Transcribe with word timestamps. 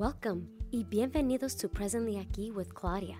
Welcome 0.00 0.48
y 0.72 0.82
bienvenidos 0.88 1.58
to 1.58 1.68
Presently 1.68 2.14
Aquí 2.14 2.50
with 2.54 2.74
Claudia, 2.74 3.16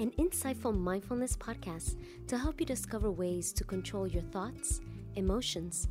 an 0.00 0.10
insightful 0.18 0.76
mindfulness 0.76 1.36
podcast 1.36 1.94
to 2.26 2.36
help 2.36 2.58
you 2.58 2.66
discover 2.66 3.08
ways 3.12 3.52
to 3.52 3.62
control 3.62 4.08
your 4.08 4.24
thoughts, 4.32 4.80
emotions, 5.14 5.86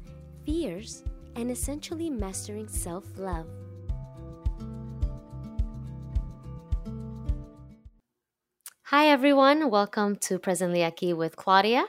fears, 0.46 1.06
and 1.38 1.50
essentially 1.50 2.10
mastering 2.10 2.68
self 2.68 3.06
love. 3.16 3.46
Hi, 8.88 9.08
everyone. 9.08 9.70
Welcome 9.70 10.18
to 10.24 10.40
Presently 10.40 10.80
Aquí 10.80 11.16
with 11.16 11.38
Claudia. 11.38 11.86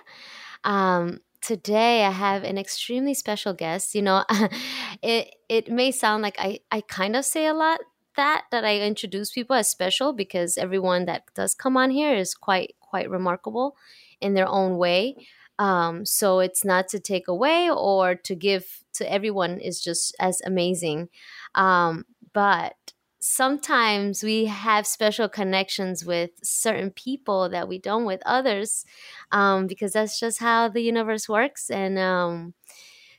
Um, 0.63 1.19
today 1.41 2.05
I 2.05 2.13
have 2.13 2.45
an 2.45 2.57
extremely 2.57 3.15
special 3.15 3.53
guest. 3.53 3.97
You 3.97 4.03
know, 4.03 4.25
it 5.03 5.35
it 5.49 5.73
may 5.73 5.91
sound 5.91 6.23
like 6.23 6.37
I 6.39 6.61
I 6.71 6.83
kind 6.83 7.17
of 7.17 7.25
say 7.25 7.49
a 7.49 7.53
lot 7.53 7.81
that 8.19 8.45
that 8.51 8.65
I 8.65 8.81
introduce 8.81 9.31
people 9.31 9.57
as 9.57 9.69
special 9.69 10.13
because 10.13 10.59
everyone 10.59 11.07
that 11.07 11.23
does 11.35 11.55
come 11.55 11.77
on 11.77 11.91
here 11.91 12.15
is 12.15 12.35
quite 12.35 12.75
quite 12.81 13.09
remarkable 13.09 13.77
in 14.21 14.35
their 14.35 14.49
own 14.49 14.77
way. 14.77 15.15
Um, 15.59 16.05
so 16.05 16.41
it's 16.41 16.65
not 16.65 16.89
to 16.89 17.01
take 17.01 17.29
away 17.29 17.71
or 17.71 18.15
to 18.15 18.35
give 18.35 18.85
to 18.95 19.11
everyone 19.11 19.61
is 19.61 19.81
just 19.81 20.15
as 20.19 20.41
amazing. 20.45 21.09
Um, 21.55 22.05
but 22.33 22.75
sometimes 23.21 24.23
we 24.23 24.47
have 24.47 24.87
special 24.87 25.29
connections 25.29 26.05
with 26.05 26.31
certain 26.43 26.91
people 26.91 27.49
that 27.49 27.69
we 27.69 27.79
don't 27.79 28.05
with 28.05 28.23
others 28.27 28.85
um, 29.33 29.67
because 29.67 29.93
that's 29.93 30.19
just 30.19 30.39
how 30.41 30.69
the 30.69 30.83
universe 30.83 31.29
works. 31.29 31.71
And 31.71 31.99
um, 31.99 32.55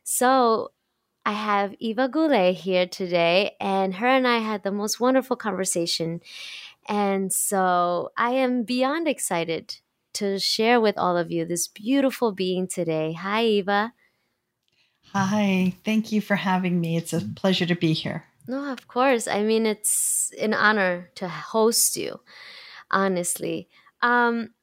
so 0.04 0.72
I 1.30 1.34
have 1.34 1.76
Eva 1.78 2.08
Goulet 2.08 2.56
here 2.56 2.88
today, 2.88 3.56
and 3.60 3.94
her 3.94 4.08
and 4.08 4.28
I 4.28 4.40
had 4.40 4.64
the 4.64 4.72
most 4.72 5.00
wonderful 5.00 5.36
conversation. 5.36 6.22
And 6.88 7.32
so 7.32 8.10
I 8.18 8.32
am 8.32 8.64
beyond 8.64 9.08
excited 9.08 9.76
to 10.14 10.40
share 10.40 10.82
with 10.82 10.98
all 10.98 11.18
of 11.18 11.30
you 11.30 11.46
this 11.46 11.68
beautiful 11.68 12.32
being 12.32 12.68
today. 12.68 13.14
Hi, 13.14 13.46
Eva. 13.46 13.94
Hi, 15.14 15.76
thank 15.86 16.12
you 16.12 16.20
for 16.20 16.36
having 16.36 16.82
me. 16.82 16.98
It's 16.98 17.14
a 17.14 17.22
pleasure 17.22 17.68
to 17.68 17.76
be 17.76 17.94
here. 17.94 18.26
No, 18.48 18.72
of 18.72 18.88
course. 18.88 19.28
I 19.28 19.44
mean, 19.44 19.68
it's 19.68 20.32
an 20.42 20.56
honor 20.56 21.12
to 21.14 21.30
host 21.30 21.96
you, 21.96 22.22
honestly. 22.90 23.70
Um, 24.02 24.56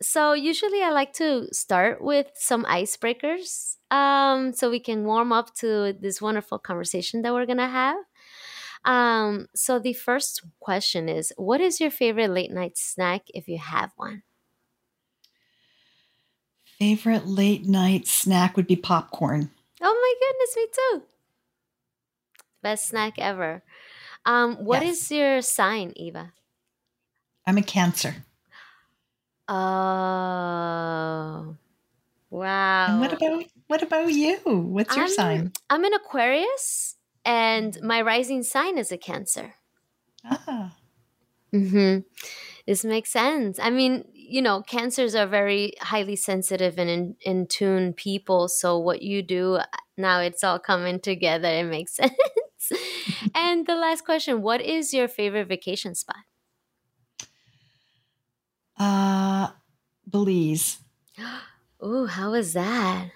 so, 0.00 0.32
usually 0.32 0.80
I 0.80 0.90
like 0.90 1.14
to 1.14 1.52
start 1.52 2.00
with 2.00 2.28
some 2.34 2.64
icebreakers 2.66 3.78
um, 3.94 4.52
so 4.52 4.70
we 4.70 4.80
can 4.80 5.04
warm 5.04 5.32
up 5.32 5.54
to 5.56 5.94
this 6.00 6.20
wonderful 6.20 6.58
conversation 6.58 7.22
that 7.22 7.32
we're 7.32 7.46
going 7.46 7.58
to 7.58 7.68
have. 7.68 7.96
Um, 8.84 9.46
so, 9.54 9.78
the 9.78 9.92
first 9.94 10.42
question 10.60 11.08
is 11.08 11.32
What 11.36 11.60
is 11.60 11.80
your 11.80 11.90
favorite 11.90 12.30
late 12.30 12.50
night 12.50 12.76
snack 12.76 13.22
if 13.32 13.48
you 13.48 13.58
have 13.58 13.92
one? 13.96 14.22
Favorite 16.78 17.26
late 17.26 17.66
night 17.66 18.06
snack 18.06 18.56
would 18.56 18.66
be 18.66 18.76
popcorn. 18.76 19.50
Oh 19.80 19.94
my 19.94 20.14
goodness, 20.20 20.56
me 20.56 20.66
too. 20.72 21.02
Best 22.62 22.88
snack 22.88 23.14
ever. 23.18 23.62
Um, 24.26 24.56
what 24.56 24.82
yes. 24.82 24.96
is 24.96 25.10
your 25.12 25.42
sign, 25.42 25.92
Eva? 25.96 26.32
I'm 27.46 27.58
a 27.58 27.62
Cancer. 27.62 28.24
Oh, 29.48 29.54
wow. 32.30 32.86
And 32.88 33.00
what 33.00 33.12
about 33.12 33.44
what 33.66 33.82
about 33.82 34.12
you? 34.12 34.38
What's 34.44 34.94
your 34.94 35.06
I'm, 35.06 35.10
sign? 35.10 35.52
I'm 35.70 35.84
an 35.84 35.94
Aquarius, 35.94 36.96
and 37.24 37.78
my 37.82 38.02
rising 38.02 38.42
sign 38.42 38.78
is 38.78 38.92
a 38.92 38.98
Cancer. 38.98 39.54
Ah. 40.24 40.76
Hmm. 41.52 41.98
This 42.66 42.84
makes 42.84 43.10
sense. 43.10 43.58
I 43.60 43.70
mean, 43.70 44.04
you 44.12 44.42
know, 44.42 44.62
cancers 44.62 45.14
are 45.14 45.26
very 45.26 45.74
highly 45.80 46.16
sensitive 46.16 46.78
and 46.78 46.90
in, 46.90 47.16
in 47.20 47.46
tune 47.46 47.92
people. 47.92 48.48
So 48.48 48.78
what 48.78 49.02
you 49.02 49.22
do 49.22 49.60
now, 49.96 50.20
it's 50.20 50.42
all 50.42 50.58
coming 50.58 50.98
together. 50.98 51.48
It 51.48 51.64
makes 51.64 51.94
sense. 51.96 52.12
and 53.34 53.66
the 53.66 53.76
last 53.76 54.04
question: 54.04 54.42
What 54.42 54.60
is 54.60 54.94
your 54.94 55.08
favorite 55.08 55.48
vacation 55.48 55.94
spot? 55.94 56.24
Uh, 58.76 59.50
Belize. 60.06 60.78
Ooh, 61.84 62.06
how 62.06 62.32
was 62.32 62.54
that? 62.54 63.10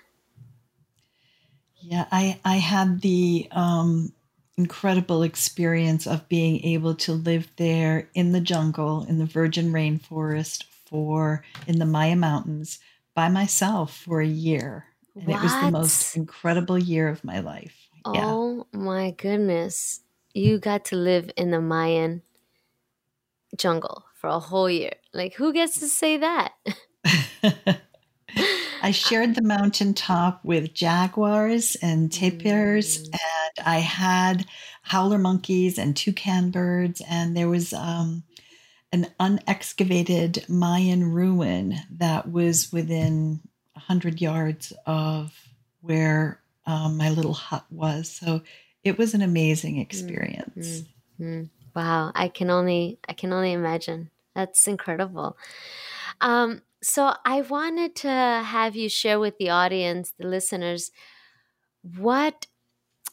Yeah, 1.81 2.07
I 2.11 2.41
I 2.45 2.57
had 2.57 3.01
the 3.01 3.49
um, 3.51 4.13
incredible 4.57 5.23
experience 5.23 6.07
of 6.07 6.29
being 6.29 6.65
able 6.65 6.95
to 6.97 7.13
live 7.13 7.49
there 7.57 8.09
in 8.15 8.33
the 8.33 8.41
jungle 8.41 9.05
in 9.09 9.19
the 9.19 9.27
virgin 9.27 9.73
rainforest 9.73 10.65
for 10.87 11.45
in 11.67 11.79
the 11.79 11.87
Maya 11.87 12.17
Mountains 12.17 12.79
by 13.15 13.29
myself 13.29 13.97
for 13.97 14.21
a 14.21 14.27
year. 14.27 14.87
And 15.15 15.27
what? 15.27 15.37
it 15.37 15.43
was 15.43 15.61
the 15.61 15.71
most 15.71 16.17
incredible 16.17 16.79
year 16.79 17.09
of 17.09 17.25
my 17.25 17.41
life. 17.41 17.89
Oh 18.05 18.67
yeah. 18.73 18.81
my 18.81 19.11
goodness. 19.13 20.01
You 20.35 20.59
got 20.59 20.85
to 20.87 20.97
live 20.97 21.31
in 21.37 21.51
the 21.51 21.61
Mayan 21.61 22.23
jungle 23.57 24.05
for 24.15 24.29
a 24.29 24.39
whole 24.39 24.71
year. 24.71 24.95
Like, 25.13 25.35
who 25.35 25.53
gets 25.53 25.79
to 25.81 25.89
say 25.89 26.19
that? 26.19 26.53
I 28.83 28.91
shared 28.91 29.35
the 29.35 29.43
mountaintop 29.43 30.45
with 30.45 30.75
jaguars 30.75 31.77
and 31.77 32.11
tapirs, 32.11 33.03
mm. 33.03 33.13
and 33.13 33.67
I 33.67 33.79
had 33.79 34.47
howler 34.83 35.19
monkeys 35.19 35.79
and 35.79 35.97
toucan 35.97 36.51
birds, 36.51 37.03
and 37.09 37.37
there 37.37 37.49
was 37.49 37.73
um, 37.73 38.23
an 38.93 39.07
unexcavated 39.21 40.49
Mayan 40.49 41.13
ruin 41.13 41.77
that 41.91 42.31
was 42.31 42.73
within 42.73 43.41
100 43.75 44.21
yards 44.21 44.73
of 44.87 45.33
where 45.81 46.41
um, 46.67 46.97
my 46.97 47.11
little 47.11 47.35
hut 47.35 47.65
was. 47.71 48.11
So 48.11 48.43
it 48.85 48.99
was 48.99 49.15
an 49.15 49.23
amazing 49.23 49.79
experience. 49.79 50.85
Mm-hmm. 51.21 51.45
Wow, 51.75 52.13
I 52.15 52.29
can 52.29 52.51
only 52.51 52.99
I 53.09 53.13
can 53.13 53.33
only 53.33 53.53
imagine. 53.53 54.11
That's 54.35 54.67
incredible. 54.67 55.37
Um, 56.21 56.63
so 56.83 57.15
I 57.25 57.41
wanted 57.41 57.97
to 57.97 58.09
have 58.09 58.77
you 58.77 58.89
share 58.89 59.19
with 59.19 59.39
the 59.39 59.51
audience, 59.51 60.13
the 60.19 60.27
listeners, 60.27 60.91
what 61.83 62.47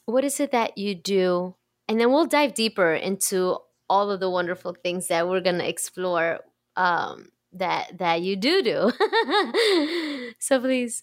what 0.04 0.24
is 0.24 0.38
it 0.38 0.52
that 0.52 0.78
you 0.78 0.94
do, 0.94 1.56
and 1.88 2.00
then 2.00 2.12
we'll 2.12 2.26
dive 2.26 2.54
deeper 2.54 2.94
into 2.94 3.58
all 3.88 4.10
of 4.10 4.20
the 4.20 4.30
wonderful 4.30 4.74
things 4.74 5.08
that 5.08 5.28
we're 5.28 5.40
going 5.40 5.58
to 5.58 5.68
explore 5.68 6.40
um, 6.76 7.28
that 7.52 7.98
that 7.98 8.22
you 8.22 8.36
do 8.36 8.62
do. 8.62 8.92
so 10.38 10.60
please. 10.60 11.02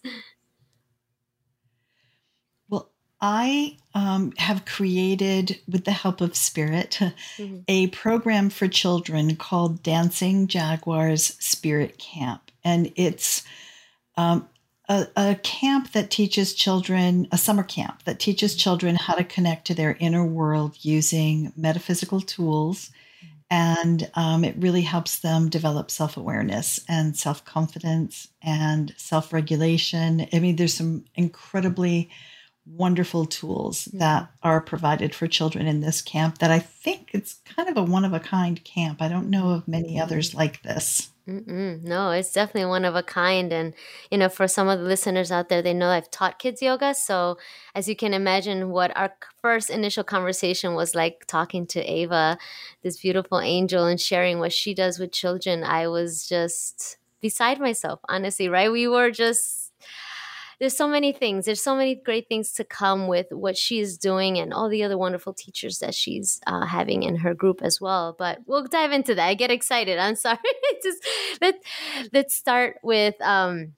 Well, 2.70 2.92
I 3.20 3.78
um, 3.94 4.34
have 4.38 4.66
created, 4.66 5.60
with 5.68 5.86
the 5.86 5.92
help 5.92 6.22
of 6.22 6.36
Spirit, 6.36 6.98
mm-hmm. 7.02 7.60
a 7.68 7.88
program 7.88 8.50
for 8.50 8.68
children 8.68 9.36
called 9.36 9.84
Dancing 9.84 10.48
Jaguars 10.48 11.36
Spirit 11.40 11.98
Camp. 11.98 12.43
And 12.64 12.92
it's 12.96 13.44
um, 14.18 14.48
a, 14.90 15.08
a, 15.16 15.36
camp 15.36 15.92
that 15.94 16.12
teaches 16.12 16.54
children, 16.54 17.28
a 17.32 17.38
summer 17.38 17.64
camp 17.64 18.04
that 18.04 18.20
teaches 18.20 18.56
children 18.56 18.96
how 18.96 19.16
to 19.16 19.24
connect 19.24 19.66
to 19.68 19.74
their 19.74 19.98
inner 20.00 20.26
world 20.26 20.76
using 20.82 21.54
metaphysical 21.56 22.22
tools. 22.22 22.92
And 23.50 24.10
um, 24.16 24.44
it 24.44 24.56
really 24.58 24.82
helps 24.82 25.20
them 25.20 25.50
develop 25.50 25.92
self 25.92 26.18
awareness 26.18 26.80
and 26.88 27.16
self 27.16 27.46
confidence 27.46 28.28
and 28.42 28.94
self 28.98 29.32
regulation. 29.32 30.28
I 30.34 30.40
mean, 30.40 30.56
there's 30.56 30.74
some 30.74 31.06
incredibly 31.16 32.10
wonderful 32.66 33.26
tools 33.26 33.86
mm-hmm. 33.86 34.00
that 34.00 34.32
are 34.42 34.62
provided 34.62 35.14
for 35.14 35.28
children 35.28 35.68
in 35.68 35.82
this 35.82 36.02
camp 36.02 36.40
that 36.40 36.52
I 36.52 36.60
think 36.60 37.12
it's 37.14 37.36
kind 37.46 37.70
of 37.70 37.78
a 37.78 37.84
one 37.84 38.06
of 38.06 38.14
a 38.14 38.20
kind 38.20 38.64
camp. 38.64 39.02
I 39.02 39.10
don't 39.10 39.30
know 39.30 39.52
of 39.52 39.68
many 39.68 40.00
others 40.00 40.34
like 40.34 40.64
this. 40.64 41.10
Mm-mm. 41.28 41.82
No, 41.84 42.12
it's 42.12 42.34
definitely 42.34 42.68
one 42.68 42.84
of 42.84 42.96
a 42.96 43.04
kind. 43.04 43.54
And, 43.54 43.74
you 44.12 44.18
know, 44.18 44.28
for 44.28 44.46
some 44.46 44.68
of 44.68 44.80
the 44.80 44.86
listeners 44.86 45.32
out 45.32 45.48
there, 45.48 45.62
they 45.62 45.74
know 45.74 45.88
I've 45.90 46.12
taught 46.12 46.38
kids 46.38 46.62
yoga. 46.62 46.94
So, 46.94 47.38
as 47.74 47.88
you 47.88 47.96
can 47.96 48.14
imagine, 48.14 48.72
what 48.72 48.92
our 48.98 49.16
first 49.42 49.70
initial 49.70 50.04
conversation 50.04 50.76
was 50.76 50.96
like 50.96 51.24
talking 51.26 51.66
to 51.68 51.80
Ava, 51.82 52.38
this 52.82 52.98
beautiful 53.02 53.40
angel, 53.40 53.86
and 53.86 54.02
sharing 54.02 54.40
what 54.40 54.52
she 54.52 54.74
does 54.74 55.00
with 55.00 55.14
children, 55.14 55.64
I 55.64 55.88
was 55.88 56.28
just 56.28 56.98
beside 57.22 57.58
myself, 57.58 58.02
honestly, 58.10 58.50
right? 58.50 58.70
We 58.70 58.90
were 58.90 59.10
just 59.10 59.63
there's 60.60 60.76
so 60.76 60.88
many 60.88 61.12
things. 61.12 61.46
There's 61.46 61.62
so 61.62 61.76
many 61.76 61.96
great 61.96 62.28
things 62.28 62.52
to 62.54 62.64
come 62.64 63.08
with 63.08 63.28
what 63.32 63.58
she 63.58 63.80
is 63.80 63.98
doing 63.98 64.38
and 64.38 64.54
all 64.54 64.70
the 64.70 64.84
other 64.84 64.98
wonderful 64.98 65.34
teachers 65.34 65.80
that 65.80 65.96
she's 65.96 66.40
uh, 66.48 66.66
having 66.66 67.04
in 67.04 67.18
her 67.18 67.34
group 67.34 67.62
as 67.62 67.82
well. 67.82 68.16
But 68.18 68.40
we'll 68.46 68.66
dive 68.66 68.92
into 68.92 69.16
that. 69.16 69.28
I 69.28 69.34
get 69.34 69.52
excited. 69.52 69.98
I'm 69.98 70.16
sorry. 70.28 70.38
Just 70.84 71.06
let 71.42 71.56
let's 72.12 72.34
start 72.34 72.78
with 72.84 73.20
um, 73.22 73.74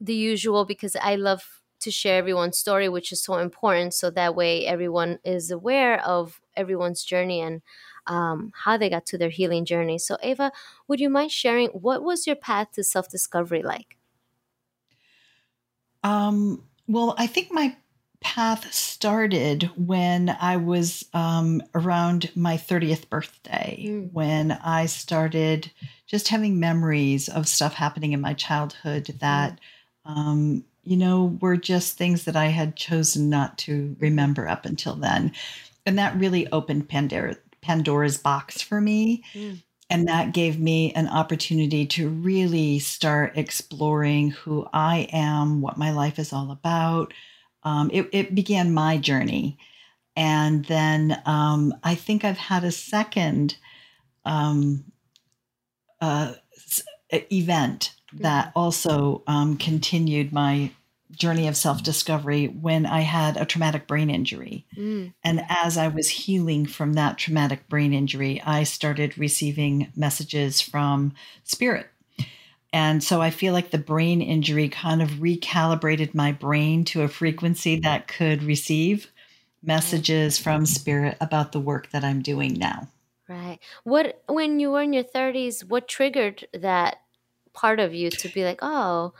the 0.00 0.14
usual 0.14 0.64
because 0.64 0.96
I 0.96 1.16
love 1.16 1.42
to 1.80 1.90
share 1.90 2.18
everyone's 2.18 2.58
story, 2.58 2.88
which 2.88 3.12
is 3.12 3.22
so 3.22 3.38
important. 3.38 3.94
So 3.94 4.10
that 4.10 4.34
way 4.34 4.66
everyone 4.66 5.18
is 5.24 5.50
aware 5.50 6.04
of 6.04 6.40
everyone's 6.56 7.02
journey 7.02 7.40
and 7.40 7.62
um, 8.06 8.52
how 8.54 8.76
they 8.76 8.90
got 8.90 9.06
to 9.06 9.18
their 9.18 9.30
healing 9.30 9.64
journey. 9.64 9.98
So, 9.98 10.16
Ava, 10.22 10.52
would 10.88 11.00
you 11.00 11.10
mind 11.10 11.32
sharing 11.32 11.68
what 11.68 12.02
was 12.02 12.26
your 12.26 12.36
path 12.36 12.72
to 12.72 12.84
self 12.84 13.08
discovery 13.08 13.62
like? 13.62 13.96
Um, 16.02 16.62
well, 16.86 17.14
I 17.18 17.26
think 17.26 17.52
my 17.52 17.76
path 18.20 18.72
started 18.72 19.70
when 19.76 20.36
I 20.40 20.58
was 20.58 21.06
um, 21.14 21.62
around 21.74 22.30
my 22.36 22.56
30th 22.56 23.08
birthday, 23.08 23.82
mm. 23.86 24.12
when 24.12 24.52
I 24.52 24.86
started 24.86 25.70
just 26.06 26.28
having 26.28 26.60
memories 26.60 27.28
of 27.28 27.48
stuff 27.48 27.74
happening 27.74 28.12
in 28.12 28.20
my 28.20 28.34
childhood 28.34 29.06
that, 29.20 29.58
mm. 30.06 30.10
um, 30.10 30.64
you 30.82 30.96
know, 30.96 31.38
were 31.40 31.56
just 31.56 31.96
things 31.96 32.24
that 32.24 32.36
I 32.36 32.46
had 32.46 32.76
chosen 32.76 33.30
not 33.30 33.56
to 33.58 33.96
remember 33.98 34.48
up 34.48 34.66
until 34.66 34.96
then. 34.96 35.32
And 35.86 35.98
that 35.98 36.18
really 36.18 36.50
opened 36.52 36.88
Pandora, 36.88 37.36
Pandora's 37.62 38.18
box 38.18 38.60
for 38.60 38.80
me. 38.80 39.24
Mm. 39.34 39.62
And 39.90 40.06
that 40.06 40.32
gave 40.32 40.60
me 40.60 40.92
an 40.92 41.08
opportunity 41.08 41.84
to 41.86 42.08
really 42.08 42.78
start 42.78 43.36
exploring 43.36 44.30
who 44.30 44.68
I 44.72 45.08
am, 45.12 45.60
what 45.60 45.76
my 45.76 45.90
life 45.90 46.18
is 46.18 46.32
all 46.32 46.52
about. 46.52 47.12
Um, 47.64 47.90
it, 47.92 48.08
it, 48.12 48.34
began 48.34 48.72
my 48.72 48.96
journey. 48.96 49.58
And 50.16 50.64
then 50.66 51.20
um, 51.26 51.74
I 51.82 51.96
think 51.96 52.24
I've 52.24 52.38
had 52.38 52.62
a 52.62 52.70
second 52.70 53.56
um, 54.24 54.84
uh, 56.00 56.34
event 57.12 57.94
that 58.14 58.52
also 58.54 59.22
um, 59.26 59.56
continued 59.56 60.32
my 60.32 60.70
journey 61.12 61.48
of 61.48 61.56
self 61.56 61.82
discovery 61.82 62.46
when 62.46 62.86
I 62.86 63.00
had 63.00 63.36
a 63.36 63.44
traumatic 63.44 63.86
brain 63.86 64.10
injury. 64.10 64.66
Mm. 64.76 65.12
And 65.24 65.44
as 65.48 65.76
I 65.76 65.88
was 65.88 66.08
healing 66.08 66.66
from 66.66 66.94
that 66.94 67.18
traumatic 67.18 67.68
brain 67.68 67.92
injury, 67.92 68.40
I 68.44 68.64
started 68.64 69.18
receiving 69.18 69.92
messages 69.96 70.60
from 70.60 71.14
spirit. 71.44 71.88
And 72.72 73.02
so 73.02 73.20
I 73.20 73.30
feel 73.30 73.52
like 73.52 73.70
the 73.70 73.78
brain 73.78 74.22
injury 74.22 74.68
kind 74.68 75.02
of 75.02 75.10
recalibrated 75.10 76.14
my 76.14 76.32
brain 76.32 76.84
to 76.86 77.02
a 77.02 77.08
frequency 77.08 77.80
that 77.80 78.06
could 78.06 78.44
receive 78.44 79.10
messages 79.62 80.38
from 80.38 80.64
spirit 80.66 81.16
about 81.20 81.52
the 81.52 81.60
work 81.60 81.90
that 81.90 82.04
I'm 82.04 82.22
doing 82.22 82.54
now. 82.54 82.88
Right. 83.28 83.58
What 83.84 84.22
when 84.28 84.58
you 84.60 84.70
were 84.70 84.82
in 84.82 84.92
your 84.92 85.04
30s, 85.04 85.64
what 85.64 85.88
triggered 85.88 86.46
that 86.52 87.00
part 87.52 87.80
of 87.80 87.94
you 87.94 88.10
to 88.10 88.28
be 88.28 88.44
like, 88.44 88.58
"Oh, 88.62 89.14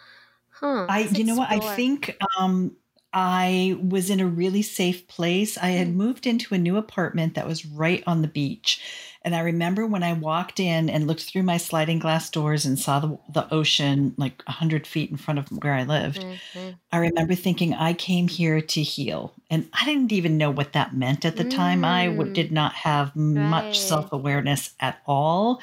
Huh. 0.60 0.86
I, 0.88 1.00
you 1.00 1.24
know 1.24 1.36
what? 1.36 1.50
I 1.50 1.58
think 1.74 2.16
um, 2.38 2.76
I 3.12 3.76
was 3.82 4.10
in 4.10 4.20
a 4.20 4.26
really 4.26 4.62
safe 4.62 5.08
place. 5.08 5.58
I 5.58 5.70
had 5.70 5.88
mm. 5.88 5.94
moved 5.94 6.26
into 6.26 6.54
a 6.54 6.58
new 6.58 6.76
apartment 6.76 7.34
that 7.34 7.46
was 7.46 7.66
right 7.66 8.04
on 8.06 8.22
the 8.22 8.28
beach. 8.28 8.80
And 9.22 9.34
I 9.34 9.40
remember 9.40 9.86
when 9.86 10.02
I 10.02 10.12
walked 10.12 10.60
in 10.60 10.88
and 10.88 11.06
looked 11.06 11.24
through 11.24 11.42
my 11.42 11.56
sliding 11.56 11.98
glass 11.98 12.30
doors 12.30 12.64
and 12.64 12.78
saw 12.78 13.00
the, 13.00 13.18
the 13.32 13.52
ocean 13.52 14.14
like 14.16 14.42
100 14.46 14.86
feet 14.86 15.10
in 15.10 15.16
front 15.16 15.38
of 15.38 15.48
where 15.48 15.74
I 15.74 15.84
lived, 15.84 16.22
mm-hmm. 16.22 16.70
I 16.92 16.98
remember 16.98 17.34
thinking, 17.34 17.74
I 17.74 17.92
came 17.92 18.28
here 18.28 18.60
to 18.60 18.82
heal. 18.82 19.34
And 19.50 19.68
I 19.72 19.84
didn't 19.84 20.12
even 20.12 20.38
know 20.38 20.50
what 20.50 20.74
that 20.74 20.94
meant 20.94 21.24
at 21.24 21.36
the 21.36 21.44
mm. 21.44 21.54
time. 21.54 21.84
I 21.84 22.06
w- 22.06 22.32
did 22.32 22.48
mm. 22.48 22.52
not 22.52 22.74
have 22.74 23.08
right. 23.08 23.16
much 23.16 23.80
self 23.80 24.12
awareness 24.12 24.74
at 24.78 25.00
all. 25.06 25.60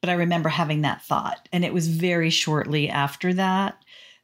But 0.00 0.10
I 0.10 0.14
remember 0.14 0.50
having 0.50 0.82
that 0.82 1.02
thought. 1.02 1.48
And 1.52 1.64
it 1.64 1.74
was 1.74 1.88
very 1.88 2.30
shortly 2.30 2.88
after 2.88 3.34
that 3.34 3.76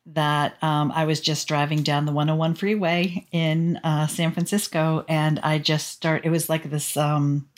that 0.06 0.62
um, 0.62 0.90
I 0.92 1.04
was 1.04 1.20
just 1.20 1.46
driving 1.46 1.82
down 1.82 2.06
the 2.06 2.12
101 2.12 2.54
freeway 2.54 3.26
in 3.30 3.78
uh, 3.84 4.06
San 4.06 4.32
Francisco, 4.32 5.04
and 5.08 5.38
I 5.40 5.58
just 5.58 5.88
start. 5.88 6.24
It 6.24 6.30
was 6.30 6.48
like 6.48 6.68
this 6.68 6.96
um, 6.96 7.48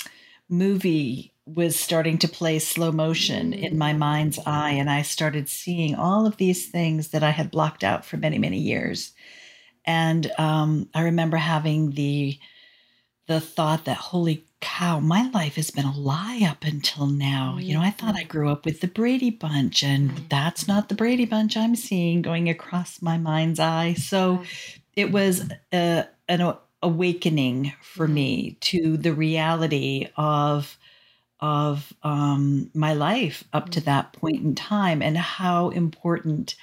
movie 0.48 1.32
was 1.46 1.78
starting 1.78 2.18
to 2.18 2.28
play 2.28 2.58
slow 2.58 2.90
motion 2.90 3.52
in 3.52 3.76
my 3.76 3.92
mind's 3.92 4.38
eye, 4.46 4.72
and 4.72 4.90
I 4.90 5.02
started 5.02 5.48
seeing 5.48 5.94
all 5.94 6.26
of 6.26 6.36
these 6.36 6.68
things 6.68 7.08
that 7.08 7.22
I 7.22 7.30
had 7.30 7.50
blocked 7.50 7.84
out 7.84 8.04
for 8.04 8.16
many, 8.16 8.38
many 8.38 8.58
years. 8.58 9.12
And 9.86 10.30
um, 10.38 10.88
I 10.94 11.02
remember 11.02 11.36
having 11.36 11.92
the 11.92 12.38
the 13.26 13.40
thought 13.40 13.86
that, 13.86 13.96
holy 13.96 14.44
cow, 14.64 14.98
my 14.98 15.28
life 15.34 15.56
has 15.56 15.70
been 15.70 15.84
a 15.84 15.94
lie 15.94 16.40
up 16.48 16.64
until 16.64 17.06
now. 17.06 17.58
You 17.60 17.74
know, 17.74 17.82
I 17.82 17.90
thought 17.90 18.16
I 18.16 18.20
mm-hmm. 18.20 18.30
grew 18.30 18.50
up 18.50 18.64
with 18.64 18.80
the 18.80 18.88
Brady 18.88 19.28
Bunch, 19.28 19.82
and 19.82 20.10
mm-hmm. 20.10 20.24
that's 20.30 20.66
not 20.66 20.88
the 20.88 20.94
Brady 20.94 21.26
Bunch 21.26 21.54
I'm 21.54 21.76
seeing 21.76 22.22
going 22.22 22.48
across 22.48 23.02
my 23.02 23.18
mind's 23.18 23.60
eye. 23.60 23.92
So 23.92 24.42
it 24.96 25.12
was 25.12 25.46
a, 25.72 26.06
an 26.28 26.54
awakening 26.82 27.74
for 27.82 28.08
me 28.08 28.52
mm-hmm. 28.52 28.58
to 28.60 28.96
the 28.96 29.12
reality 29.12 30.08
of 30.16 30.78
of 31.40 31.92
um, 32.02 32.70
my 32.72 32.94
life 32.94 33.44
up 33.52 33.68
to 33.68 33.80
that 33.82 34.14
point 34.14 34.42
in 34.42 34.54
time 34.54 35.02
and 35.02 35.18
how 35.18 35.68
important 35.70 36.54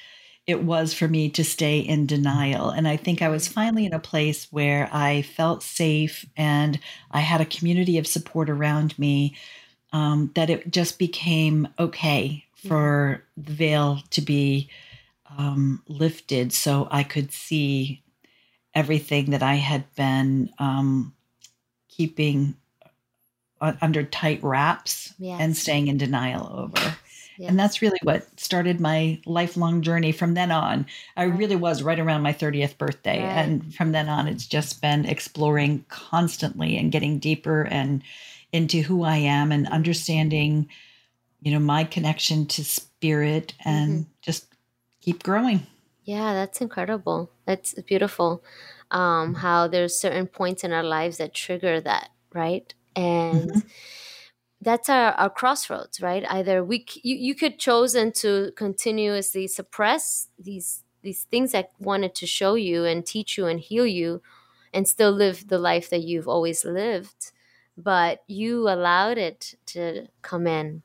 it 0.52 0.64
was 0.64 0.94
for 0.94 1.08
me 1.08 1.30
to 1.30 1.44
stay 1.44 1.80
in 1.80 2.06
denial. 2.06 2.70
And 2.70 2.88
I 2.88 2.98
think 2.98 3.22
I 3.22 3.30
was 3.30 3.48
finally 3.48 3.86
in 3.86 3.94
a 3.94 4.00
place 4.00 4.48
where 4.52 4.90
I 4.92 5.22
felt 5.22 5.64
safe 5.64 6.26
and 6.36 6.78
I 7.10 7.22
had 7.22 7.42
a 7.42 7.46
community 7.46 7.98
of 7.98 8.06
support 8.06 8.50
around 8.50 8.98
me 9.00 9.36
um, 9.94 10.32
that 10.36 10.50
it 10.50 10.70
just 10.70 11.00
became 11.00 11.68
okay 11.80 12.46
for 12.56 13.24
the 13.38 13.54
veil 13.54 14.04
to 14.12 14.22
be 14.22 14.70
um, 15.38 15.82
lifted 15.88 16.52
so 16.52 16.88
I 16.92 17.04
could 17.04 17.32
see 17.32 18.04
everything 18.76 19.32
that 19.32 19.42
I 19.42 19.56
had 19.56 19.94
been 19.96 20.50
um, 20.60 21.14
keeping 21.88 22.56
under 23.62 24.04
tight 24.04 24.44
wraps 24.44 25.14
yes. 25.18 25.40
and 25.40 25.56
staying 25.56 25.88
in 25.88 25.98
denial 25.98 26.52
over. 26.54 26.96
And 27.40 27.60
that's 27.60 27.82
really 27.82 28.00
what 28.04 28.40
started 28.40 28.80
my 28.80 29.20
lifelong 29.26 29.82
journey 29.82 30.12
from 30.12 30.34
then 30.34 30.52
on. 30.52 30.86
I 31.18 31.26
right. 31.26 31.38
really 31.38 31.56
was 31.56 31.84
right 31.84 32.00
around 32.00 32.22
my 32.22 32.34
30th 32.34 32.78
birthday. 32.78 33.20
Right. 33.20 33.32
And 33.32 33.74
from 33.74 33.92
then 33.92 34.10
on, 34.10 34.28
it's 34.28 34.46
just 34.46 34.82
been 34.82 35.06
exploring 35.06 35.86
constantly 35.90 36.78
and 36.78 36.92
getting 36.92 37.20
deeper 37.20 37.64
and 37.64 38.04
into 38.52 38.82
who 38.82 39.04
I 39.04 39.18
am 39.18 39.52
and 39.52 39.68
understanding, 39.68 40.70
you 41.42 41.52
know, 41.52 41.60
my 41.60 41.84
connection 41.84 42.46
to 42.48 42.64
spirit 42.64 43.54
and 43.64 43.92
mm-hmm. 43.92 44.12
just 44.22 44.48
keep 45.02 45.24
growing. 45.24 45.66
Yeah, 46.04 46.34
that's 46.34 46.62
incredible. 46.62 47.32
That's 47.46 47.74
beautiful. 47.74 48.44
Um, 48.92 49.36
how 49.36 49.68
there's 49.68 50.00
certain 50.00 50.28
points 50.28 50.64
in 50.64 50.74
our 50.74 50.84
lives 50.84 51.18
that 51.18 51.34
trigger 51.34 51.80
that, 51.80 52.10
right? 52.34 52.74
And 52.96 53.50
mm-hmm 53.50 53.60
that's 54.62 54.90
our, 54.90 55.14
our 55.14 55.30
crossroads 55.30 56.02
right? 56.02 56.24
Either 56.30 56.64
we 56.64 56.86
you, 57.04 57.16
you 57.16 57.36
could 57.36 57.60
chosen 57.60 58.12
to 58.14 58.52
continuously 58.56 59.48
suppress 59.48 60.28
these 60.40 60.84
these 61.02 61.24
things 61.24 61.52
that 61.52 61.72
wanted 61.80 62.14
to 62.16 62.28
show 62.28 62.54
you 62.56 62.86
and 62.86 63.06
teach 63.06 63.38
you 63.38 63.48
and 63.48 63.60
heal 63.60 63.86
you 63.86 64.22
and 64.74 64.88
still 64.88 65.12
live 65.12 65.48
the 65.48 65.58
life 65.58 65.90
that 65.90 66.04
you've 66.04 66.28
always 66.28 66.64
lived 66.64 67.32
but 67.78 68.24
you 68.28 68.70
allowed 68.70 69.18
it 69.18 69.56
to 69.66 70.06
come 70.22 70.46
in 70.46 70.84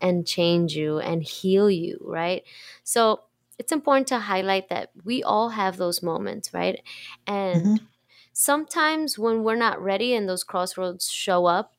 and 0.00 0.26
change 0.26 0.76
you 0.76 0.98
and 0.98 1.22
heal 1.22 1.70
you 1.70 1.98
right? 2.02 2.42
So 2.84 3.22
it's 3.58 3.72
important 3.72 4.08
to 4.08 4.18
highlight 4.18 4.68
that 4.68 4.90
we 5.04 5.22
all 5.22 5.50
have 5.50 5.78
those 5.78 6.02
moments 6.02 6.52
right? 6.52 6.82
And 7.26 7.62
mm-hmm. 7.62 7.84
sometimes 8.32 9.18
when 9.18 9.42
we're 9.42 9.56
not 9.56 9.82
ready 9.82 10.14
and 10.14 10.28
those 10.28 10.44
crossroads 10.44 11.08
show 11.10 11.46
up 11.46 11.75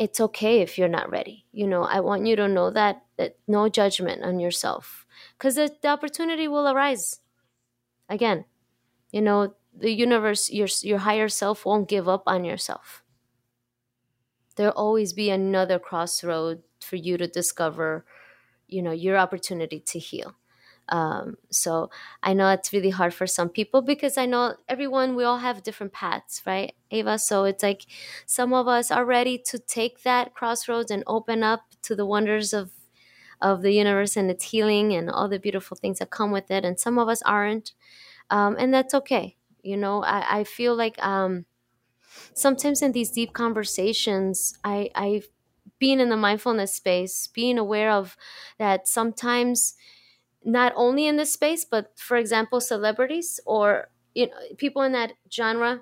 it's 0.00 0.18
okay 0.18 0.62
if 0.62 0.78
you're 0.78 0.88
not 0.88 1.10
ready. 1.10 1.44
You 1.52 1.66
know, 1.66 1.82
I 1.82 2.00
want 2.00 2.26
you 2.26 2.34
to 2.36 2.48
know 2.48 2.70
that, 2.70 3.04
that 3.18 3.36
no 3.46 3.68
judgment 3.68 4.24
on 4.24 4.40
yourself 4.40 5.04
because 5.36 5.56
the, 5.56 5.70
the 5.82 5.88
opportunity 5.88 6.48
will 6.48 6.66
arise. 6.66 7.20
Again, 8.08 8.46
you 9.12 9.20
know, 9.20 9.54
the 9.78 9.92
universe, 9.92 10.50
your, 10.50 10.68
your 10.80 10.98
higher 11.00 11.28
self 11.28 11.66
won't 11.66 11.86
give 11.86 12.08
up 12.08 12.22
on 12.26 12.44
yourself. 12.44 13.04
There'll 14.56 14.72
always 14.72 15.12
be 15.12 15.28
another 15.28 15.78
crossroad 15.78 16.62
for 16.80 16.96
you 16.96 17.18
to 17.18 17.26
discover, 17.26 18.06
you 18.66 18.80
know, 18.80 18.92
your 18.92 19.18
opportunity 19.18 19.80
to 19.80 19.98
heal. 19.98 20.34
Um, 20.90 21.36
so 21.50 21.90
I 22.22 22.32
know 22.34 22.50
it's 22.50 22.72
really 22.72 22.90
hard 22.90 23.14
for 23.14 23.26
some 23.26 23.48
people 23.48 23.80
because 23.82 24.18
I 24.18 24.26
know 24.26 24.56
everyone, 24.68 25.14
we 25.16 25.24
all 25.24 25.38
have 25.38 25.62
different 25.62 25.92
paths, 25.92 26.42
right, 26.46 26.74
Ava? 26.90 27.18
So 27.18 27.44
it's 27.44 27.62
like 27.62 27.86
some 28.26 28.52
of 28.52 28.68
us 28.68 28.90
are 28.90 29.04
ready 29.04 29.38
to 29.46 29.58
take 29.58 30.02
that 30.02 30.34
crossroads 30.34 30.90
and 30.90 31.04
open 31.06 31.42
up 31.42 31.62
to 31.82 31.94
the 31.94 32.06
wonders 32.06 32.52
of 32.52 32.72
of 33.40 33.62
the 33.62 33.72
universe 33.72 34.16
and 34.16 34.30
its 34.30 34.44
healing 34.50 34.92
and 34.92 35.10
all 35.10 35.28
the 35.28 35.38
beautiful 35.38 35.76
things 35.76 35.98
that 35.98 36.10
come 36.10 36.30
with 36.30 36.50
it. 36.50 36.64
And 36.64 36.78
some 36.78 36.98
of 36.98 37.08
us 37.08 37.22
aren't. 37.22 37.72
Um, 38.30 38.56
and 38.58 38.72
that's 38.74 38.94
okay. 38.94 39.36
You 39.62 39.76
know, 39.76 40.02
I, 40.04 40.40
I 40.40 40.44
feel 40.44 40.74
like 40.76 41.02
um, 41.04 41.46
sometimes 42.34 42.82
in 42.82 42.92
these 42.92 43.10
deep 43.10 43.32
conversations, 43.32 44.58
I, 44.64 44.90
I 44.94 45.22
being 45.78 46.00
in 46.00 46.10
the 46.10 46.16
mindfulness 46.16 46.74
space, 46.74 47.28
being 47.28 47.58
aware 47.58 47.90
of 47.90 48.16
that 48.58 48.86
sometimes 48.88 49.74
not 50.44 50.72
only 50.76 51.06
in 51.06 51.16
this 51.16 51.32
space, 51.32 51.64
but 51.64 51.92
for 51.96 52.16
example, 52.16 52.60
celebrities 52.60 53.40
or 53.46 53.88
you 54.14 54.26
know 54.26 54.32
people 54.56 54.82
in 54.82 54.92
that 54.92 55.12
genre 55.32 55.80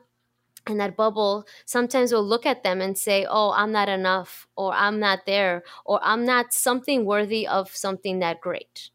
and 0.67 0.81
that 0.81 0.97
bubble 0.97 1.47
sometimes 1.65 2.13
we'll 2.13 2.27
look 2.27 2.45
at 2.45 2.63
them 2.63 2.81
and 2.81 2.99
say 2.99 3.27
oh 3.29 3.53
i'm 3.53 3.73
not 3.73 3.89
enough 3.89 4.47
or 4.57 4.73
i'm 4.75 5.01
not 5.01 5.21
there 5.27 5.63
or 5.85 5.99
i'm 6.03 6.25
not 6.25 6.53
something 6.53 7.05
worthy 7.05 7.47
of 7.47 7.75
something 7.75 8.19
that 8.19 8.41
great 8.41 8.91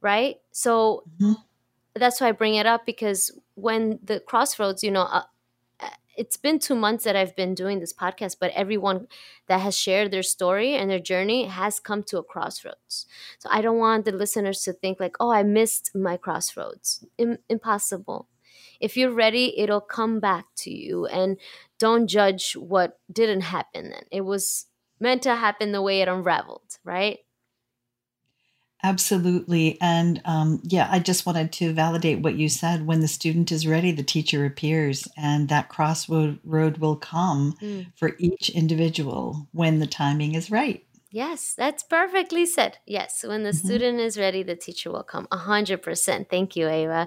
right 0.00 0.36
so 0.50 1.04
mm-hmm. 1.18 1.32
that's 1.94 2.20
why 2.20 2.28
i 2.28 2.32
bring 2.32 2.54
it 2.54 2.66
up 2.66 2.84
because 2.84 3.30
when 3.54 3.98
the 4.02 4.20
crossroads 4.20 4.84
you 4.84 4.90
know 4.90 5.02
uh, 5.02 5.22
it's 6.16 6.36
been 6.36 6.58
two 6.58 6.74
months 6.74 7.04
that 7.04 7.16
i've 7.16 7.34
been 7.36 7.54
doing 7.54 7.80
this 7.80 7.92
podcast 7.92 8.36
but 8.40 8.50
everyone 8.52 9.06
that 9.48 9.60
has 9.60 9.76
shared 9.76 10.10
their 10.10 10.22
story 10.22 10.74
and 10.74 10.90
their 10.90 10.98
journey 10.98 11.46
has 11.46 11.80
come 11.80 12.02
to 12.02 12.18
a 12.18 12.22
crossroads 12.22 13.06
so 13.38 13.48
i 13.50 13.60
don't 13.60 13.78
want 13.78 14.04
the 14.04 14.12
listeners 14.12 14.60
to 14.60 14.72
think 14.72 15.00
like 15.00 15.16
oh 15.20 15.30
i 15.30 15.42
missed 15.42 15.90
my 15.94 16.16
crossroads 16.16 17.04
I- 17.20 17.38
impossible 17.48 18.28
if 18.80 18.96
you're 18.96 19.12
ready, 19.12 19.58
it'll 19.58 19.80
come 19.80 20.18
back 20.18 20.46
to 20.56 20.70
you. 20.70 21.06
And 21.06 21.38
don't 21.78 22.08
judge 22.08 22.54
what 22.54 22.98
didn't 23.10 23.42
happen 23.42 23.90
then. 23.90 24.02
It 24.10 24.22
was 24.22 24.66
meant 24.98 25.22
to 25.22 25.36
happen 25.36 25.70
the 25.70 25.80
way 25.80 26.00
it 26.00 26.08
unraveled, 26.08 26.78
right? 26.84 27.20
Absolutely. 28.84 29.78
And 29.80 30.20
um, 30.24 30.60
yeah, 30.64 30.88
I 30.90 30.98
just 30.98 31.24
wanted 31.24 31.52
to 31.52 31.72
validate 31.72 32.18
what 32.18 32.34
you 32.34 32.48
said. 32.48 32.84
When 32.86 33.00
the 33.00 33.08
student 33.08 33.52
is 33.52 33.66
ready, 33.66 33.92
the 33.92 34.02
teacher 34.02 34.44
appears, 34.44 35.06
and 35.16 35.48
that 35.48 35.68
crossroad 35.68 36.40
road 36.44 36.78
will 36.78 36.96
come 36.96 37.54
mm. 37.60 37.86
for 37.94 38.16
each 38.18 38.50
individual 38.50 39.46
when 39.52 39.78
the 39.78 39.86
timing 39.86 40.34
is 40.34 40.50
right. 40.50 40.84
Yes, 41.12 41.54
that's 41.56 41.82
perfectly 41.82 42.46
said. 42.46 42.78
Yes, 42.86 43.22
when 43.22 43.42
the 43.42 43.50
mm-hmm. 43.50 43.66
student 43.66 44.00
is 44.00 44.18
ready, 44.18 44.42
the 44.42 44.56
teacher 44.56 44.90
will 44.90 45.02
come. 45.02 45.28
A 45.30 45.36
hundred 45.36 45.82
percent. 45.82 46.28
Thank 46.28 46.56
you, 46.56 46.68
Ava. 46.68 47.06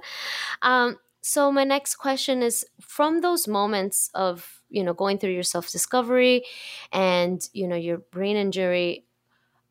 Um, 0.61 0.97
so 1.21 1.51
my 1.51 1.63
next 1.63 1.95
question 1.95 2.43
is 2.43 2.63
from 2.79 3.21
those 3.21 3.47
moments 3.47 4.11
of 4.13 4.61
you 4.69 4.83
know 4.83 4.93
going 4.93 5.17
through 5.17 5.31
your 5.31 5.43
self 5.43 5.71
discovery 5.71 6.45
and 6.91 7.49
you 7.51 7.67
know 7.67 7.75
your 7.75 7.97
brain 7.97 8.37
injury 8.37 9.04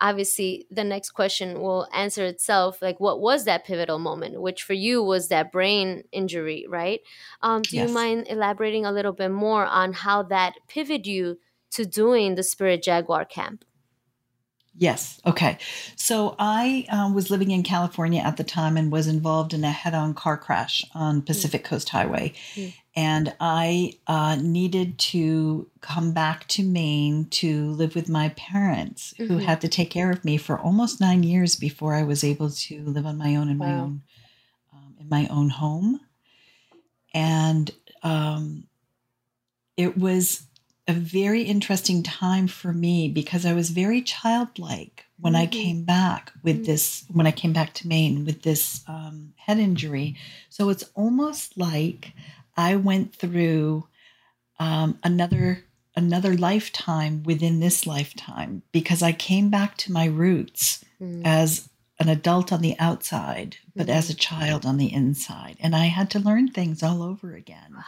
obviously 0.04 0.66
the 0.70 0.84
next 0.84 1.10
question 1.12 1.60
will 1.62 1.88
answer 1.94 2.26
itself 2.26 2.82
like 2.82 3.00
what 3.00 3.22
was 3.22 3.46
that 3.46 3.64
pivotal 3.64 3.98
moment 3.98 4.38
which 4.38 4.62
for 4.62 4.74
you 4.74 5.02
was 5.02 5.28
that 5.28 5.50
brain 5.50 6.04
injury 6.12 6.66
right 6.68 7.00
um, 7.40 7.62
do 7.62 7.76
yes. 7.76 7.88
you 7.88 7.94
mind 7.94 8.26
elaborating 8.28 8.84
a 8.84 8.92
little 8.92 9.14
bit 9.14 9.30
more 9.30 9.64
on 9.64 9.94
how 9.94 10.22
that 10.22 10.52
pivoted 10.68 11.06
you 11.06 11.38
to 11.70 11.86
doing 11.86 12.34
the 12.34 12.42
spirit 12.42 12.82
jaguar 12.82 13.24
camp 13.24 13.64
Yes. 14.76 15.20
Okay. 15.24 15.58
So 15.94 16.34
I 16.38 16.86
uh, 16.90 17.12
was 17.12 17.30
living 17.30 17.52
in 17.52 17.62
California 17.62 18.20
at 18.20 18.36
the 18.36 18.44
time 18.44 18.76
and 18.76 18.90
was 18.90 19.06
involved 19.06 19.54
in 19.54 19.62
a 19.62 19.70
head 19.70 19.94
on 19.94 20.14
car 20.14 20.36
crash 20.36 20.84
on 20.94 21.22
mm. 21.22 21.26
Pacific 21.26 21.62
mm. 21.62 21.66
Coast 21.66 21.90
Highway. 21.90 22.32
Mm. 22.54 22.74
And 22.96 23.34
I 23.40 23.94
uh, 24.06 24.36
needed 24.40 24.98
to 24.98 25.68
come 25.80 26.12
back 26.12 26.46
to 26.48 26.62
Maine 26.62 27.26
to 27.30 27.70
live 27.70 27.94
with 27.94 28.08
my 28.08 28.30
parents, 28.30 29.14
mm-hmm. 29.14 29.32
who 29.32 29.38
had 29.38 29.60
to 29.62 29.68
take 29.68 29.90
care 29.90 30.10
of 30.10 30.24
me 30.24 30.36
for 30.36 30.58
almost 30.58 31.00
nine 31.00 31.22
years 31.22 31.56
before 31.56 31.94
I 31.94 32.04
was 32.04 32.22
able 32.22 32.50
to 32.50 32.82
live 32.84 33.06
on 33.06 33.16
my 33.16 33.36
own 33.36 33.48
in 33.48 33.58
wow. 33.58 33.66
my 33.66 33.72
own 33.74 34.02
um, 34.72 34.94
in 35.00 35.08
my 35.08 35.26
own 35.28 35.50
home. 35.50 36.00
And 37.12 37.70
um, 38.02 38.64
it 39.76 39.96
was 39.96 40.46
a 40.86 40.92
very 40.92 41.42
interesting 41.42 42.02
time 42.02 42.46
for 42.46 42.72
me 42.72 43.08
because 43.08 43.46
I 43.46 43.54
was 43.54 43.70
very 43.70 44.02
childlike 44.02 45.06
when 45.18 45.32
mm-hmm. 45.32 45.42
I 45.42 45.46
came 45.46 45.84
back 45.84 46.32
with 46.42 46.56
mm-hmm. 46.56 46.64
this, 46.64 47.04
when 47.10 47.26
I 47.26 47.30
came 47.30 47.52
back 47.52 47.72
to 47.74 47.88
Maine 47.88 48.24
with 48.24 48.42
this 48.42 48.82
um, 48.86 49.32
head 49.36 49.58
injury. 49.58 50.16
So 50.50 50.68
it's 50.68 50.84
almost 50.94 51.56
like 51.56 52.12
I 52.56 52.76
went 52.76 53.14
through 53.14 53.88
um, 54.60 54.98
another 55.02 55.64
another 55.96 56.36
lifetime 56.36 57.22
within 57.22 57.60
this 57.60 57.86
lifetime 57.86 58.62
because 58.72 59.00
I 59.00 59.12
came 59.12 59.48
back 59.48 59.76
to 59.78 59.92
my 59.92 60.06
roots 60.06 60.84
mm-hmm. 61.00 61.22
as 61.24 61.68
an 62.00 62.08
adult 62.08 62.52
on 62.52 62.62
the 62.62 62.76
outside, 62.80 63.56
but 63.76 63.88
as 63.88 64.10
a 64.10 64.12
mm-hmm. 64.12 64.18
child 64.18 64.66
on 64.66 64.76
the 64.76 64.92
inside. 64.92 65.56
And 65.60 65.74
I 65.76 65.86
had 65.86 66.10
to 66.10 66.18
learn 66.18 66.50
things 66.50 66.82
all 66.82 67.00
over 67.00 67.34
again. 67.34 67.74
Wow 67.76 67.84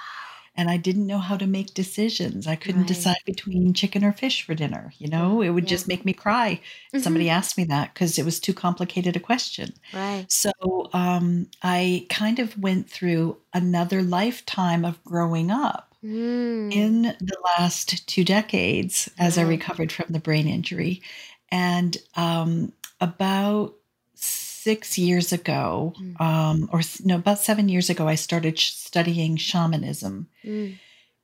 and 0.56 0.70
I 0.70 0.76
didn't 0.76 1.06
know 1.06 1.18
how 1.18 1.36
to 1.36 1.46
make 1.46 1.74
decisions. 1.74 2.46
I 2.46 2.56
couldn't 2.56 2.82
right. 2.82 2.88
decide 2.88 3.16
between 3.24 3.74
chicken 3.74 4.04
or 4.04 4.12
fish 4.12 4.42
for 4.42 4.54
dinner. 4.54 4.92
You 4.98 5.08
know, 5.08 5.42
it 5.42 5.50
would 5.50 5.64
yeah. 5.64 5.70
just 5.70 5.88
make 5.88 6.04
me 6.04 6.12
cry. 6.12 6.60
Mm-hmm. 6.88 7.00
Somebody 7.00 7.28
asked 7.28 7.58
me 7.58 7.64
that 7.64 7.94
because 7.94 8.18
it 8.18 8.24
was 8.24 8.40
too 8.40 8.54
complicated 8.54 9.16
a 9.16 9.20
question. 9.20 9.74
Right. 9.92 10.26
So 10.30 10.50
um, 10.92 11.48
I 11.62 12.06
kind 12.08 12.38
of 12.38 12.58
went 12.58 12.88
through 12.88 13.36
another 13.52 14.02
lifetime 14.02 14.84
of 14.84 15.02
growing 15.04 15.50
up 15.50 15.94
mm. 16.02 16.72
in 16.72 17.02
the 17.02 17.36
last 17.58 18.06
two 18.06 18.24
decades 18.24 19.10
as 19.18 19.38
I 19.38 19.42
recovered 19.42 19.92
from 19.92 20.06
the 20.10 20.20
brain 20.20 20.48
injury. 20.48 21.02
And 21.50 21.96
um, 22.16 22.72
about 23.00 23.74
six 24.66 24.98
years 24.98 25.32
ago, 25.32 25.94
mm. 25.96 26.20
um, 26.20 26.68
or 26.72 26.80
no, 27.04 27.14
about 27.14 27.38
seven 27.38 27.68
years 27.68 27.88
ago, 27.88 28.08
I 28.08 28.16
started 28.16 28.58
sh- 28.58 28.72
studying 28.72 29.36
shamanism. 29.36 30.26
Mm. 30.44 30.78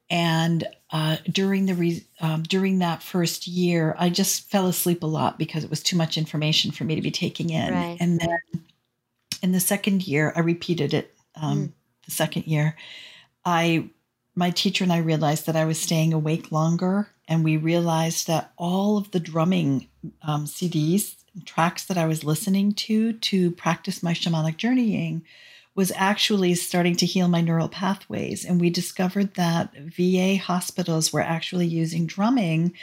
And 0.09 0.65
uh, 0.91 1.17
during 1.29 1.67
the 1.67 1.75
re- 1.75 2.07
um, 2.21 2.45
during 2.45 2.79
that 2.79 3.03
first 3.03 3.49
year, 3.49 3.97
I 3.99 4.11
just 4.11 4.49
fell 4.49 4.69
asleep 4.69 5.03
a 5.03 5.07
lot 5.07 5.41
because 5.41 5.65
it 5.65 5.71
was 5.71 5.83
too 5.83 5.97
much 5.97 6.17
information 6.17 6.71
for 6.71 6.85
me 6.85 6.95
to 6.95 7.03
be 7.03 7.11
taking 7.11 7.51
in. 7.51 7.75
Right. 7.75 7.97
And 7.99 8.21
then 8.21 8.63
in 9.43 9.51
the 9.51 9.59
second 9.59 10.07
year, 10.07 10.33
I 10.37 10.41
repeated 10.41 10.95
it. 10.95 11.13
Um, 11.35 11.59
mm. 11.59 11.73
The 12.05 12.13
second 12.13 12.47
year, 12.47 12.77
I 13.45 13.91
my 14.37 14.51
teacher 14.51 14.85
and 14.85 14.93
I 14.93 14.99
realized 14.99 15.47
that 15.47 15.57
I 15.57 15.65
was 15.65 15.81
staying 15.81 16.13
awake 16.13 16.53
longer, 16.53 17.09
and 17.27 17.43
we 17.43 17.57
realized 17.57 18.29
that 18.29 18.53
all 18.57 18.99
of 18.99 19.11
the 19.11 19.21
drumming 19.21 19.89
um, 20.23 20.47
CDs 20.47 21.17
tracks 21.45 21.85
that 21.85 21.99
I 21.99 22.07
was 22.07 22.25
listening 22.25 22.73
to 22.73 23.15
to 23.15 23.51
practice 23.53 24.03
my 24.03 24.13
shamanic 24.13 24.57
journeying 24.57 25.25
was 25.75 25.93
actually 25.97 26.55
starting 26.55 26.97
to 26.97 27.07
heal 27.07 27.29
my 27.29 27.41
neural 27.41 27.69
pathways. 27.69 28.45
And 28.45 28.61
we 28.61 28.69
discovered 28.69 29.35
that 29.35 29.75
VA 29.75 30.37
hospitals 30.37 31.13
were 31.13 31.23
actually 31.23 31.67
using 31.67 32.07
drumming 32.07 32.75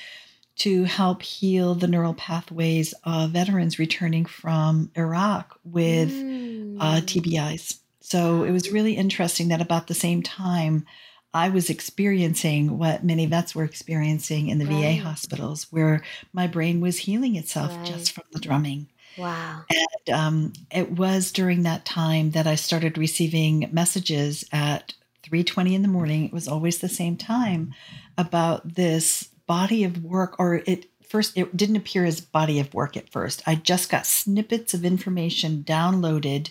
to 0.57 0.83
help 0.83 1.21
heal 1.21 1.75
the 1.75 1.87
neural 1.87 2.15
pathways 2.15 2.93
of 3.03 3.31
veterans 3.31 3.79
returning 3.79 4.25
from 4.25 4.91
Iraq 4.95 5.57
with 5.63 6.09
uh, 6.09 6.13
mm. 6.13 6.77
uh, 6.79 7.01
TBIs. 7.01 7.79
So 8.01 8.43
it 8.43 8.51
was 8.51 8.71
really 8.71 8.93
interesting 8.93 9.49
that 9.49 9.61
about 9.61 9.87
the 9.87 9.93
same 9.93 10.23
time, 10.23 10.85
I 11.33 11.49
was 11.49 11.69
experiencing 11.69 12.77
what 12.77 13.03
many 13.03 13.25
vets 13.25 13.53
were 13.53 13.63
experiencing 13.63 14.49
in 14.49 14.57
the 14.57 14.65
right. 14.65 14.97
VA 14.97 15.03
hospitals, 15.03 15.67
where 15.71 16.01
my 16.33 16.47
brain 16.47 16.81
was 16.81 16.99
healing 16.99 17.35
itself 17.35 17.75
right. 17.75 17.85
just 17.85 18.11
from 18.11 18.23
the 18.31 18.39
drumming. 18.39 18.87
Wow. 19.17 19.63
And 19.69 20.15
um, 20.15 20.53
it 20.71 20.91
was 20.91 21.31
during 21.31 21.63
that 21.63 21.85
time 21.85 22.31
that 22.31 22.47
I 22.47 22.55
started 22.55 22.97
receiving 22.97 23.69
messages 23.71 24.45
at 24.51 24.93
3:20 25.23 25.75
in 25.75 25.81
the 25.81 25.87
morning. 25.87 26.25
It 26.25 26.33
was 26.33 26.47
always 26.47 26.79
the 26.79 26.89
same 26.89 27.15
time 27.15 27.73
about 28.17 28.75
this 28.75 29.29
body 29.45 29.83
of 29.83 30.03
work, 30.03 30.35
or 30.39 30.61
it 30.65 30.87
first 31.07 31.37
it 31.37 31.55
didn't 31.55 31.75
appear 31.75 32.05
as 32.05 32.21
body 32.21 32.59
of 32.59 32.73
work 32.73 32.97
at 32.97 33.09
first. 33.09 33.43
I 33.45 33.55
just 33.55 33.89
got 33.89 34.07
snippets 34.07 34.73
of 34.73 34.85
information 34.85 35.63
downloaded 35.63 36.49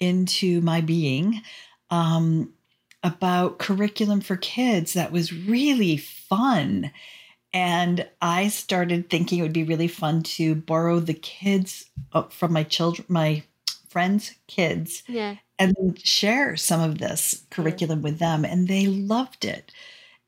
into 0.00 0.60
my 0.60 0.80
being. 0.80 1.42
Um, 1.90 2.52
about 3.02 3.58
curriculum 3.58 4.20
for 4.20 4.36
kids 4.36 4.94
that 4.94 5.12
was 5.12 5.32
really 5.32 5.96
fun. 5.96 6.90
And 7.52 8.08
I 8.20 8.48
started 8.48 9.08
thinking 9.08 9.38
it 9.38 9.42
would 9.42 9.52
be 9.52 9.64
really 9.64 9.88
fun 9.88 10.22
to 10.24 10.54
borrow 10.54 11.00
the 11.00 11.14
kids 11.14 11.86
uh, 12.12 12.22
from 12.24 12.52
my 12.52 12.64
children, 12.64 13.06
my 13.08 13.44
friends' 13.88 14.34
kids, 14.46 15.02
yeah. 15.06 15.36
and 15.58 15.98
share 16.02 16.56
some 16.56 16.80
of 16.80 16.98
this 16.98 17.44
curriculum 17.50 18.02
with 18.02 18.18
them. 18.18 18.44
And 18.44 18.68
they 18.68 18.86
loved 18.86 19.44
it. 19.44 19.72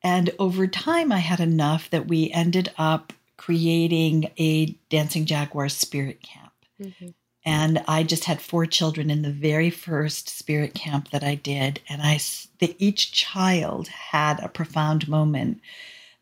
And 0.02 0.30
over 0.38 0.66
time, 0.66 1.10
I 1.12 1.18
had 1.18 1.40
enough 1.40 1.90
that 1.90 2.06
we 2.06 2.30
ended 2.30 2.72
up 2.78 3.12
creating 3.36 4.30
a 4.38 4.66
Dancing 4.88 5.24
Jaguar 5.24 5.68
Spirit 5.68 6.22
Camp. 6.22 6.52
Mm-hmm. 6.80 7.08
And 7.48 7.82
I 7.88 8.02
just 8.02 8.26
had 8.26 8.42
four 8.42 8.66
children 8.66 9.08
in 9.08 9.22
the 9.22 9.32
very 9.32 9.70
first 9.70 10.28
spirit 10.28 10.74
camp 10.74 11.12
that 11.12 11.24
I 11.24 11.34
did. 11.34 11.80
And 11.88 12.02
I, 12.02 12.20
the, 12.58 12.76
each 12.78 13.10
child 13.10 13.88
had 13.88 14.38
a 14.40 14.50
profound 14.50 15.08
moment 15.08 15.62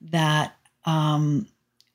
that 0.00 0.54
um, 0.85 1.49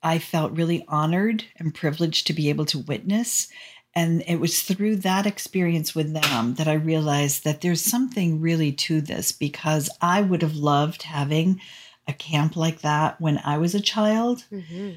I 0.04 0.20
felt 0.20 0.52
really 0.52 0.84
honored 0.90 1.46
and 1.56 1.74
privileged 1.74 2.28
to 2.28 2.34
be 2.34 2.50
able 2.50 2.66
to 2.66 2.80
witness. 2.80 3.48
And 3.96 4.22
it 4.28 4.42
was 4.42 4.64
through 4.64 4.98
that 4.98 5.26
experience 5.26 5.96
with 5.96 6.14
them 6.14 6.56
that 6.56 6.68
I 6.68 6.74
realized 6.74 7.46
that 7.46 7.62
there's 7.62 7.82
something 7.82 8.42
really 8.42 8.74
to 8.74 9.00
this 9.00 9.32
because 9.32 9.90
I 10.02 10.22
would 10.24 10.42
have 10.42 10.58
loved 10.58 11.04
having 11.04 11.62
a 12.06 12.12
camp 12.12 12.58
like 12.58 12.82
that 12.82 13.22
when 13.22 13.40
I 13.46 13.60
was 13.60 13.74
a 13.76 13.80
child. 13.80 14.44
Mm-hmm 14.52 14.96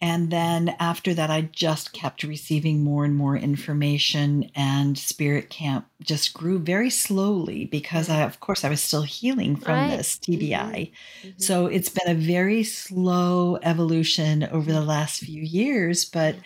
And 0.00 0.30
then 0.30 0.76
after 0.78 1.14
that, 1.14 1.30
I 1.30 1.42
just 1.52 1.94
kept 1.94 2.22
receiving 2.22 2.84
more 2.84 3.06
and 3.06 3.16
more 3.16 3.34
information, 3.34 4.50
and 4.54 4.98
Spirit 4.98 5.48
Camp 5.48 5.86
just 6.02 6.34
grew 6.34 6.58
very 6.58 6.90
slowly 6.90 7.64
because 7.64 8.10
I, 8.10 8.20
of 8.20 8.40
course, 8.40 8.62
I 8.62 8.68
was 8.68 8.82
still 8.82 9.02
healing 9.02 9.56
from 9.56 9.74
right. 9.74 9.96
this 9.96 10.18
TBI. 10.18 10.50
Mm-hmm. 10.50 11.28
Mm-hmm. 11.28 11.38
So 11.38 11.66
it's 11.66 11.88
been 11.88 12.14
a 12.14 12.14
very 12.14 12.62
slow 12.62 13.58
evolution 13.62 14.44
over 14.44 14.70
the 14.70 14.82
last 14.82 15.20
few 15.20 15.42
years, 15.42 16.04
but 16.04 16.36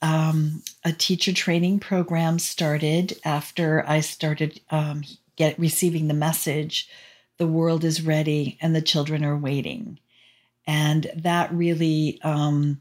um, 0.00 0.62
a 0.84 0.92
teacher 0.92 1.32
training 1.32 1.80
program 1.80 2.38
started 2.38 3.18
after 3.24 3.84
I 3.88 4.00
started 4.00 4.60
um, 4.70 5.02
get 5.34 5.58
receiving 5.58 6.06
the 6.06 6.14
message 6.14 6.88
the 7.38 7.46
world 7.48 7.82
is 7.82 8.02
ready 8.02 8.58
and 8.60 8.76
the 8.76 8.82
children 8.82 9.24
are 9.24 9.36
waiting 9.36 9.98
and 10.66 11.10
that 11.16 11.52
really 11.52 12.20
um, 12.22 12.80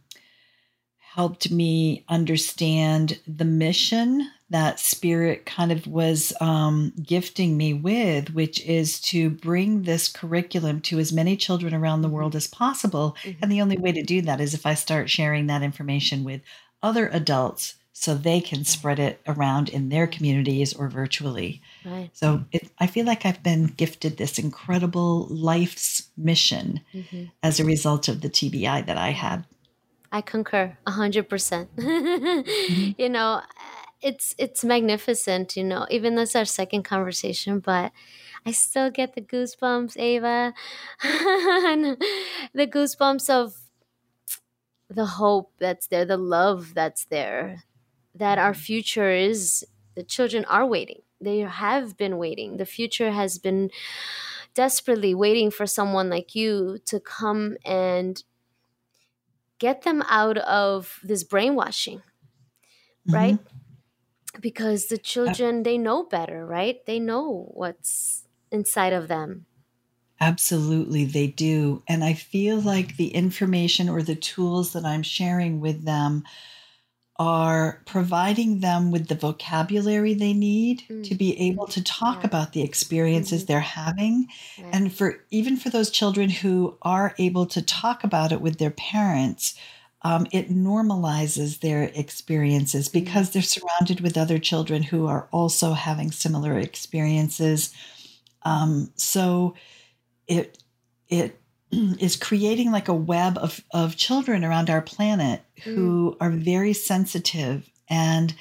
helped 1.16 1.52
me 1.52 2.06
understand 2.08 3.20
the 3.28 3.46
mission 3.46 4.32
that 4.50 4.80
spirit 4.80 5.46
kind 5.46 5.72
of 5.72 5.86
was 5.86 6.32
um, 6.40 6.94
gifting 7.02 7.58
me 7.58 7.74
with, 7.74 8.34
which 8.34 8.64
is 8.66 9.00
to 9.00 9.30
bring 9.30 9.84
this 9.84 10.08
curriculum 10.08 10.80
to 10.82 11.00
as 11.00 11.12
many 11.12 11.36
children 11.36 11.74
around 11.74 12.02
the 12.02 12.10
world 12.10 12.36
as 12.36 12.48
possible. 12.48 13.16
Mm-hmm. 13.24 13.40
And 13.42 13.52
the 13.52 13.62
only 13.62 13.78
way 13.78 13.92
to 13.92 14.04
do 14.04 14.22
that 14.22 14.40
is 14.40 14.54
if 14.54 14.66
I 14.66 14.74
start 14.74 15.10
sharing 15.10 15.48
that 15.48 15.64
information 15.64 16.24
with 16.24 16.42
other 16.82 17.10
adults 17.10 17.76
so 17.92 18.16
they 18.16 18.40
can 18.40 18.64
spread 18.64 18.98
it 18.98 19.22
around 19.28 19.68
in 19.68 19.90
their 19.90 20.08
communities 20.08 20.74
or 20.74 20.88
virtually. 20.88 21.62
Right. 21.86 22.10
So 22.14 22.46
it, 22.54 22.70
I 22.80 22.88
feel 22.88 23.06
like 23.06 23.26
I've 23.26 23.44
been 23.44 23.68
gifted 23.68 24.16
this 24.16 24.40
incredible 24.40 25.28
life's 25.30 26.10
mission 26.18 26.82
mm-hmm. 26.94 27.26
as 27.44 27.60
a 27.60 27.66
result 27.66 28.08
of 28.08 28.22
the 28.22 28.30
TBI 28.30 28.86
that 28.86 28.98
I 28.98 29.10
had. 29.10 29.46
I 30.12 30.22
concur 30.22 30.78
a 30.86 30.92
hundred 30.92 31.30
percent. 31.30 31.76
Mm-hmm. 31.76 32.92
You 33.02 33.10
know, 33.10 33.42
it's 34.02 34.36
it's 34.38 34.64
magnificent. 34.64 35.56
You 35.56 35.64
know, 35.64 35.88
even 35.90 36.16
though 36.16 36.24
it's 36.24 36.36
our 36.36 36.46
second 36.46 36.84
conversation, 36.84 37.60
but 37.60 37.92
I 38.46 38.52
still 38.52 38.90
get 38.90 39.16
the 39.16 39.22
goosebumps, 39.22 39.98
Ava, 39.98 40.54
the 42.54 42.68
goosebumps 42.68 43.30
of 43.30 43.54
the 44.90 45.06
hope 45.06 45.54
that's 45.60 45.88
there, 45.88 46.06
the 46.06 46.18
love 46.18 46.74
that's 46.74 47.06
there, 47.06 47.64
that 48.16 48.38
our 48.38 48.52
mm-hmm. 48.52 48.62
future 48.62 49.12
is. 49.12 49.66
The 49.96 50.04
children 50.04 50.46
are 50.46 50.66
waiting. 50.66 51.02
They 51.20 51.40
have 51.40 51.98
been 51.98 52.18
waiting. 52.18 52.56
The 52.56 52.66
future 52.66 53.12
has 53.12 53.38
been 53.38 53.70
desperately 54.54 55.14
waiting 55.14 55.52
for 55.52 55.66
someone 55.66 56.10
like 56.10 56.34
you 56.34 56.80
to 56.86 57.00
come 57.00 57.58
and 57.66 58.24
get 59.62 59.84
them 59.84 60.02
out 60.10 60.40
of 60.40 61.00
this 61.04 61.24
brainwashing 61.24 62.02
mm-hmm. 63.08 63.14
right? 63.16 63.40
Because 64.40 64.88
the 64.88 64.98
children 64.98 65.64
they 65.64 65.78
know 65.78 66.04
better 66.04 66.46
right? 66.46 66.84
They 66.86 67.00
know 67.00 67.52
what's 67.54 68.26
inside 68.52 68.94
of 68.94 69.08
them. 69.08 69.46
Absolutely 70.20 71.06
they 71.06 71.28
do. 71.28 71.84
And 71.88 72.04
i 72.04 72.14
feel 72.14 72.60
like 72.60 72.98
the 72.98 73.10
information 73.10 73.90
or 73.90 74.02
the 74.02 74.16
tools 74.16 74.74
that 74.74 74.86
i'm 74.86 75.04
sharing 75.04 75.60
with 75.60 75.86
them 75.86 76.24
are 77.22 77.80
providing 77.86 78.62
them 78.62 78.90
with 78.90 79.08
the 79.08 79.14
vocabulary 79.14 80.16
they 80.16 80.34
need 80.34 80.82
mm. 80.90 81.08
to 81.08 81.14
be 81.14 81.40
able 81.40 81.68
to 81.68 81.84
talk 81.84 82.22
yeah. 82.22 82.28
about 82.28 82.52
the 82.52 82.64
experiences 82.64 83.44
mm-hmm. 83.44 83.52
they're 83.52 83.60
having 83.60 84.28
yeah. 84.58 84.72
and 84.74 84.92
for 84.92 85.24
even 85.30 85.56
for 85.56 85.70
those 85.70 85.92
children 85.92 86.32
who 86.32 86.76
are 86.82 87.14
able 87.20 87.46
to 87.46 87.62
talk 87.62 88.04
about 88.04 88.32
it 88.32 88.42
with 88.42 88.58
their 88.58 88.72
parents 88.72 89.54
um, 90.02 90.26
it 90.32 90.50
normalizes 90.50 91.60
their 91.60 91.92
experiences 91.94 92.90
mm. 92.90 92.94
because 92.94 93.30
they're 93.30 93.44
surrounded 93.44 94.02
with 94.02 94.18
other 94.18 94.40
children 94.40 94.82
who 94.82 95.06
are 95.06 95.28
also 95.32 95.74
having 95.74 96.10
similar 96.10 96.58
experiences 96.58 97.72
um, 98.42 98.92
so 98.96 99.54
it 100.28 100.58
it 101.08 101.41
is 102.00 102.16
creating 102.16 102.72
like 102.72 102.88
a 102.88 102.94
web 102.94 103.38
of, 103.38 103.64
of 103.72 103.96
children 103.96 104.44
around 104.44 104.70
our 104.70 104.82
planet 104.82 105.42
who 105.64 106.12
mm. 106.12 106.18
are 106.20 106.32
very 106.32 106.74
sensitive 106.74 107.70
and 107.90 108.34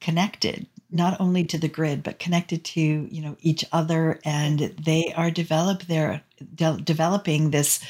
connected 0.00 0.66
not 0.90 1.18
only 1.20 1.44
to 1.44 1.58
the 1.58 1.68
grid 1.68 2.02
but 2.02 2.18
connected 2.18 2.64
to 2.64 2.80
you 2.80 3.22
know 3.22 3.36
each 3.40 3.64
other 3.72 4.20
and 4.24 4.58
they 4.58 5.12
are 5.16 5.30
develop 5.30 5.84
their 5.84 6.22
de- 6.54 6.80
developing 6.82 7.50
this 7.50 7.82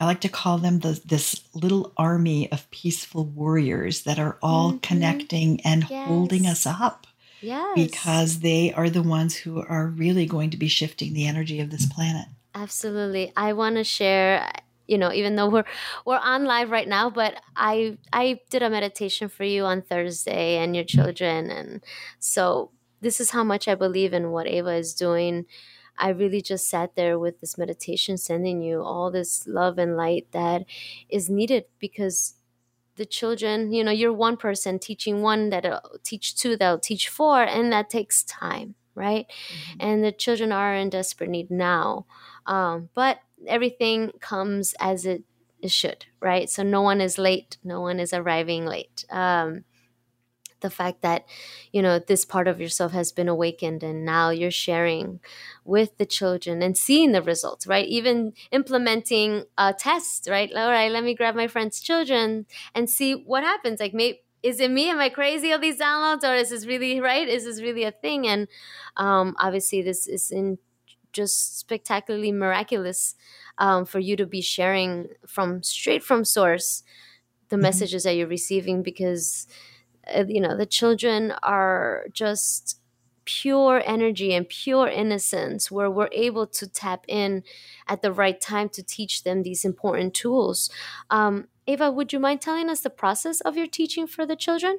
i 0.00 0.06
like 0.06 0.20
to 0.20 0.28
call 0.28 0.58
them 0.58 0.80
the, 0.80 1.00
this 1.04 1.42
little 1.54 1.92
army 1.96 2.50
of 2.50 2.70
peaceful 2.70 3.24
warriors 3.24 4.02
that 4.02 4.18
are 4.18 4.38
all 4.42 4.70
mm-hmm. 4.70 4.78
connecting 4.78 5.60
and 5.62 5.86
yes. 5.88 6.08
holding 6.08 6.46
us 6.46 6.66
up 6.66 7.06
yes. 7.40 7.72
because 7.74 8.40
they 8.40 8.72
are 8.72 8.90
the 8.90 9.02
ones 9.02 9.36
who 9.36 9.62
are 9.62 9.86
really 9.86 10.26
going 10.26 10.50
to 10.50 10.56
be 10.56 10.68
shifting 10.68 11.14
the 11.14 11.26
energy 11.26 11.60
of 11.60 11.70
this 11.70 11.86
planet 11.86 12.26
Absolutely. 12.54 13.32
I 13.36 13.52
want 13.52 13.76
to 13.76 13.84
share 13.84 14.50
you 14.90 14.98
know 14.98 15.12
even 15.12 15.36
though 15.36 15.48
we're 15.48 15.64
we're 16.04 16.18
on 16.18 16.44
live 16.44 16.70
right 16.70 16.88
now 16.88 17.08
but 17.08 17.40
i 17.54 17.96
i 18.12 18.40
did 18.50 18.62
a 18.62 18.68
meditation 18.68 19.28
for 19.28 19.44
you 19.44 19.64
on 19.64 19.80
thursday 19.80 20.56
and 20.56 20.74
your 20.74 20.84
children 20.84 21.48
and 21.48 21.80
so 22.18 22.72
this 23.00 23.20
is 23.20 23.30
how 23.30 23.44
much 23.44 23.68
i 23.68 23.74
believe 23.74 24.12
in 24.12 24.32
what 24.32 24.48
ava 24.48 24.74
is 24.74 24.92
doing 24.92 25.46
i 25.96 26.08
really 26.08 26.42
just 26.42 26.68
sat 26.68 26.96
there 26.96 27.18
with 27.18 27.40
this 27.40 27.56
meditation 27.56 28.18
sending 28.18 28.60
you 28.60 28.82
all 28.82 29.12
this 29.12 29.46
love 29.46 29.78
and 29.78 29.96
light 29.96 30.26
that 30.32 30.64
is 31.08 31.30
needed 31.30 31.64
because 31.78 32.34
the 32.96 33.06
children 33.06 33.72
you 33.72 33.84
know 33.84 33.92
you're 33.92 34.12
one 34.12 34.36
person 34.36 34.78
teaching 34.78 35.22
one 35.22 35.50
that'll 35.50 36.00
teach 36.02 36.34
two 36.34 36.56
that'll 36.56 36.80
teach 36.80 37.08
four 37.08 37.42
and 37.44 37.72
that 37.72 37.88
takes 37.88 38.24
time 38.24 38.74
right 38.96 39.26
mm-hmm. 39.28 39.76
and 39.78 40.04
the 40.04 40.10
children 40.10 40.50
are 40.50 40.74
in 40.74 40.90
desperate 40.90 41.30
need 41.30 41.50
now 41.50 42.04
um, 42.46 42.88
but 42.94 43.20
everything 43.46 44.12
comes 44.20 44.74
as 44.80 45.06
it, 45.06 45.22
it 45.60 45.70
should, 45.70 46.06
right? 46.20 46.48
So 46.48 46.62
no 46.62 46.82
one 46.82 47.00
is 47.00 47.18
late, 47.18 47.58
no 47.64 47.80
one 47.80 48.00
is 48.00 48.12
arriving 48.12 48.66
late. 48.66 49.04
Um, 49.10 49.64
the 50.60 50.70
fact 50.70 51.02
that 51.02 51.24
you 51.72 51.82
know 51.82 51.98
this 51.98 52.24
part 52.24 52.46
of 52.46 52.60
yourself 52.60 52.92
has 52.92 53.12
been 53.12 53.28
awakened 53.28 53.82
and 53.82 54.04
now 54.04 54.30
you're 54.30 54.50
sharing 54.50 55.20
with 55.64 55.96
the 55.98 56.06
children 56.06 56.62
and 56.62 56.76
seeing 56.76 57.12
the 57.12 57.22
results 57.22 57.66
right? 57.66 57.86
Even 57.88 58.32
implementing 58.52 59.44
a 59.58 59.72
test 59.72 60.28
right? 60.30 60.50
All 60.54 60.68
right 60.68 60.90
let 60.92 61.04
me 61.04 61.14
grab 61.14 61.34
my 61.34 61.46
friend's 61.46 61.80
children 61.80 62.46
and 62.74 62.88
see 62.88 63.12
what 63.14 63.42
happens. 63.42 63.80
Like 63.80 63.94
maybe 63.94 64.20
is 64.42 64.58
it 64.58 64.70
me? 64.70 64.88
Am 64.88 64.98
i 64.98 65.10
crazy 65.10 65.52
All 65.52 65.58
these 65.58 65.78
downloads 65.78 66.24
or 66.24 66.34
is 66.34 66.50
this 66.50 66.66
really 66.66 67.00
right? 67.00 67.28
Is 67.28 67.44
this 67.44 67.60
really 67.60 67.84
a 67.84 67.92
thing? 67.92 68.26
And 68.26 68.48
um, 68.96 69.36
obviously 69.38 69.82
this 69.82 70.06
is 70.06 70.30
in 70.30 70.58
just 71.12 71.58
spectacularly 71.58 72.32
miraculous 72.32 73.14
um, 73.58 73.84
for 73.84 73.98
you 73.98 74.16
to 74.16 74.26
be 74.26 74.40
sharing 74.40 75.08
from 75.26 75.62
straight 75.62 76.02
from 76.02 76.24
source 76.24 76.82
the 77.50 77.56
mm-hmm. 77.56 77.62
messages 77.62 78.04
that 78.04 78.14
you're 78.14 78.26
receiving 78.26 78.82
because 78.82 79.46
uh, 80.14 80.24
you 80.26 80.40
know 80.40 80.56
the 80.56 80.66
children 80.66 81.32
are 81.42 82.06
just 82.12 82.80
pure 83.26 83.82
energy 83.84 84.32
and 84.32 84.48
pure 84.48 84.88
innocence 84.88 85.70
where 85.70 85.90
we're 85.90 86.08
able 86.12 86.46
to 86.46 86.66
tap 86.66 87.04
in 87.06 87.44
at 87.86 88.02
the 88.02 88.12
right 88.12 88.40
time 88.40 88.68
to 88.68 88.82
teach 88.82 89.24
them 89.24 89.42
these 89.42 89.64
important 89.64 90.14
tools 90.14 90.70
um, 91.10 91.46
ava 91.66 91.90
would 91.90 92.12
you 92.12 92.18
mind 92.18 92.40
telling 92.40 92.68
us 92.68 92.80
the 92.80 92.90
process 92.90 93.40
of 93.42 93.56
your 93.56 93.66
teaching 93.66 94.06
for 94.06 94.24
the 94.24 94.36
children 94.36 94.78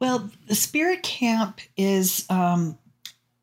well 0.00 0.30
the 0.46 0.54
spirit 0.54 1.02
camp 1.02 1.60
is 1.76 2.24
um, 2.30 2.78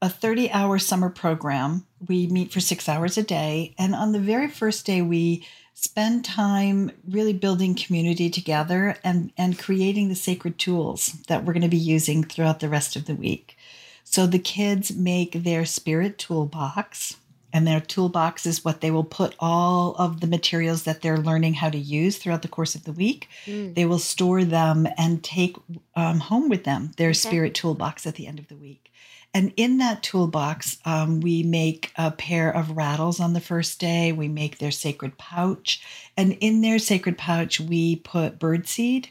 a 0.04 0.10
30 0.10 0.52
hour 0.52 0.78
summer 0.78 1.10
program. 1.10 1.86
We 2.10 2.28
meet 2.28 2.52
for 2.52 2.60
six 2.60 2.90
hours 2.90 3.18
a 3.18 3.24
day. 3.24 3.74
And 3.80 3.96
on 3.96 4.12
the 4.12 4.20
very 4.20 4.50
first 4.50 4.86
day, 4.86 5.02
we 5.02 5.48
spend 5.74 6.26
time 6.26 6.92
really 7.08 7.32
building 7.32 7.74
community 7.74 8.30
together 8.30 8.98
and, 9.02 9.32
and 9.38 9.58
creating 9.58 10.10
the 10.10 10.16
sacred 10.16 10.60
tools 10.60 11.14
that 11.30 11.46
we're 11.46 11.54
going 11.54 11.64
to 11.64 11.70
be 11.70 11.78
using 11.78 12.22
throughout 12.22 12.60
the 12.60 12.68
rest 12.68 12.98
of 12.98 13.06
the 13.06 13.16
week. 13.16 13.58
So 14.04 14.28
the 14.28 14.40
kids 14.40 14.94
make 14.94 15.32
their 15.32 15.64
spirit 15.64 16.18
toolbox, 16.18 17.16
and 17.54 17.66
their 17.66 17.80
toolbox 17.80 18.46
is 18.46 18.66
what 18.66 18.82
they 18.82 18.92
will 18.92 19.06
put 19.06 19.36
all 19.40 19.96
of 19.96 20.20
the 20.20 20.28
materials 20.28 20.84
that 20.84 21.02
they're 21.02 21.18
learning 21.18 21.54
how 21.54 21.70
to 21.70 21.78
use 21.78 22.18
throughout 22.18 22.42
the 22.42 22.50
course 22.50 22.76
of 22.76 22.84
the 22.84 22.92
week. 22.92 23.30
Mm. 23.46 23.74
They 23.74 23.86
will 23.86 24.00
store 24.00 24.44
them 24.44 24.86
and 24.98 25.24
take 25.24 25.56
um, 25.96 26.20
home 26.20 26.50
with 26.50 26.66
them 26.66 26.92
their 26.98 27.10
okay. 27.10 27.14
spirit 27.14 27.56
toolbox 27.56 28.06
at 28.06 28.16
the 28.16 28.28
end 28.28 28.40
of 28.40 28.50
the 28.50 28.58
week. 28.58 28.92
And 29.34 29.52
in 29.58 29.80
that 29.80 30.04
toolbox, 30.04 30.78
um, 30.86 31.20
we 31.20 31.42
make 31.42 31.92
a 31.96 32.12
pair 32.12 32.52
of 32.56 32.78
rattles 32.78 33.20
on 33.20 33.34
the 33.34 33.42
first 33.42 33.80
day. 33.80 34.12
We 34.12 34.28
make 34.28 34.60
their 34.60 34.72
sacred 34.72 35.18
pouch. 35.18 35.82
And 36.16 36.34
in 36.34 36.62
their 36.62 36.78
sacred 36.78 37.18
pouch, 37.18 37.60
we 37.60 37.96
put 37.96 38.38
birdseed. 38.38 39.08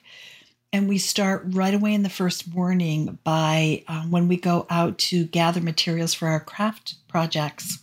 And 0.73 0.89
we 0.89 0.99
start 0.99 1.43
right 1.49 1.75
away 1.75 1.93
in 1.93 2.05
the 2.05 2.09
first 2.09 2.55
morning 2.55 3.19
by 3.25 3.85
um, 3.89 4.11
when 4.11 4.29
we 4.29 4.37
go 4.37 4.67
out 4.71 4.97
to 4.99 5.25
gather 5.25 5.61
materials 5.61 6.15
for 6.15 6.29
our 6.29 6.41
craft 6.41 6.95
projects. 7.09 7.81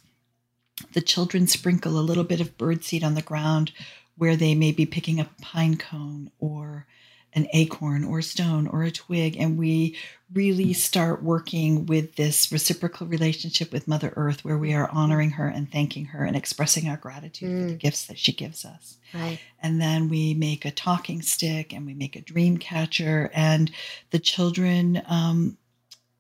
The 0.94 1.02
children 1.02 1.46
sprinkle 1.46 2.00
a 2.00 2.02
little 2.02 2.24
bit 2.24 2.40
of 2.40 2.58
birdseed 2.58 3.04
on 3.04 3.16
the 3.16 3.22
ground 3.22 3.74
where 4.18 4.36
they 4.36 4.56
may 4.56 4.72
be 4.72 4.86
picking 4.86 5.20
up 5.20 5.28
a 5.38 5.42
pine 5.42 5.78
cone 5.78 6.32
or 6.40 6.88
an 7.34 7.48
acorn 7.54 8.04
or 8.04 8.20
a 8.20 8.24
stone 8.24 8.68
or 8.68 8.84
a 8.84 8.92
twig. 8.92 9.38
And 9.38 9.58
we 9.58 9.96
really 10.34 10.74
start 10.74 11.24
working 11.24 11.86
with 11.86 12.16
this 12.16 12.52
reciprocal 12.52 13.08
relationship 13.08 13.72
with 13.72 13.88
Mother 13.88 14.14
Earth 14.16 14.46
where 14.46 14.58
we 14.58 14.74
are 14.74 14.90
honoring 14.92 15.32
her 15.32 15.48
and 15.48 15.72
thanking 15.72 16.06
her 16.06 16.24
and 16.24 16.36
expressing 16.36 16.88
our 16.88 16.98
gratitude 16.98 17.50
mm. 17.50 17.62
for 17.62 17.68
the 17.70 17.76
mm. 17.76 17.80
gifts 17.80 18.06
that 18.06 18.20
she 18.20 18.32
gives 18.32 18.66
us. 18.66 18.98
Right. 19.14 19.40
And 19.62 19.82
then 19.82 20.10
we 20.10 20.34
make 20.34 20.66
a 20.66 20.72
talking 20.72 21.22
stick 21.22 21.74
and 21.74 21.86
we 21.86 21.94
make 21.94 22.16
a 22.16 22.22
dream 22.22 22.58
catcher, 22.58 23.32
and 23.34 23.72
the 24.12 24.20
children 24.20 25.02
um, 25.08 25.58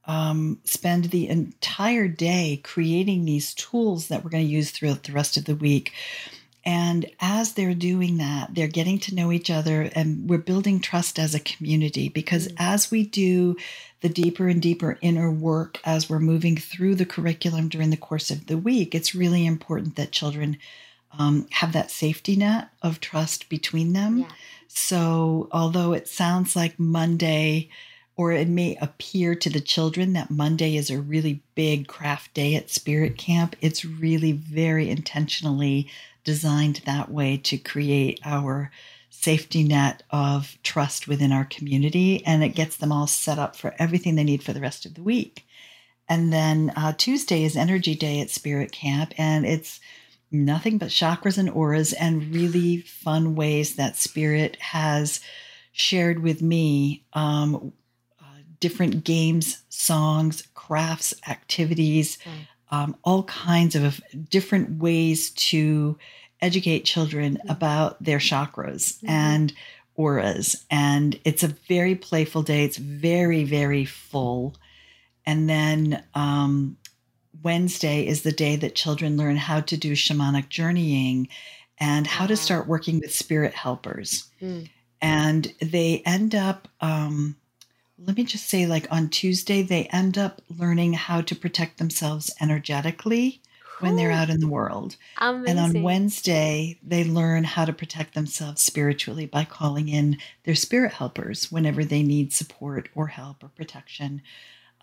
um, 0.05 0.59
spend 0.63 1.05
the 1.05 1.27
entire 1.27 2.07
day 2.07 2.59
creating 2.63 3.25
these 3.25 3.53
tools 3.53 4.07
that 4.07 4.23
we're 4.23 4.31
going 4.31 4.45
to 4.45 4.51
use 4.51 4.71
throughout 4.71 5.03
the 5.03 5.11
rest 5.13 5.37
of 5.37 5.45
the 5.45 5.55
week 5.55 5.93
and 6.65 7.05
as 7.19 7.53
they're 7.53 7.73
doing 7.73 8.17
that, 8.17 8.53
they're 8.53 8.67
getting 8.67 8.99
to 8.99 9.15
know 9.15 9.31
each 9.31 9.49
other 9.49 9.89
and 9.95 10.29
we're 10.29 10.37
building 10.37 10.79
trust 10.79 11.17
as 11.17 11.33
a 11.33 11.39
community 11.39 12.09
because 12.09 12.47
mm-hmm. 12.47 12.57
as 12.59 12.91
we 12.91 13.03
do 13.03 13.55
the 14.01 14.09
deeper 14.09 14.47
and 14.47 14.61
deeper 14.61 14.97
inner 15.01 15.31
work 15.31 15.79
as 15.83 16.09
we're 16.09 16.19
moving 16.19 16.57
through 16.57 16.95
the 16.95 17.05
curriculum 17.05 17.69
during 17.69 17.89
the 17.89 17.97
course 17.97 18.29
of 18.29 18.47
the 18.47 18.57
week, 18.57 18.93
it's 18.93 19.15
really 19.15 19.45
important 19.45 19.95
that 19.95 20.11
children 20.11 20.57
um, 21.17 21.47
have 21.51 21.73
that 21.73 21.91
safety 21.91 22.35
net 22.35 22.69
of 22.81 22.99
trust 22.99 23.49
between 23.49 23.93
them. 23.93 24.19
Yeah. 24.19 24.27
So, 24.67 25.49
although 25.51 25.93
it 25.93 26.07
sounds 26.07 26.55
like 26.55 26.79
Monday, 26.79 27.69
or 28.15 28.31
it 28.31 28.47
may 28.47 28.77
appear 28.81 29.33
to 29.33 29.49
the 29.49 29.61
children 29.61 30.13
that 30.13 30.29
Monday 30.29 30.75
is 30.75 30.89
a 30.89 30.99
really 30.99 31.41
big 31.55 31.87
craft 31.87 32.33
day 32.33 32.53
at 32.53 32.69
Spirit 32.69 33.17
Camp, 33.17 33.55
it's 33.61 33.83
really 33.83 34.33
very 34.33 34.89
intentionally 34.89 35.89
designed 36.23 36.81
that 36.85 37.11
way 37.11 37.37
to 37.37 37.57
create 37.57 38.19
our 38.23 38.71
safety 39.09 39.63
net 39.63 40.03
of 40.11 40.57
trust 40.63 41.07
within 41.07 41.31
our 41.31 41.45
community 41.45 42.25
and 42.25 42.43
it 42.43 42.49
gets 42.49 42.77
them 42.77 42.91
all 42.91 43.07
set 43.07 43.37
up 43.39 43.55
for 43.55 43.75
everything 43.79 44.15
they 44.15 44.23
need 44.23 44.43
for 44.43 44.53
the 44.53 44.61
rest 44.61 44.85
of 44.85 44.93
the 44.93 45.03
week. 45.03 45.45
And 46.07 46.33
then 46.33 46.71
uh, 46.75 46.93
Tuesday 46.97 47.43
is 47.43 47.55
Energy 47.55 47.93
Day 47.93 48.19
at 48.19 48.31
Spirit 48.31 48.71
Camp, 48.71 49.13
and 49.17 49.45
it's 49.45 49.79
nothing 50.31 50.79
but 50.79 50.89
chakras 50.89 51.37
and 51.37 51.49
auras 51.49 51.93
and 51.93 52.33
really 52.33 52.81
fun 52.81 53.35
ways 53.35 53.75
that 53.75 53.95
Spirit 53.95 54.55
has 54.59 55.19
shared 55.71 56.23
with 56.23 56.41
me 56.41 57.03
um, 57.13 57.73
uh, 58.19 58.25
different 58.59 59.03
games, 59.03 59.61
songs, 59.69 60.47
crafts, 60.55 61.13
activities, 61.27 62.17
mm 62.17 62.31
um, 62.71 62.95
all 63.03 63.23
kinds 63.23 63.75
of 63.75 64.01
different 64.29 64.79
ways 64.79 65.31
to 65.31 65.97
educate 66.41 66.85
children 66.85 67.35
mm-hmm. 67.35 67.49
about 67.49 68.01
their 68.03 68.19
chakras 68.19 68.97
mm-hmm. 68.97 69.09
and 69.09 69.53
auras. 69.95 70.65
And 70.71 71.19
it's 71.25 71.43
a 71.43 71.55
very 71.67 71.95
playful 71.95 72.41
day. 72.41 72.63
It's 72.63 72.77
very, 72.77 73.43
very 73.43 73.85
full. 73.85 74.55
And 75.25 75.49
then 75.49 76.03
um, 76.13 76.77
Wednesday 77.43 78.07
is 78.07 78.23
the 78.23 78.31
day 78.31 78.55
that 78.55 78.75
children 78.75 79.17
learn 79.17 79.35
how 79.35 79.59
to 79.61 79.77
do 79.77 79.93
shamanic 79.93 80.49
journeying 80.49 81.27
and 81.79 82.07
how 82.07 82.25
to 82.27 82.35
start 82.35 82.67
working 82.67 82.99
with 82.99 83.13
spirit 83.13 83.53
helpers. 83.53 84.29
Mm. 84.41 84.69
And 85.01 85.53
they 85.61 86.01
end 86.05 86.35
up 86.35 86.67
um, 86.81 87.35
let 88.05 88.17
me 88.17 88.23
just 88.23 88.49
say, 88.49 88.65
like 88.65 88.87
on 88.91 89.09
Tuesday, 89.09 89.61
they 89.61 89.85
end 89.85 90.17
up 90.17 90.41
learning 90.57 90.93
how 90.93 91.21
to 91.21 91.35
protect 91.35 91.77
themselves 91.77 92.31
energetically 92.41 93.41
when 93.79 93.95
they're 93.95 94.11
out 94.11 94.29
in 94.29 94.39
the 94.39 94.47
world. 94.47 94.95
Amazing. 95.17 95.57
And 95.57 95.77
on 95.77 95.83
Wednesday, 95.83 96.77
they 96.83 97.03
learn 97.03 97.43
how 97.43 97.65
to 97.65 97.73
protect 97.73 98.13
themselves 98.13 98.61
spiritually 98.61 99.25
by 99.25 99.45
calling 99.45 99.89
in 99.89 100.17
their 100.43 100.55
spirit 100.55 100.93
helpers 100.93 101.51
whenever 101.51 101.83
they 101.85 102.03
need 102.03 102.33
support 102.33 102.89
or 102.93 103.07
help 103.07 103.43
or 103.43 103.49
protection 103.49 104.21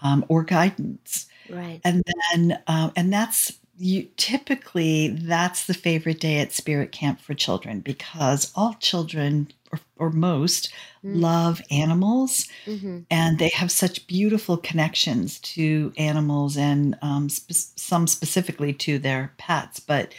um, 0.02 0.24
or 0.28 0.42
guidance. 0.42 1.26
Right. 1.48 1.80
And 1.84 2.02
then, 2.32 2.62
uh, 2.66 2.90
and 2.96 3.12
that's 3.12 3.52
you 3.78 4.08
typically 4.16 5.08
that's 5.08 5.66
the 5.66 5.74
favorite 5.74 6.20
day 6.20 6.38
at 6.38 6.52
spirit 6.52 6.92
camp 6.92 7.20
for 7.20 7.34
children 7.34 7.80
because 7.80 8.52
all 8.54 8.74
children 8.74 9.48
or, 9.72 9.80
or 9.96 10.10
most 10.10 10.72
mm. 11.04 11.20
love 11.20 11.60
animals 11.70 12.48
mm-hmm. 12.64 13.00
and 13.10 13.38
they 13.38 13.50
have 13.50 13.70
such 13.70 14.06
beautiful 14.06 14.56
connections 14.56 15.38
to 15.40 15.92
animals 15.98 16.56
and 16.56 16.96
um, 17.02 17.28
spe- 17.28 17.78
some 17.78 18.06
specifically 18.06 18.72
to 18.72 18.98
their 18.98 19.32
pets 19.36 19.80
but 19.80 20.14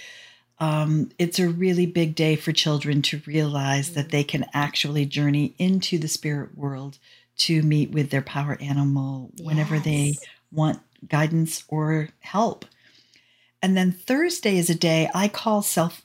um, 0.59 1.11
it's 1.19 1.37
a 1.37 1.49
really 1.49 1.85
big 1.85 2.15
day 2.15 2.35
for 2.35 2.51
children 2.51 3.03
to 3.03 3.21
realize 3.25 3.91
mm. 3.91 3.93
that 3.95 4.09
they 4.09 4.23
can 4.23 4.45
actually 4.53 5.05
journey 5.05 5.55
into 5.57 5.97
the 5.97 6.07
spirit 6.07 6.57
world 6.57 6.97
to 7.37 7.61
meet 7.61 7.91
with 7.91 8.09
their 8.09 8.21
power 8.21 8.57
animal 8.61 9.31
whenever 9.41 9.77
they 9.79 10.15
want 10.51 10.79
guidance 11.07 11.63
or 11.67 12.09
help 12.19 12.65
and 13.61 13.75
then 13.75 13.91
Thursday 13.91 14.57
is 14.57 14.69
a 14.69 14.75
day 14.75 15.09
I 15.13 15.27
call 15.27 15.61
self 15.61 16.03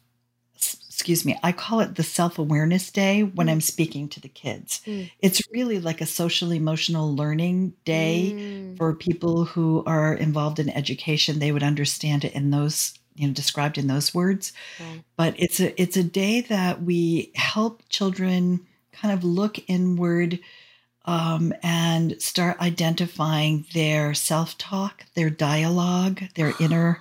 excuse 1.02 1.24
me, 1.24 1.36
I 1.42 1.50
call 1.50 1.80
it 1.80 1.96
the 1.96 2.04
self 2.04 2.38
awareness 2.38 2.88
day 2.92 3.24
when 3.24 3.48
mm. 3.48 3.50
I'm 3.50 3.60
speaking 3.60 4.08
to 4.10 4.20
the 4.20 4.28
kids. 4.28 4.82
Mm. 4.86 5.10
It's 5.18 5.42
really 5.50 5.80
like 5.80 6.00
a 6.00 6.06
social 6.06 6.52
emotional 6.52 7.16
learning 7.16 7.72
day 7.84 8.32
mm. 8.32 8.76
for 8.76 8.94
people 8.94 9.44
who 9.46 9.82
are 9.84 10.14
involved 10.14 10.60
in 10.60 10.70
education. 10.70 11.40
They 11.40 11.50
would 11.50 11.64
understand 11.64 12.24
it 12.24 12.34
in 12.34 12.50
those, 12.50 12.96
you 13.16 13.26
know, 13.26 13.34
described 13.34 13.78
in 13.78 13.88
those 13.88 14.14
words. 14.14 14.52
Right. 14.78 15.02
But 15.16 15.34
it's 15.38 15.58
a 15.58 15.80
it's 15.80 15.96
a 15.96 16.04
day 16.04 16.42
that 16.42 16.82
we 16.82 17.32
help 17.34 17.82
children 17.88 18.60
kind 18.92 19.12
of 19.12 19.24
look 19.24 19.58
inward 19.68 20.38
um, 21.04 21.52
and 21.62 22.20
start 22.20 22.60
identifying 22.60 23.66
their 23.74 24.14
self 24.14 24.56
talk, 24.58 25.04
their 25.14 25.30
dialogue, 25.30 26.22
their 26.34 26.52
inner 26.60 27.00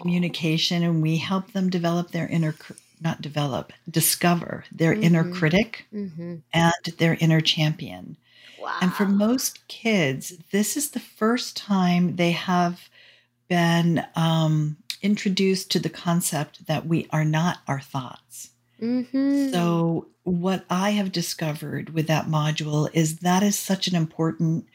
communication, 0.00 0.82
and 0.82 1.02
we 1.02 1.18
help 1.18 1.52
them 1.52 1.70
develop 1.70 2.10
their 2.10 2.28
inner 2.28 2.54
not 3.00 3.20
develop, 3.20 3.72
discover 3.88 4.64
their 4.72 4.92
mm-hmm. 4.92 5.04
inner 5.04 5.30
critic 5.32 5.86
mm-hmm. 5.94 6.36
and 6.52 6.74
their 6.98 7.16
inner 7.20 7.40
champion. 7.40 8.16
Wow. 8.60 8.76
And 8.80 8.92
for 8.92 9.06
most 9.06 9.66
kids, 9.68 10.36
this 10.50 10.76
is 10.76 10.90
the 10.90 11.00
first 11.00 11.56
time 11.56 12.16
they 12.16 12.32
have 12.32 12.88
been 13.48 14.04
um, 14.16 14.76
introduced 15.00 15.70
to 15.72 15.78
the 15.78 15.88
concept 15.88 16.66
that 16.66 16.86
we 16.86 17.06
are 17.10 17.24
not 17.24 17.58
our 17.66 17.80
thoughts. 17.80 18.50
Mm-hmm. 18.80 19.50
So, 19.50 20.06
what 20.24 20.64
I 20.68 20.90
have 20.90 21.10
discovered 21.10 21.90
with 21.90 22.06
that 22.08 22.26
module 22.26 22.88
is 22.92 23.18
that 23.18 23.42
is 23.42 23.58
such 23.58 23.88
an 23.88 23.96
important 23.96 24.66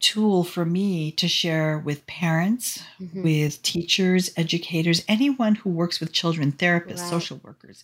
tool 0.00 0.44
for 0.44 0.64
me 0.64 1.10
to 1.12 1.28
share 1.28 1.78
with 1.78 2.06
parents, 2.06 2.82
mm-hmm. 3.00 3.22
with 3.22 3.62
teachers, 3.62 4.30
educators, 4.36 5.04
anyone 5.08 5.56
who 5.56 5.70
works 5.70 6.00
with 6.00 6.12
children, 6.12 6.52
therapists, 6.52 7.00
right. 7.00 7.10
social 7.10 7.40
workers, 7.42 7.82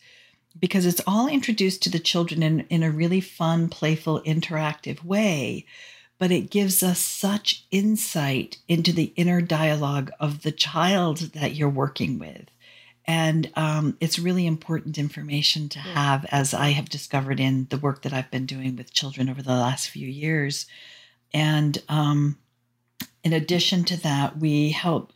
because 0.59 0.87
it's 0.87 1.01
all 1.07 1.27
introduced 1.27 1.83
to 1.83 1.91
the 1.91 1.99
children 1.99 2.43
in, 2.43 2.61
in 2.71 2.83
a 2.83 2.91
really 2.91 3.21
fun, 3.21 3.69
playful, 3.69 4.21
interactive 4.23 5.05
way. 5.05 5.67
But 6.17 6.31
it 6.31 6.51
gives 6.51 6.83
us 6.83 7.01
such 7.01 7.65
insight 7.73 8.59
into 8.69 8.93
the 8.93 9.13
inner 9.17 9.41
dialogue 9.41 10.13
of 10.21 10.43
the 10.43 10.53
child 10.53 11.19
that 11.35 11.57
you're 11.57 11.69
working 11.69 12.21
with. 12.21 12.45
And 13.07 13.51
um, 13.55 13.99
it's 14.01 14.19
really 14.19 14.47
important 14.47 14.97
information 14.97 15.69
to 15.71 15.79
have, 15.79 16.25
as 16.31 16.55
I 16.55 16.71
have 16.71 16.89
discovered 16.89 17.39
in 17.39 17.67
the 17.69 17.77
work 17.77 18.03
that 18.03 18.15
I've 18.15 18.31
been 18.31 18.47
doing 18.47 18.77
with 18.77 18.95
children 18.95 19.29
over 19.29 19.43
the 19.43 19.51
last 19.51 19.91
few 19.91 20.09
years 20.09 20.67
and 21.35 21.83
um, 21.89 22.39
in 23.25 23.33
addition 23.33 23.85
to 23.85 24.01
that, 24.03 24.39
we 24.39 24.71
help 24.71 25.13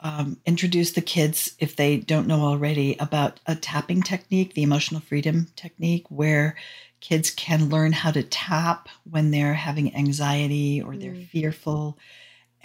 um, 0.00 0.38
introduce 0.46 0.92
the 0.92 1.02
kids, 1.02 1.54
if 1.60 1.76
they 1.76 1.98
don't 1.98 2.26
know 2.26 2.40
already, 2.40 2.96
about 2.98 3.38
a 3.46 3.54
tapping 3.54 4.02
technique, 4.02 4.54
the 4.54 4.62
emotional 4.62 5.00
freedom 5.00 5.48
technique, 5.54 6.06
where 6.08 6.56
kids 7.00 7.30
can 7.30 7.68
learn 7.68 7.92
how 7.92 8.10
to 8.10 8.22
tap 8.22 8.88
when 9.08 9.30
they're 9.30 9.54
having 9.54 9.94
anxiety 9.94 10.80
or 10.80 10.96
they're 10.96 11.12
mm. 11.12 11.28
fearful. 11.28 11.98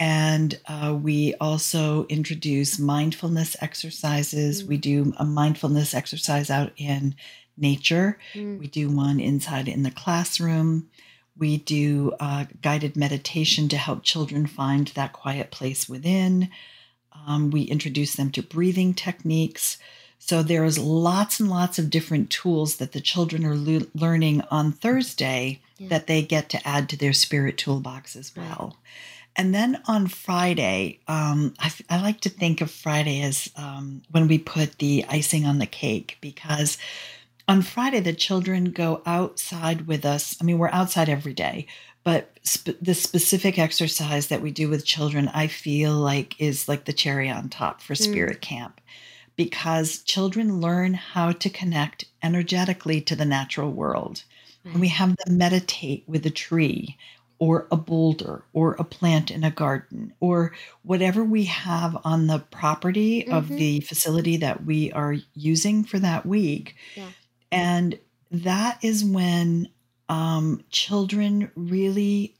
And 0.00 0.58
uh, 0.66 0.96
we 1.00 1.34
also 1.40 2.06
introduce 2.06 2.78
mindfulness 2.78 3.56
exercises. 3.60 4.62
Mm. 4.62 4.68
We 4.68 4.76
do 4.76 5.12
a 5.16 5.24
mindfulness 5.24 5.92
exercise 5.92 6.50
out 6.50 6.72
in 6.76 7.16
nature. 7.56 8.18
Mm. 8.34 8.58
We 8.60 8.68
do 8.68 8.88
one 8.88 9.18
inside 9.18 9.66
in 9.66 9.82
the 9.82 9.90
classroom. 9.90 10.88
We 11.36 11.58
do 11.58 12.12
uh, 12.20 12.46
guided 12.62 12.96
meditation 12.96 13.68
to 13.68 13.76
help 13.76 14.02
children 14.02 14.46
find 14.46 14.88
that 14.88 15.12
quiet 15.12 15.50
place 15.50 15.88
within. 15.88 16.50
Um, 17.26 17.50
we 17.50 17.62
introduce 17.62 18.14
them 18.14 18.30
to 18.32 18.42
breathing 18.42 18.94
techniques. 18.94 19.78
So 20.18 20.42
there's 20.42 20.78
lots 20.78 21.40
and 21.40 21.48
lots 21.48 21.78
of 21.78 21.90
different 21.90 22.30
tools 22.30 22.76
that 22.76 22.92
the 22.92 23.00
children 23.00 23.44
are 23.44 23.56
le- 23.56 23.86
learning 23.94 24.42
on 24.50 24.72
Thursday 24.72 25.60
yeah. 25.78 25.88
that 25.88 26.06
they 26.06 26.22
get 26.22 26.48
to 26.50 26.68
add 26.68 26.88
to 26.88 26.96
their 26.96 27.12
spirit 27.12 27.56
toolbox 27.56 28.16
as 28.16 28.34
well. 28.36 28.76
Right. 28.76 28.88
And 29.38 29.54
then 29.54 29.80
on 29.86 30.08
Friday, 30.08 30.98
um, 31.06 31.54
I, 31.60 31.72
I, 31.88 32.02
like 32.02 32.20
to 32.22 32.28
think 32.28 32.60
of 32.60 32.72
Friday 32.72 33.22
as 33.22 33.48
um, 33.56 34.02
when 34.10 34.26
we 34.26 34.36
put 34.36 34.78
the 34.78 35.04
icing 35.08 35.46
on 35.46 35.60
the 35.60 35.66
cake 35.66 36.18
because 36.20 36.76
on 37.46 37.62
Friday, 37.62 38.00
the 38.00 38.12
children 38.12 38.72
go 38.72 39.00
outside 39.06 39.86
with 39.86 40.04
us. 40.04 40.36
I 40.40 40.44
mean, 40.44 40.58
we're 40.58 40.70
outside 40.70 41.08
every 41.08 41.34
day, 41.34 41.68
but 42.02 42.36
sp- 42.42 42.82
the 42.82 42.94
specific 42.94 43.60
exercise 43.60 44.26
that 44.26 44.42
we 44.42 44.50
do 44.50 44.68
with 44.68 44.84
children, 44.84 45.28
I 45.28 45.46
feel 45.46 45.94
like 45.94 46.38
is 46.40 46.68
like 46.68 46.84
the 46.84 46.92
cherry 46.92 47.30
on 47.30 47.48
top 47.48 47.80
for 47.80 47.94
Spirit 47.94 48.38
mm. 48.38 48.42
Camp 48.42 48.80
because 49.36 50.02
children 50.02 50.60
learn 50.60 50.94
how 50.94 51.30
to 51.30 51.48
connect 51.48 52.04
energetically 52.24 53.00
to 53.02 53.14
the 53.14 53.24
natural 53.24 53.70
world. 53.70 54.24
Right. 54.64 54.72
And 54.72 54.80
we 54.80 54.88
have 54.88 55.16
them 55.16 55.38
meditate 55.38 56.02
with 56.08 56.26
a 56.26 56.30
tree 56.30 56.98
or 57.38 57.68
a 57.70 57.76
boulder 57.76 58.42
or 58.52 58.74
a 58.74 58.84
plant 58.84 59.30
in 59.30 59.44
a 59.44 59.50
garden 59.50 60.12
or 60.20 60.52
whatever 60.82 61.22
we 61.22 61.44
have 61.44 61.96
on 62.04 62.26
the 62.26 62.38
property 62.50 63.22
mm-hmm. 63.22 63.32
of 63.32 63.48
the 63.48 63.80
facility 63.80 64.36
that 64.36 64.64
we 64.64 64.90
are 64.92 65.16
using 65.34 65.84
for 65.84 65.98
that 65.98 66.26
week. 66.26 66.74
Yeah. 66.96 67.08
And 67.52 67.98
that 68.30 68.78
is 68.82 69.04
when 69.04 69.68
um, 70.08 70.64
children 70.70 71.50
really, 71.54 72.34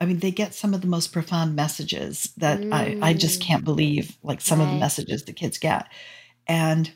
I 0.00 0.06
mean, 0.06 0.20
they 0.20 0.30
get 0.30 0.54
some 0.54 0.74
of 0.74 0.80
the 0.80 0.86
most 0.86 1.12
profound 1.12 1.56
messages 1.56 2.32
that 2.36 2.60
mm. 2.60 2.72
I, 2.72 2.98
I 3.08 3.14
just 3.14 3.40
mm. 3.40 3.44
can't 3.44 3.64
believe, 3.64 4.16
like 4.22 4.40
some 4.40 4.60
right. 4.60 4.66
of 4.66 4.72
the 4.72 4.78
messages 4.78 5.24
the 5.24 5.32
kids 5.32 5.58
get. 5.58 5.88
And 6.46 6.90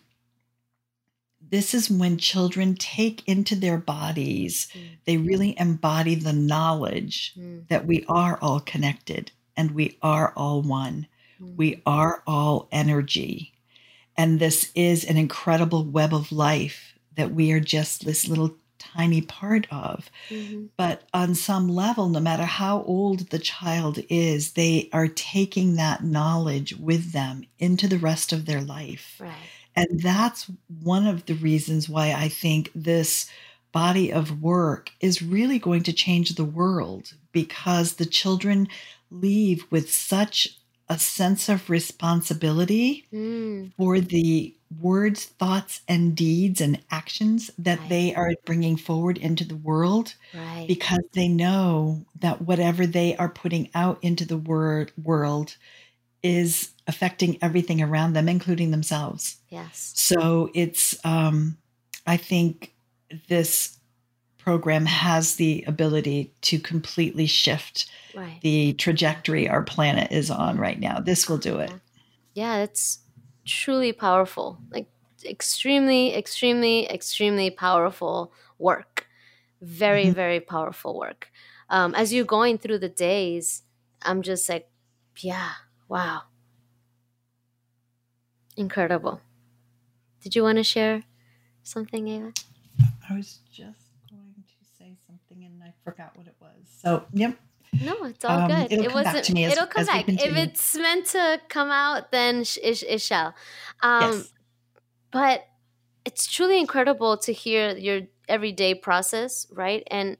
this 1.55 1.73
is 1.73 1.89
when 1.89 2.17
children 2.17 2.75
take 2.75 3.23
into 3.29 3.55
their 3.55 3.79
bodies, 3.79 4.67
mm. 4.75 4.81
they 5.05 5.17
really 5.17 5.57
embody 5.57 6.17
the 6.17 6.33
knowledge 6.33 7.33
mm. 7.39 7.67
that 7.69 7.87
we 7.87 8.05
are 8.09 8.37
all 8.43 8.59
connected 8.59 9.31
and 9.57 9.71
we 9.71 9.97
are 10.03 10.33
all 10.37 10.63
one. 10.63 11.07
Mm. 11.41 11.55
We 11.55 11.83
are 11.87 12.25
all 12.27 12.67
energy. 12.73 13.53
And 14.17 14.41
this 14.41 14.73
is 14.75 15.05
an 15.05 15.17
incredible 15.17 15.85
web 15.85 16.13
of 16.13 16.33
life 16.33 16.95
that 17.15 17.31
we 17.31 17.53
are 17.53 17.61
just 17.61 18.05
this 18.05 18.27
little 18.27 18.57
tiny 18.81 19.21
part 19.21 19.69
of. 19.71 20.11
Mm-hmm. 20.31 20.67
But 20.77 21.03
on 21.15 21.37
some 21.37 21.69
level, 21.69 22.09
no 22.09 22.19
matter 22.19 22.47
how 22.47 22.83
old 22.83 23.31
the 23.31 23.39
child 23.39 24.01
is, 24.09 24.55
they 24.55 24.89
are 24.93 25.07
taking 25.07 25.77
that 25.77 26.03
knowledge 26.03 26.75
with 26.75 27.13
them 27.13 27.45
into 27.61 27.87
the 27.87 27.99
rest 27.99 28.33
of 28.33 28.47
their 28.47 28.61
life. 28.61 29.21
Right. 29.21 29.33
And 29.77 30.01
that's 30.01 30.51
one 30.83 31.07
of 31.07 31.27
the 31.27 31.35
reasons 31.35 31.89
why 31.89 32.13
I 32.13 32.29
think 32.29 32.71
this 32.75 33.29
body 33.73 34.13
of 34.13 34.41
work 34.41 34.91
is 35.01 35.21
really 35.21 35.59
going 35.59 35.83
to 35.83 35.93
change 35.93 36.31
the 36.31 36.45
world 36.45 37.15
because 37.33 37.95
the 37.95 38.07
children 38.07 38.69
leave 39.11 39.65
with 39.71 39.93
such 39.93 40.59
a 40.89 40.99
sense 40.99 41.49
of 41.49 41.71
responsibility 41.71 43.07
mm. 43.13 43.73
for 43.77 44.01
the 44.01 44.55
words, 44.81 45.25
thoughts, 45.25 45.81
and 45.89 46.17
deeds 46.17 46.61
and 46.61 46.81
actions 46.91 47.51
that 47.59 47.79
right. 47.81 47.89
they 47.89 48.15
are 48.15 48.33
bringing 48.45 48.77
forward 48.77 49.19
into 49.19 49.45
the 49.45 49.57
world 49.57 50.15
right. 50.35 50.67
because 50.69 51.03
they 51.13 51.29
know 51.29 52.05
that 52.21 52.43
whatever 52.43 52.87
they 52.87 53.17
are 53.17 53.29
putting 53.29 53.71
out 53.75 53.99
into 54.03 54.25
the 54.25 54.37
word, 54.37 54.93
world 55.03 55.57
is 56.23 56.71
affecting 56.87 57.39
everything 57.41 57.81
around 57.81 58.13
them, 58.13 58.29
including 58.29 58.71
themselves. 58.71 59.37
Yes. 59.49 59.93
So 59.97 60.51
it's, 60.55 60.95
um, 61.05 61.57
I 62.07 62.17
think 62.17 62.75
this 63.29 63.79
program 64.39 64.85
has 64.85 65.37
the 65.37 65.65
ability 65.67 66.35
to 66.43 66.59
completely 66.59 67.27
shift 67.27 67.87
right. 68.15 68.39
the 68.43 68.75
trajectory 68.75 69.49
our 69.49 69.63
planet 69.63 70.13
is 70.13 70.31
on 70.31 70.59
right 70.59 70.79
now. 70.79 71.01
This 71.01 71.29
will 71.29 71.39
do 71.39 71.59
it. 71.59 71.73
Yeah, 72.35 72.59
it's 72.59 72.99
truly 73.47 73.93
powerful. 73.93 74.59
Like 74.71 74.87
extremely, 75.25 76.15
extremely, 76.15 76.87
extremely 76.91 77.51
powerful 77.51 78.33
work. 78.59 79.07
Very, 79.63 80.05
mm-hmm. 80.05 80.13
very 80.13 80.41
powerful 80.41 80.99
work. 80.99 81.31
Um, 81.71 81.95
as 81.95 82.13
you're 82.13 82.27
going 82.27 82.59
through 82.59 82.79
the 82.79 82.91
days, 82.91 83.63
I'm 84.03 84.21
just 84.21 84.47
like, 84.49 84.69
yeah, 85.21 85.53
wow. 85.89 86.23
Incredible. 88.57 89.21
Did 90.23 90.35
you 90.35 90.43
want 90.43 90.59
to 90.59 90.65
share 90.65 91.03
something, 91.63 92.09
Ava? 92.09 92.33
I 93.09 93.15
was 93.15 93.41
just 93.53 93.79
going 94.11 94.45
to 94.47 94.79
say 94.79 94.97
something 95.07 95.45
and 95.45 95.63
I 95.63 95.73
forgot 95.85 96.17
what 96.17 96.27
it 96.27 96.37
was. 96.41 96.53
So, 96.81 97.05
yep, 97.13 97.37
no, 97.83 98.05
it's 98.05 98.25
all 98.25 98.41
um, 98.41 98.49
good. 98.49 98.73
It'll 98.73 98.85
it 98.85 98.93
come 98.93 99.05
back 99.05 99.23
to 99.25 99.33
me. 99.33 99.45
As, 99.45 99.53
it'll 99.53 99.67
come 99.67 99.87
back. 99.87 100.09
If 100.09 100.37
it's 100.37 100.77
meant 100.77 101.07
to 101.07 101.41
come 101.49 101.71
out, 101.71 102.11
then 102.11 102.41
it, 102.41 102.83
it 102.83 103.01
shall. 103.01 103.35
Um, 103.83 104.13
yes. 104.13 104.33
But 105.11 105.47
it's 106.05 106.27
truly 106.27 106.59
incredible 106.59 107.17
to 107.19 107.33
hear 107.33 107.77
your 107.77 108.03
everyday 108.29 108.75
process, 108.75 109.47
right? 109.53 109.83
And 109.91 110.17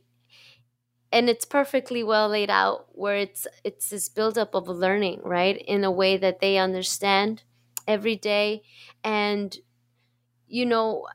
and 1.13 1.31
it's 1.31 1.45
perfectly 1.45 2.03
well 2.03 2.29
laid 2.29 2.51
out 2.51 2.87
where 2.93 3.17
it's 3.17 3.47
it's 3.63 3.91
this 3.91 4.09
buildup 4.09 4.55
of 4.55 4.69
learning, 4.69 5.21
right? 5.23 5.57
In 5.57 5.85
a 5.85 5.91
way 5.91 6.17
that 6.17 6.41
they 6.41 6.59
understand 6.59 7.43
every 7.87 8.17
day, 8.17 8.63
and 9.03 9.57
you 10.47 10.67
know, 10.67 11.07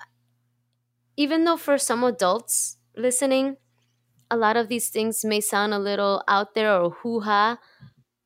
even 1.17 1.43
though 1.43 1.57
for 1.57 1.77
some 1.77 2.03
adults 2.03 2.77
listening 2.95 3.57
a 4.31 4.37
lot 4.37 4.57
of 4.57 4.67
these 4.69 4.89
things 4.89 5.25
may 5.25 5.41
sound 5.41 5.73
a 5.73 5.79
little 5.79 6.23
out 6.27 6.53
there 6.55 6.73
or 6.73 6.91
hoo 6.91 7.21
ha, 7.21 7.57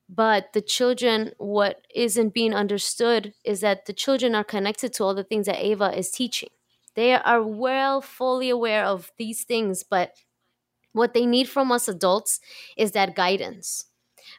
but 0.10 0.54
the 0.54 0.62
children, 0.62 1.32
what 1.38 1.82
isn't 1.96 2.34
being 2.34 2.54
understood 2.54 3.34
is 3.46 3.62
that 3.62 3.86
the 3.86 3.94
children 3.94 4.36
are 4.36 4.44
connected 4.44 4.94
to 4.94 5.04
all 5.04 5.16
the 5.16 5.24
things 5.24 5.46
that 5.48 5.64
Ava 5.64 5.98
is 5.98 6.12
teaching. 6.12 6.50
They 6.96 7.14
are 7.14 7.42
well, 7.42 8.02
fully 8.02 8.50
aware 8.50 8.86
of 8.86 9.12
these 9.18 9.44
things, 9.46 9.84
but 9.84 10.14
what 10.94 11.14
they 11.14 11.26
need 11.26 11.50
from 11.50 11.72
us 11.72 11.88
adults 11.88 12.40
is 12.78 12.92
that 12.94 13.16
guidance, 13.16 13.86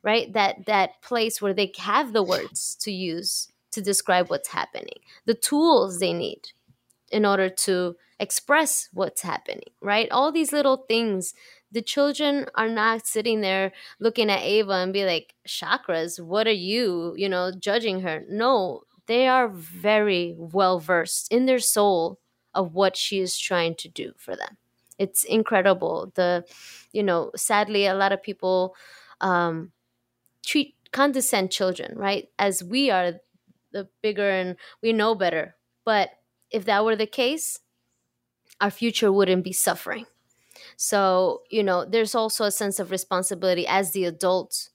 right? 0.05 0.33
That 0.33 0.67
that 0.67 1.03
place 1.03 1.43
where 1.43 1.55
they 1.55 1.73
have 1.79 2.12
the 2.12 2.23
words 2.23 2.77
to 2.83 2.93
use 2.93 3.49
to 3.74 3.82
describe 3.82 4.30
what's 4.30 4.48
happening, 4.48 5.00
the 5.26 5.34
tools 5.34 5.98
they 5.98 6.12
need 6.12 6.52
in 7.10 7.24
order 7.24 7.48
to 7.48 7.96
express 8.18 8.88
what's 8.92 9.22
happening, 9.22 9.68
right? 9.80 10.10
All 10.10 10.32
these 10.32 10.52
little 10.52 10.84
things. 10.88 11.34
The 11.70 11.82
children 11.82 12.46
are 12.54 12.68
not 12.68 13.06
sitting 13.06 13.40
there 13.40 13.72
looking 13.98 14.30
at 14.30 14.42
Ava 14.42 14.72
and 14.72 14.92
be 14.92 15.04
like, 15.04 15.34
chakras, 15.46 16.20
what 16.20 16.46
are 16.46 16.52
you, 16.52 17.14
you 17.16 17.28
know, 17.28 17.52
judging 17.58 18.00
her? 18.00 18.24
No, 18.28 18.82
they 19.06 19.26
are 19.26 19.48
very 19.48 20.34
well 20.38 20.78
versed 20.78 21.32
in 21.32 21.46
their 21.46 21.58
soul 21.58 22.20
of 22.54 22.74
what 22.74 22.96
she 22.96 23.18
is 23.18 23.37
trying 23.38 23.74
to 23.76 23.88
do 23.88 24.12
for 24.16 24.37
them. 24.37 24.56
It's 24.98 25.24
incredible. 25.24 26.12
The, 26.14 26.44
you 26.92 27.02
know, 27.02 27.32
sadly, 27.34 27.87
a 27.87 27.94
lot 27.94 28.12
of 28.12 28.22
people 28.22 28.76
um, 29.20 29.72
treat 30.46 30.74
condescend 30.92 31.50
children, 31.50 31.98
right? 31.98 32.28
As 32.38 32.62
we 32.62 32.90
are 32.90 33.14
the 33.74 33.88
bigger 34.00 34.30
and 34.30 34.56
we 34.82 34.94
know 34.94 35.14
better. 35.14 35.56
But 35.84 36.10
if 36.50 36.64
that 36.64 36.84
were 36.84 36.96
the 36.96 37.06
case, 37.06 37.60
our 38.60 38.70
future 38.70 39.12
wouldn't 39.12 39.44
be 39.44 39.52
suffering. 39.52 40.06
So, 40.76 41.42
you 41.50 41.62
know, 41.62 41.84
there's 41.84 42.14
also 42.14 42.44
a 42.44 42.50
sense 42.50 42.78
of 42.78 42.90
responsibility 42.90 43.66
as 43.66 43.92
the 43.92 44.04
adult 44.06 44.70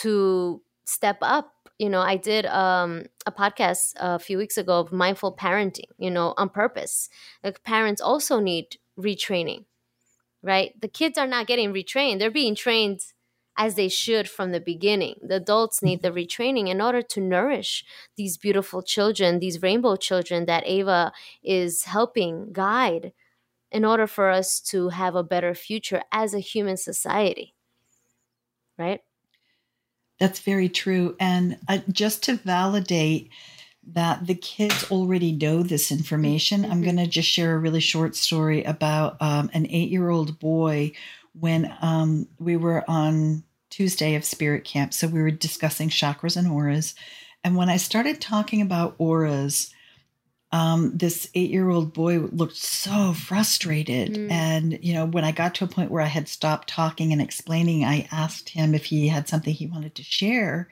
to 0.00 0.62
step 0.84 1.18
up. 1.20 1.52
You 1.78 1.88
know, 1.88 2.00
I 2.00 2.16
did 2.16 2.46
um, 2.46 3.06
a 3.26 3.32
podcast 3.32 3.94
a 3.96 4.18
few 4.18 4.38
weeks 4.38 4.56
ago 4.56 4.80
of 4.80 4.92
mindful 4.92 5.36
parenting, 5.36 5.90
you 5.98 6.10
know, 6.10 6.34
on 6.36 6.48
purpose. 6.48 7.08
Like 7.42 7.62
parents 7.64 8.00
also 8.00 8.38
need 8.38 8.76
retraining, 8.98 9.64
right? 10.42 10.78
The 10.80 10.88
kids 10.88 11.18
are 11.18 11.26
not 11.26 11.46
getting 11.46 11.72
retrained, 11.72 12.18
they're 12.18 12.30
being 12.30 12.54
trained 12.54 13.00
as 13.60 13.74
they 13.74 13.90
should 13.90 14.26
from 14.26 14.52
the 14.52 14.60
beginning. 14.60 15.16
The 15.22 15.36
adults 15.36 15.82
need 15.82 16.00
the 16.00 16.10
retraining 16.10 16.70
in 16.70 16.80
order 16.80 17.02
to 17.02 17.20
nourish 17.20 17.84
these 18.16 18.38
beautiful 18.38 18.82
children, 18.82 19.38
these 19.38 19.60
rainbow 19.60 19.96
children 19.96 20.46
that 20.46 20.66
Ava 20.66 21.12
is 21.44 21.84
helping 21.84 22.54
guide 22.54 23.12
in 23.70 23.84
order 23.84 24.06
for 24.06 24.30
us 24.30 24.60
to 24.60 24.88
have 24.88 25.14
a 25.14 25.22
better 25.22 25.54
future 25.54 26.02
as 26.10 26.32
a 26.32 26.38
human 26.40 26.78
society. 26.78 27.54
Right? 28.78 29.02
That's 30.18 30.40
very 30.40 30.70
true. 30.70 31.14
And 31.20 31.58
uh, 31.68 31.80
just 31.92 32.22
to 32.24 32.36
validate 32.36 33.28
that 33.92 34.26
the 34.26 34.34
kids 34.34 34.90
already 34.90 35.32
know 35.32 35.62
this 35.62 35.92
information, 35.92 36.62
mm-hmm. 36.62 36.72
I'm 36.72 36.82
going 36.82 36.96
to 36.96 37.06
just 37.06 37.28
share 37.28 37.54
a 37.54 37.58
really 37.58 37.80
short 37.80 38.16
story 38.16 38.64
about 38.64 39.20
um, 39.20 39.50
an 39.52 39.66
eight 39.68 39.90
year 39.90 40.08
old 40.08 40.38
boy 40.38 40.92
when 41.38 41.70
um, 41.82 42.26
we 42.38 42.56
were 42.56 42.84
on 42.88 43.44
Tuesday 43.70 44.14
of 44.14 44.24
Spirit 44.24 44.64
Camp. 44.64 44.92
So 44.92 45.06
we 45.06 45.22
were 45.22 45.30
discussing 45.30 45.88
chakras 45.88 46.36
and 46.36 46.48
auras. 46.48 46.94
And 47.42 47.56
when 47.56 47.70
I 47.70 47.78
started 47.78 48.20
talking 48.20 48.60
about 48.60 48.96
auras, 48.98 49.72
um, 50.52 50.90
this 50.96 51.30
eight 51.34 51.50
year 51.50 51.70
old 51.70 51.92
boy 51.92 52.18
looked 52.18 52.56
so 52.56 53.12
frustrated. 53.12 54.14
Mm. 54.14 54.30
And, 54.30 54.78
you 54.84 54.92
know, 54.92 55.06
when 55.06 55.24
I 55.24 55.30
got 55.32 55.54
to 55.54 55.64
a 55.64 55.68
point 55.68 55.92
where 55.92 56.02
I 56.02 56.06
had 56.06 56.28
stopped 56.28 56.68
talking 56.68 57.12
and 57.12 57.22
explaining, 57.22 57.84
I 57.84 58.08
asked 58.10 58.48
him 58.48 58.74
if 58.74 58.86
he 58.86 59.08
had 59.08 59.28
something 59.28 59.54
he 59.54 59.66
wanted 59.66 59.94
to 59.94 60.02
share. 60.02 60.68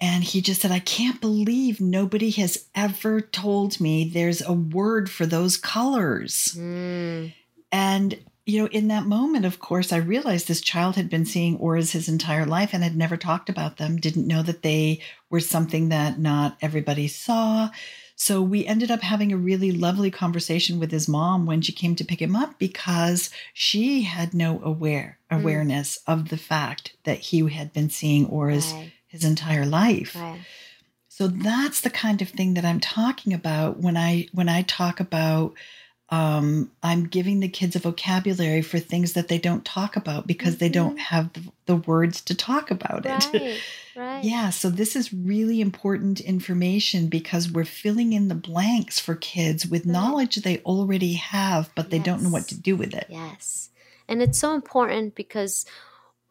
and 0.00 0.22
he 0.22 0.40
just 0.40 0.60
said, 0.62 0.70
I 0.70 0.78
can't 0.78 1.20
believe 1.20 1.80
nobody 1.80 2.30
has 2.30 2.66
ever 2.74 3.20
told 3.20 3.80
me 3.80 4.08
there's 4.08 4.40
a 4.40 4.52
word 4.52 5.10
for 5.10 5.26
those 5.26 5.56
colors. 5.56 6.54
Mm. 6.56 7.34
And, 7.72 8.18
you 8.48 8.62
know, 8.62 8.68
in 8.68 8.88
that 8.88 9.04
moment, 9.04 9.44
of 9.44 9.58
course, 9.58 9.92
I 9.92 9.98
realized 9.98 10.48
this 10.48 10.62
child 10.62 10.96
had 10.96 11.10
been 11.10 11.26
seeing 11.26 11.58
auras 11.58 11.92
his 11.92 12.08
entire 12.08 12.46
life 12.46 12.70
and 12.72 12.82
had 12.82 12.96
never 12.96 13.18
talked 13.18 13.50
about 13.50 13.76
them, 13.76 13.98
didn't 13.98 14.26
know 14.26 14.42
that 14.42 14.62
they 14.62 15.02
were 15.28 15.38
something 15.38 15.90
that 15.90 16.18
not 16.18 16.56
everybody 16.62 17.08
saw. 17.08 17.68
So 18.16 18.40
we 18.40 18.64
ended 18.64 18.90
up 18.90 19.02
having 19.02 19.32
a 19.32 19.36
really 19.36 19.70
lovely 19.70 20.10
conversation 20.10 20.80
with 20.80 20.90
his 20.90 21.06
mom 21.06 21.44
when 21.44 21.60
she 21.60 21.72
came 21.72 21.94
to 21.96 22.06
pick 22.06 22.22
him 22.22 22.34
up 22.34 22.58
because 22.58 23.28
she 23.52 24.04
had 24.04 24.32
no 24.32 24.62
aware 24.64 25.18
mm. 25.30 25.38
awareness 25.38 25.98
mm. 25.98 26.14
of 26.14 26.30
the 26.30 26.38
fact 26.38 26.96
that 27.04 27.18
he 27.18 27.46
had 27.50 27.74
been 27.74 27.90
seeing 27.90 28.24
auras 28.28 28.72
right. 28.72 28.92
his 29.08 29.26
entire 29.26 29.66
life. 29.66 30.16
Right. 30.16 30.40
So 31.10 31.28
that's 31.28 31.82
the 31.82 31.90
kind 31.90 32.22
of 32.22 32.30
thing 32.30 32.54
that 32.54 32.64
I'm 32.64 32.80
talking 32.80 33.34
about 33.34 33.76
when 33.76 33.98
I 33.98 34.28
when 34.32 34.48
I 34.48 34.62
talk 34.62 35.00
about 35.00 35.52
um, 36.10 36.70
I'm 36.82 37.06
giving 37.06 37.40
the 37.40 37.48
kids 37.48 37.76
a 37.76 37.80
vocabulary 37.80 38.62
for 38.62 38.78
things 38.78 39.12
that 39.12 39.28
they 39.28 39.38
don't 39.38 39.64
talk 39.64 39.94
about 39.94 40.26
because 40.26 40.54
mm-hmm. 40.54 40.60
they 40.60 40.68
don't 40.70 40.96
mm-hmm. 40.96 41.14
have 41.14 41.32
the, 41.34 41.42
the, 41.66 41.76
words 41.76 42.22
to 42.22 42.34
talk 42.34 42.70
about 42.70 43.04
it. 43.04 43.28
Right, 43.32 43.60
right. 43.96 44.24
yeah, 44.24 44.48
so 44.48 44.70
this 44.70 44.96
is 44.96 45.12
really 45.12 45.60
important 45.60 46.20
information 46.20 47.08
because 47.08 47.50
we're 47.50 47.64
filling 47.64 48.14
in 48.14 48.28
the 48.28 48.34
blanks 48.34 48.98
for 48.98 49.16
kids 49.16 49.66
with 49.66 49.84
right. 49.84 49.92
knowledge 49.92 50.36
they 50.36 50.58
already 50.60 51.14
have, 51.14 51.70
but 51.74 51.90
they 51.90 51.98
yes. 51.98 52.06
don't 52.06 52.22
know 52.22 52.30
what 52.30 52.48
to 52.48 52.58
do 52.58 52.74
with 52.74 52.94
it. 52.94 53.06
Yes. 53.10 53.68
And 54.08 54.22
it's 54.22 54.38
so 54.38 54.54
important 54.54 55.14
because 55.14 55.66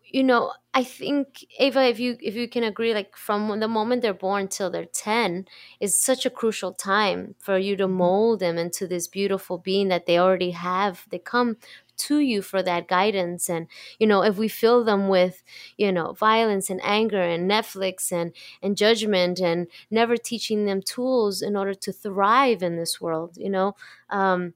you 0.09 0.23
know 0.23 0.51
i 0.73 0.83
think 0.83 1.45
ava 1.59 1.83
if 1.83 1.99
you 1.99 2.17
if 2.21 2.35
you 2.35 2.47
can 2.47 2.63
agree 2.63 2.93
like 2.93 3.15
from 3.15 3.59
the 3.59 3.67
moment 3.67 4.01
they're 4.01 4.13
born 4.13 4.47
till 4.47 4.69
they're 4.69 4.85
10 4.85 5.45
is 5.79 5.99
such 5.99 6.25
a 6.25 6.29
crucial 6.29 6.73
time 6.73 7.35
for 7.39 7.57
you 7.57 7.75
to 7.75 7.85
mm-hmm. 7.85 7.97
mold 7.97 8.39
them 8.39 8.57
into 8.57 8.87
this 8.87 9.07
beautiful 9.07 9.57
being 9.57 9.87
that 9.87 10.05
they 10.05 10.17
already 10.17 10.51
have 10.51 11.05
they 11.09 11.19
come 11.19 11.57
to 11.97 12.19
you 12.19 12.41
for 12.41 12.61
that 12.61 12.87
guidance 12.87 13.49
and 13.49 13.67
you 13.99 14.05
know 14.05 14.21
if 14.23 14.37
we 14.37 14.47
fill 14.47 14.83
them 14.83 15.07
with 15.07 15.43
you 15.77 15.91
know 15.91 16.13
violence 16.13 16.69
and 16.69 16.79
anger 16.83 17.21
and 17.21 17.49
netflix 17.49 18.11
and 18.11 18.33
and 18.61 18.77
judgment 18.77 19.39
and 19.39 19.67
never 19.89 20.15
teaching 20.15 20.65
them 20.65 20.81
tools 20.81 21.41
in 21.41 21.55
order 21.55 21.73
to 21.73 21.91
thrive 21.91 22.61
in 22.61 22.77
this 22.77 23.01
world 23.01 23.35
you 23.37 23.49
know 23.49 23.75
um 24.09 24.53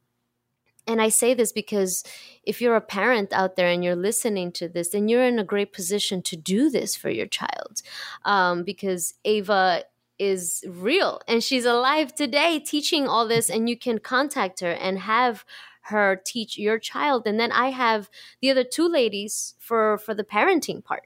and 0.88 1.02
I 1.02 1.10
say 1.10 1.34
this 1.34 1.52
because 1.52 2.04
if 2.44 2.62
you're 2.62 2.76
a 2.76 2.82
parent 2.82 3.34
out 3.34 3.56
there 3.56 3.68
and 3.68 3.84
you're 3.84 3.96
listening 3.96 4.52
to 4.54 4.68
this, 4.68 4.90
then 4.90 5.08
you're 5.08 5.26
in 5.26 5.40
a 5.40 5.44
great 5.44 5.74
position 5.74 6.22
to 6.24 6.36
do 6.36 6.70
this 6.70 6.96
for 6.96 7.10
your 7.10 7.28
child. 7.28 7.82
Um, 8.26 8.64
because 8.64 9.14
Ava 9.24 9.84
is 10.18 10.64
real 10.68 11.20
and 11.28 11.44
she's 11.44 11.66
alive 11.66 12.14
today 12.14 12.60
teaching 12.60 13.08
all 13.08 13.28
this, 13.28 13.50
and 13.50 13.70
you 13.70 13.78
can 13.78 14.00
contact 14.00 14.60
her 14.60 14.72
and 14.72 15.00
have 15.00 15.46
her 15.86 16.22
teach 16.24 16.58
your 16.58 16.78
child. 16.78 17.24
And 17.26 17.40
then 17.40 17.52
I 17.52 17.70
have 17.70 18.10
the 18.40 18.52
other 18.52 18.64
two 18.64 18.88
ladies 18.88 19.56
for 19.60 19.98
for 19.98 20.14
the 20.14 20.24
parenting 20.24 20.84
part 20.84 21.04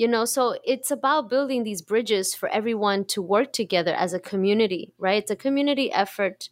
you 0.00 0.08
know 0.08 0.24
so 0.24 0.56
it's 0.64 0.90
about 0.90 1.28
building 1.28 1.62
these 1.62 1.82
bridges 1.82 2.34
for 2.34 2.48
everyone 2.48 3.04
to 3.04 3.20
work 3.20 3.52
together 3.52 3.92
as 3.94 4.14
a 4.14 4.18
community 4.18 4.94
right 4.98 5.22
it's 5.22 5.30
a 5.30 5.36
community 5.36 5.92
effort 5.92 6.48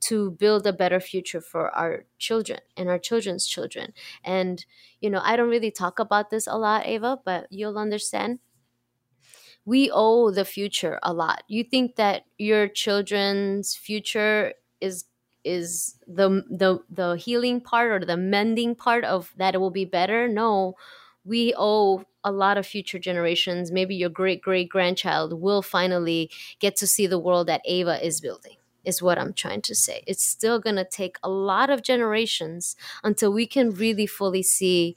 to 0.00 0.30
build 0.32 0.66
a 0.66 0.72
better 0.72 1.00
future 1.00 1.40
for 1.40 1.70
our 1.76 2.04
children 2.18 2.60
and 2.76 2.88
our 2.88 2.98
children's 2.98 3.46
children. 3.46 3.92
And, 4.24 4.64
you 5.00 5.10
know, 5.10 5.20
I 5.22 5.36
don't 5.36 5.50
really 5.50 5.70
talk 5.70 5.98
about 5.98 6.30
this 6.30 6.46
a 6.46 6.56
lot, 6.56 6.86
Ava, 6.86 7.18
but 7.24 7.46
you'll 7.50 7.78
understand. 7.78 8.38
We 9.64 9.90
owe 9.92 10.30
the 10.30 10.44
future 10.44 10.98
a 11.02 11.12
lot. 11.12 11.44
You 11.48 11.64
think 11.64 11.96
that 11.96 12.24
your 12.38 12.68
children's 12.68 13.76
future 13.76 14.54
is 14.80 15.04
is 15.44 15.96
the 16.06 16.44
the 16.50 16.80
the 16.90 17.16
healing 17.16 17.60
part 17.60 17.90
or 17.90 18.04
the 18.04 18.16
mending 18.16 18.74
part 18.74 19.04
of 19.04 19.32
that 19.36 19.54
it 19.54 19.58
will 19.58 19.70
be 19.70 19.84
better? 19.84 20.28
No. 20.28 20.74
We 21.24 21.54
owe 21.56 22.04
a 22.24 22.32
lot 22.32 22.58
of 22.58 22.66
future 22.66 22.98
generations, 22.98 23.70
maybe 23.70 23.94
your 23.94 24.10
great 24.10 24.42
great 24.42 24.68
grandchild 24.70 25.40
will 25.40 25.62
finally 25.62 26.30
get 26.58 26.76
to 26.76 26.86
see 26.86 27.06
the 27.06 27.18
world 27.18 27.46
that 27.48 27.62
Ava 27.64 28.04
is 28.04 28.20
building 28.20 28.56
is 28.84 29.02
what 29.02 29.18
I'm 29.18 29.32
trying 29.32 29.62
to 29.62 29.74
say. 29.74 30.02
It's 30.06 30.24
still 30.24 30.58
going 30.58 30.76
to 30.76 30.84
take 30.84 31.16
a 31.22 31.30
lot 31.30 31.70
of 31.70 31.82
generations 31.82 32.76
until 33.02 33.32
we 33.32 33.46
can 33.46 33.70
really 33.70 34.06
fully 34.06 34.42
see 34.42 34.96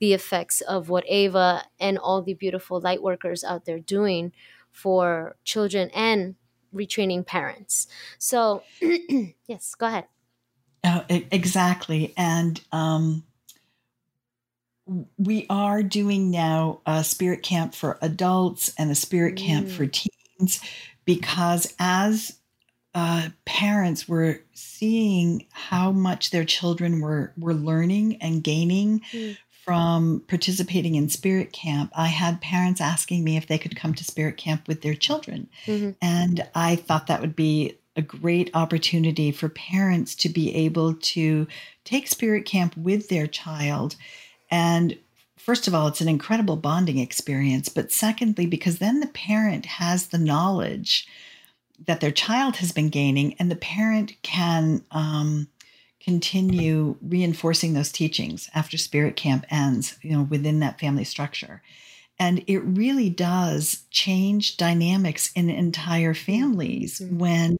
the 0.00 0.12
effects 0.12 0.60
of 0.60 0.88
what 0.88 1.04
Ava 1.08 1.64
and 1.78 1.98
all 1.98 2.22
the 2.22 2.34
beautiful 2.34 2.80
light 2.80 3.02
workers 3.02 3.44
out 3.44 3.64
there 3.64 3.78
doing 3.78 4.32
for 4.70 5.36
children 5.44 5.90
and 5.94 6.34
retraining 6.74 7.24
parents. 7.24 7.86
So, 8.18 8.62
yes, 9.46 9.74
go 9.74 9.86
ahead. 9.86 10.06
Oh, 10.84 11.04
exactly. 11.08 12.12
And 12.16 12.60
um, 12.70 13.24
we 15.16 15.46
are 15.48 15.82
doing 15.82 16.30
now 16.30 16.80
a 16.84 17.02
spirit 17.02 17.42
camp 17.42 17.74
for 17.74 17.98
adults 18.02 18.72
and 18.76 18.90
a 18.90 18.94
spirit 18.94 19.36
camp 19.36 19.68
mm. 19.68 19.70
for 19.70 19.86
teens 19.86 20.60
because 21.04 21.74
as 21.78 22.38
uh, 22.94 23.28
parents 23.44 24.08
were 24.08 24.40
seeing 24.52 25.46
how 25.50 25.90
much 25.90 26.30
their 26.30 26.44
children 26.44 27.00
were 27.00 27.32
were 27.36 27.54
learning 27.54 28.16
and 28.20 28.44
gaining 28.44 29.00
mm. 29.12 29.36
from 29.64 30.22
participating 30.28 30.94
in 30.94 31.08
spirit 31.08 31.52
camp 31.52 31.90
i 31.96 32.06
had 32.06 32.40
parents 32.40 32.80
asking 32.80 33.24
me 33.24 33.36
if 33.36 33.46
they 33.46 33.58
could 33.58 33.76
come 33.76 33.94
to 33.94 34.04
spirit 34.04 34.36
camp 34.36 34.66
with 34.68 34.82
their 34.82 34.94
children 34.94 35.48
mm-hmm. 35.66 35.90
and 36.00 36.46
i 36.54 36.76
thought 36.76 37.06
that 37.06 37.20
would 37.20 37.36
be 37.36 37.76
a 37.96 38.02
great 38.02 38.50
opportunity 38.54 39.30
for 39.30 39.48
parents 39.48 40.14
to 40.16 40.28
be 40.28 40.54
able 40.54 40.94
to 40.94 41.46
take 41.84 42.08
spirit 42.08 42.44
camp 42.44 42.76
with 42.76 43.08
their 43.08 43.26
child 43.26 43.96
and 44.50 44.96
first 45.36 45.68
of 45.68 45.74
all, 45.74 45.88
it's 45.88 46.00
an 46.00 46.08
incredible 46.08 46.56
bonding 46.56 46.98
experience. 46.98 47.68
But 47.68 47.92
secondly, 47.92 48.46
because 48.46 48.78
then 48.78 49.00
the 49.00 49.08
parent 49.08 49.66
has 49.66 50.06
the 50.06 50.18
knowledge 50.18 51.06
that 51.86 52.00
their 52.00 52.10
child 52.10 52.56
has 52.56 52.72
been 52.72 52.88
gaining, 52.88 53.34
and 53.38 53.50
the 53.50 53.56
parent 53.56 54.14
can 54.22 54.84
um, 54.90 55.48
continue 56.00 56.96
reinforcing 57.02 57.72
those 57.72 57.90
teachings 57.92 58.50
after 58.54 58.76
spirit 58.76 59.16
camp 59.16 59.46
ends, 59.50 59.98
you 60.02 60.12
know, 60.12 60.22
within 60.22 60.60
that 60.60 60.78
family 60.78 61.04
structure. 61.04 61.62
And 62.18 62.44
it 62.46 62.58
really 62.58 63.10
does 63.10 63.84
change 63.90 64.56
dynamics 64.56 65.32
in 65.34 65.50
entire 65.50 66.14
families 66.14 67.00
mm-hmm. 67.00 67.18
when 67.18 67.56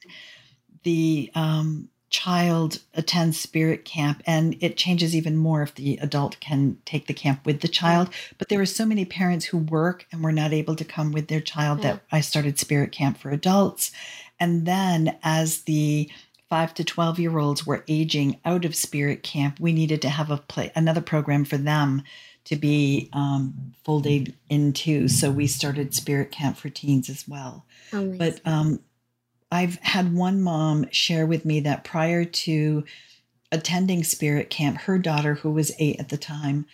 the 0.85 1.31
um, 1.35 1.89
child 2.15 2.79
attends 2.95 3.41
spirit 3.41 3.85
camp 3.85 4.23
and 4.25 4.57
it 4.61 4.77
changes 4.77 5.17
even 5.17 5.37
more 5.37 5.63
if 5.63 5.75
the 5.75 5.97
adult 5.97 6.39
can 6.39 6.79
take 6.85 7.09
the 7.09 7.13
camp 7.13 7.45
with 7.45 7.61
the 7.61 7.67
child 7.67 8.09
but 8.39 8.49
there 8.49 8.61
are 8.61 8.67
so 8.67 8.87
many 8.87 9.05
parents 9.05 9.47
who 9.47 9.59
work 9.59 10.07
and 10.13 10.23
were 10.23 10.31
not 10.31 10.53
able 10.53 10.77
to 10.77 10.85
come 10.85 11.11
with 11.11 11.27
their 11.27 11.41
child 11.41 11.83
yeah. 11.83 11.95
that 11.95 12.03
i 12.13 12.21
started 12.21 12.57
spirit 12.57 12.93
camp 12.93 13.19
for 13.19 13.31
adults 13.31 13.91
and 14.39 14.65
then 14.65 15.19
as 15.25 15.63
the 15.63 16.09
5 16.51 16.75
to 16.75 16.85
12 16.85 17.19
year 17.19 17.37
olds 17.37 17.67
were 17.67 17.85
aging 17.89 18.39
out 18.45 18.65
of 18.65 18.77
spirit 18.77 19.25
camp 19.25 19.59
we 19.59 19.73
needed 19.73 20.01
to 20.01 20.09
have 20.09 20.31
a 20.31 20.37
play 20.37 20.71
another 20.77 21.01
program 21.01 21.45
for 21.45 21.57
them 21.57 22.05
to 22.45 22.55
be 22.55 23.09
um, 23.13 23.75
folded 23.83 24.37
into 24.49 25.09
so 25.09 25.33
we 25.33 25.49
started 25.49 25.93
spirit 25.93 26.31
camp 26.31 26.57
for 26.57 26.69
teens 26.69 27.11
as 27.11 27.27
well 27.27 27.67
Amazing. 27.93 28.19
but 28.19 28.41
um, 28.45 28.79
I've 29.55 29.77
had 29.77 30.13
one 30.13 30.43
mom 30.43 30.91
share 30.91 31.27
with 31.27 31.45
me 31.45 31.61
that 31.61 31.85
prior 31.85 32.25
to 32.25 32.83
attending 33.53 34.03
spirit 34.03 34.51
camp, 34.51 34.79
her 34.79 34.99
daughter, 34.99 35.35
who 35.35 35.53
was 35.53 35.71
eight 35.79 36.01
at 36.01 36.09
the 36.09 36.17
time, 36.17 36.67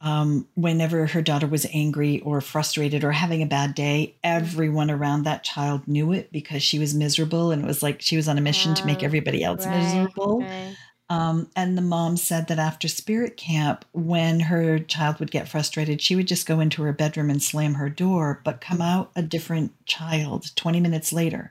um, 0.00 0.46
whenever 0.54 1.06
her 1.06 1.22
daughter 1.22 1.48
was 1.48 1.66
angry 1.72 2.20
or 2.20 2.40
frustrated 2.40 3.02
or 3.02 3.10
having 3.10 3.42
a 3.42 3.46
bad 3.46 3.74
day, 3.74 4.14
everyone 4.22 4.92
around 4.92 5.24
that 5.24 5.42
child 5.42 5.88
knew 5.88 6.12
it 6.12 6.30
because 6.30 6.62
she 6.62 6.78
was 6.78 6.94
miserable 6.94 7.50
and 7.50 7.64
it 7.64 7.66
was 7.66 7.82
like 7.82 8.00
she 8.00 8.14
was 8.14 8.28
on 8.28 8.38
a 8.38 8.42
mission 8.42 8.74
to 8.74 8.86
make 8.86 9.02
everybody 9.02 9.42
else 9.42 9.66
right, 9.66 9.82
miserable. 9.82 10.42
Right. 10.42 10.76
Um, 11.10 11.50
and 11.56 11.76
the 11.76 11.82
mom 11.82 12.16
said 12.16 12.46
that 12.46 12.60
after 12.60 12.86
spirit 12.86 13.36
camp, 13.36 13.84
when 13.90 14.38
her 14.38 14.78
child 14.78 15.18
would 15.18 15.32
get 15.32 15.48
frustrated, 15.48 16.00
she 16.00 16.14
would 16.14 16.28
just 16.28 16.46
go 16.46 16.60
into 16.60 16.84
her 16.84 16.92
bedroom 16.92 17.28
and 17.28 17.42
slam 17.42 17.74
her 17.74 17.90
door, 17.90 18.40
but 18.44 18.60
come 18.60 18.80
out 18.80 19.10
a 19.16 19.22
different 19.22 19.72
child 19.84 20.54
20 20.54 20.78
minutes 20.78 21.12
later 21.12 21.50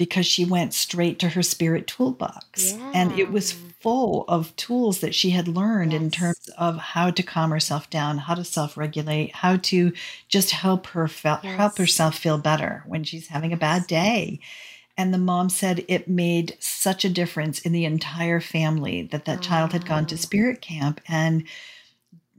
because 0.00 0.24
she 0.24 0.46
went 0.46 0.72
straight 0.72 1.18
to 1.18 1.28
her 1.28 1.42
spirit 1.42 1.86
toolbox 1.86 2.72
yeah. 2.72 2.90
and 2.94 3.12
it 3.18 3.30
was 3.30 3.52
full 3.52 4.24
of 4.28 4.56
tools 4.56 5.00
that 5.00 5.14
she 5.14 5.28
had 5.28 5.46
learned 5.46 5.92
yes. 5.92 6.00
in 6.00 6.10
terms 6.10 6.48
of 6.56 6.78
how 6.78 7.10
to 7.10 7.22
calm 7.22 7.50
herself 7.50 7.90
down 7.90 8.16
how 8.16 8.34
to 8.34 8.42
self-regulate 8.42 9.30
how 9.36 9.58
to 9.58 9.92
just 10.26 10.52
help 10.52 10.86
her 10.86 11.06
fe- 11.06 11.36
yes. 11.42 11.56
help 11.58 11.76
herself 11.76 12.16
feel 12.16 12.38
better 12.38 12.82
when 12.86 13.04
she's 13.04 13.28
having 13.28 13.52
a 13.52 13.58
bad 13.58 13.86
day 13.86 14.40
and 14.96 15.12
the 15.12 15.18
mom 15.18 15.50
said 15.50 15.84
it 15.86 16.08
made 16.08 16.56
such 16.60 17.04
a 17.04 17.10
difference 17.10 17.58
in 17.58 17.72
the 17.72 17.84
entire 17.84 18.40
family 18.40 19.02
that 19.02 19.26
that 19.26 19.42
child 19.42 19.74
had 19.74 19.84
gone 19.84 20.06
to 20.06 20.14
ah. 20.14 20.18
spirit 20.18 20.62
camp 20.62 20.98
and 21.08 21.44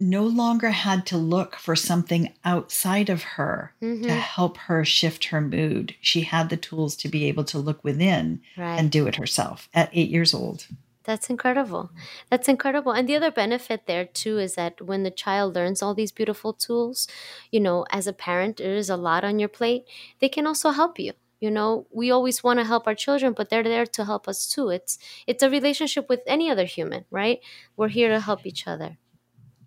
no 0.01 0.23
longer 0.23 0.71
had 0.71 1.05
to 1.05 1.17
look 1.17 1.55
for 1.55 1.75
something 1.75 2.33
outside 2.43 3.09
of 3.09 3.23
her 3.23 3.73
mm-hmm. 3.81 4.03
to 4.03 4.11
help 4.11 4.57
her 4.57 4.83
shift 4.83 5.25
her 5.25 5.39
mood. 5.39 5.95
She 6.01 6.21
had 6.21 6.49
the 6.49 6.57
tools 6.57 6.95
to 6.97 7.07
be 7.07 7.25
able 7.25 7.43
to 7.45 7.59
look 7.59 7.83
within 7.83 8.41
right. 8.57 8.77
and 8.77 8.91
do 8.91 9.05
it 9.07 9.17
herself 9.17 9.69
at 9.73 9.89
eight 9.93 10.09
years 10.09 10.33
old. 10.33 10.65
That's 11.03 11.29
incredible. 11.29 11.91
That's 12.29 12.47
incredible. 12.47 12.91
And 12.91 13.07
the 13.07 13.15
other 13.15 13.31
benefit 13.31 13.85
there 13.85 14.05
too 14.05 14.37
is 14.37 14.55
that 14.55 14.81
when 14.81 15.03
the 15.03 15.11
child 15.11 15.55
learns 15.55 15.81
all 15.81 15.93
these 15.93 16.11
beautiful 16.11 16.53
tools, 16.53 17.07
you 17.51 17.59
know, 17.59 17.85
as 17.91 18.07
a 18.07 18.13
parent, 18.13 18.57
there 18.57 18.75
is 18.75 18.89
a 18.89 18.97
lot 18.97 19.23
on 19.23 19.39
your 19.39 19.49
plate. 19.49 19.85
They 20.19 20.29
can 20.29 20.45
also 20.45 20.71
help 20.71 20.99
you. 20.99 21.13
You 21.39 21.49
know, 21.49 21.87
we 21.91 22.11
always 22.11 22.43
want 22.43 22.59
to 22.59 22.65
help 22.65 22.85
our 22.85 22.93
children, 22.93 23.33
but 23.33 23.49
they're 23.49 23.63
there 23.63 23.87
to 23.87 24.05
help 24.05 24.27
us 24.27 24.47
too. 24.47 24.69
It's 24.69 24.99
it's 25.25 25.41
a 25.41 25.49
relationship 25.49 26.07
with 26.07 26.21
any 26.27 26.51
other 26.51 26.65
human, 26.65 27.05
right? 27.09 27.39
We're 27.75 27.87
here 27.87 28.09
to 28.09 28.19
help 28.19 28.45
each 28.45 28.67
other. 28.67 28.97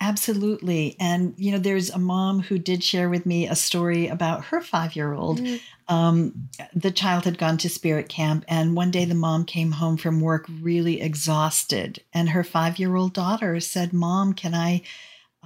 Absolutely. 0.01 0.97
And, 1.01 1.35
you 1.37 1.53
know, 1.53 1.59
there's 1.59 1.91
a 1.91 1.99
mom 1.99 2.41
who 2.41 2.59
did 2.59 2.83
share 2.83 3.09
with 3.09 3.25
me 3.25 3.47
a 3.47 3.55
story 3.55 4.09
about 4.09 4.47
her 4.47 4.61
five 4.61 4.97
year 4.97 5.15
old. 5.15 5.41
Mm-hmm. 5.41 5.95
Um, 5.95 6.49
the 6.75 6.91
child 6.91 7.25
had 7.25 7.39
gone 7.39 7.59
to 7.59 7.69
spirit 7.69 8.09
camp, 8.09 8.45
and 8.49 8.75
one 8.75 8.91
day 8.91 9.05
the 9.05 9.15
mom 9.15 9.45
came 9.45 9.73
home 9.73 9.97
from 9.97 10.21
work 10.21 10.47
really 10.61 11.01
exhausted. 11.01 12.03
And 12.13 12.31
her 12.31 12.45
five 12.45 12.79
year 12.79 12.97
old 12.97 13.13
daughter 13.13 13.61
said, 13.61 13.93
Mom, 13.93 14.33
can 14.33 14.55
I 14.55 14.83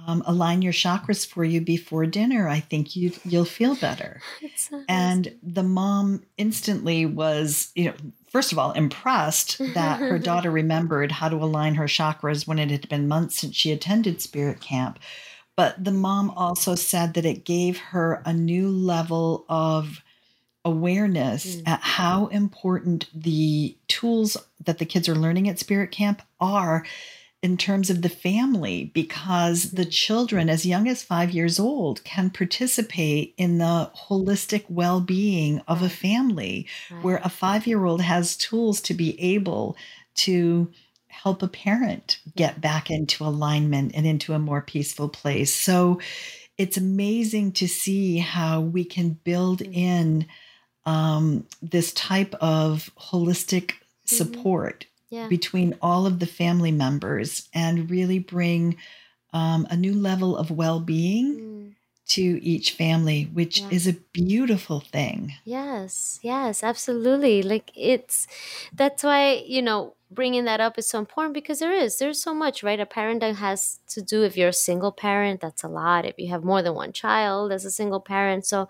um, 0.07 0.23
align 0.25 0.61
your 0.61 0.73
chakras 0.73 1.25
for 1.25 1.43
you 1.43 1.61
before 1.61 2.05
dinner. 2.05 2.47
I 2.47 2.59
think 2.59 2.95
you 2.95 3.11
you'll 3.23 3.45
feel 3.45 3.75
better. 3.75 4.21
So 4.55 4.83
and 4.87 5.35
the 5.41 5.63
mom 5.63 6.23
instantly 6.37 7.05
was, 7.05 7.71
you 7.75 7.85
know, 7.85 7.93
first 8.29 8.51
of 8.51 8.59
all 8.59 8.71
impressed 8.73 9.57
that 9.73 9.99
her 9.99 10.19
daughter 10.19 10.51
remembered 10.51 11.11
how 11.11 11.29
to 11.29 11.37
align 11.37 11.75
her 11.75 11.85
chakras 11.85 12.47
when 12.47 12.59
it 12.59 12.71
had 12.71 12.87
been 12.89 13.07
months 13.07 13.39
since 13.39 13.55
she 13.55 13.71
attended 13.71 14.21
spirit 14.21 14.61
camp. 14.61 14.99
But 15.55 15.83
the 15.83 15.91
mom 15.91 16.31
also 16.31 16.75
said 16.75 17.15
that 17.15 17.25
it 17.25 17.43
gave 17.43 17.77
her 17.77 18.21
a 18.25 18.33
new 18.33 18.69
level 18.69 19.45
of 19.49 20.01
awareness 20.63 21.57
mm. 21.57 21.67
at 21.67 21.81
how 21.81 22.27
important 22.27 23.07
the 23.13 23.75
tools 23.87 24.37
that 24.63 24.77
the 24.77 24.85
kids 24.85 25.09
are 25.09 25.15
learning 25.15 25.49
at 25.49 25.59
spirit 25.59 25.91
camp 25.91 26.21
are 26.39 26.85
in 27.41 27.55
terms 27.55 27.89
of 27.89 28.01
the 28.01 28.09
family 28.09 28.91
because 28.93 29.71
the 29.71 29.85
children 29.85 30.49
as 30.49 30.65
young 30.65 30.87
as 30.87 31.03
5 31.03 31.31
years 31.31 31.57
old 31.59 32.03
can 32.03 32.29
participate 32.29 33.33
in 33.37 33.59
the 33.59 33.89
holistic 33.95 34.65
well-being 34.69 35.61
of 35.67 35.81
a 35.81 35.89
family 35.89 36.67
right. 36.91 37.03
where 37.03 37.17
a 37.17 37.29
5-year-old 37.29 38.01
has 38.01 38.35
tools 38.35 38.81
to 38.81 38.93
be 38.93 39.19
able 39.21 39.77
to 40.15 40.69
help 41.07 41.41
a 41.41 41.47
parent 41.47 42.19
get 42.35 42.61
back 42.61 42.89
into 42.89 43.23
alignment 43.23 43.93
and 43.95 44.05
into 44.05 44.33
a 44.33 44.39
more 44.39 44.61
peaceful 44.61 45.09
place. 45.09 45.53
So 45.53 45.99
it's 46.57 46.77
amazing 46.77 47.53
to 47.53 47.67
see 47.67 48.17
how 48.17 48.59
we 48.61 48.83
can 48.83 49.11
build 49.11 49.59
mm-hmm. 49.59 49.73
in 49.73 50.27
um, 50.85 51.47
this 51.61 51.93
type 51.93 52.35
of 52.41 52.89
holistic 52.97 53.67
mm-hmm. 53.67 54.15
support 54.15 54.85
yeah. 55.09 55.27
between 55.27 55.75
all 55.81 56.05
of 56.05 56.19
the 56.19 56.25
family 56.25 56.71
members 56.71 57.49
and 57.53 57.89
really 57.89 58.19
bring 58.19 58.77
um, 59.33 59.67
a 59.69 59.75
new 59.75 59.93
level 59.93 60.37
of 60.37 60.51
well 60.51 60.79
being. 60.79 61.35
Mm. 61.35 61.59
To 62.13 62.43
each 62.43 62.71
family, 62.71 63.29
which 63.33 63.61
yeah. 63.61 63.67
is 63.69 63.85
a 63.87 63.93
beautiful 64.13 64.79
thing. 64.79 65.33
Yes, 65.45 66.19
yes, 66.23 66.63
absolutely. 66.63 67.43
Like 67.43 67.69
it's 67.75 68.25
that's 68.73 69.03
why, 69.03 69.43
you 69.45 69.61
know, 69.61 69.93
bringing 70.11 70.45
that 70.45 70.59
up 70.59 70.77
is 70.77 70.87
so 70.87 70.97
important 70.97 71.33
because 71.33 71.59
there 71.59 71.71
is 71.71 71.99
there's 71.99 72.21
so 72.21 72.33
much 72.33 72.63
right 72.63 72.79
a 72.79 72.85
parent 72.85 73.19
that 73.19 73.35
has 73.35 73.79
to 73.87 74.01
do 74.01 74.23
if 74.23 74.35
you're 74.35 74.49
a 74.49 74.53
single 74.53 74.91
parent 74.91 75.39
that's 75.39 75.63
a 75.63 75.67
lot 75.67 76.05
if 76.05 76.15
you 76.17 76.29
have 76.29 76.43
more 76.43 76.61
than 76.61 76.73
one 76.73 76.91
child 76.91 77.51
as 77.51 77.63
a 77.63 77.71
single 77.71 77.99
parent 77.99 78.45
so 78.45 78.67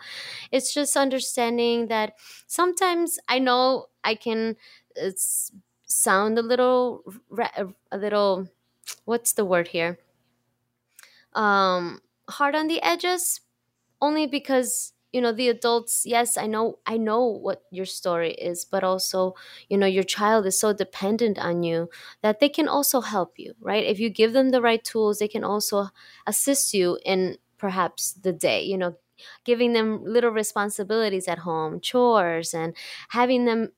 it's 0.51 0.73
just 0.73 0.97
understanding 0.97 1.87
that 1.87 2.13
sometimes 2.45 3.19
i 3.29 3.39
know 3.39 3.85
i 4.03 4.13
can 4.13 4.55
it's 4.95 5.51
sound 5.89 6.39
a 6.39 6.43
little 6.43 7.03
a 7.91 7.97
little 7.97 8.47
what's 9.05 9.33
the 9.33 9.45
word 9.45 9.69
here? 9.69 9.99
Um 11.33 12.01
hard 12.29 12.55
on 12.55 12.67
the 12.67 12.81
edges 12.81 13.41
only 14.01 14.27
because 14.27 14.93
you 15.13 15.21
know 15.21 15.31
the 15.33 15.49
adults 15.49 16.03
yes 16.05 16.37
i 16.37 16.47
know 16.47 16.79
i 16.87 16.97
know 16.97 17.25
what 17.25 17.63
your 17.71 17.85
story 17.85 18.33
is 18.33 18.65
but 18.65 18.83
also 18.83 19.35
you 19.69 19.77
know 19.77 19.87
your 19.87 20.03
child 20.03 20.45
is 20.45 20.59
so 20.59 20.73
dependent 20.73 21.39
on 21.39 21.63
you 21.63 21.89
that 22.21 22.39
they 22.39 22.49
can 22.49 22.67
also 22.67 23.01
help 23.01 23.39
you 23.39 23.53
right? 23.61 23.85
If 23.85 23.99
you 23.99 24.09
give 24.09 24.33
them 24.33 24.51
the 24.51 24.61
right 24.61 24.83
tools 24.83 25.19
they 25.19 25.27
can 25.29 25.43
also 25.43 25.89
assist 26.27 26.73
you 26.73 26.99
in 27.05 27.37
perhaps 27.57 28.13
the 28.13 28.33
day 28.33 28.63
you 28.63 28.77
know 28.77 28.95
giving 29.45 29.73
them 29.73 30.03
little 30.05 30.31
responsibilities 30.31 31.27
at 31.27 31.39
home 31.39 31.79
chores 31.81 32.53
and 32.53 32.75
having 33.09 33.45
them 33.45 33.71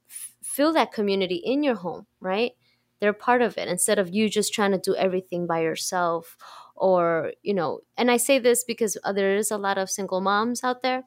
feel 0.52 0.74
that 0.74 0.92
community 0.92 1.36
in 1.36 1.64
your 1.64 1.76
home, 1.76 2.06
right? 2.20 2.52
They're 3.00 3.14
part 3.14 3.42
of 3.42 3.58
it 3.58 3.68
instead 3.68 3.98
of 4.00 4.14
you 4.14 4.30
just 4.30 4.54
trying 4.54 4.72
to 4.72 4.78
do 4.78 4.96
everything 4.96 5.48
by 5.48 5.62
yourself 5.62 6.38
or, 6.76 7.34
you 7.42 7.54
know, 7.54 7.80
and 7.98 8.12
I 8.12 8.18
say 8.18 8.38
this 8.40 8.64
because 8.64 8.98
uh, 9.04 9.14
there 9.14 9.36
is 9.36 9.50
a 9.52 9.58
lot 9.58 9.78
of 9.78 9.90
single 9.90 10.22
moms 10.22 10.64
out 10.64 10.82
there 10.82 11.04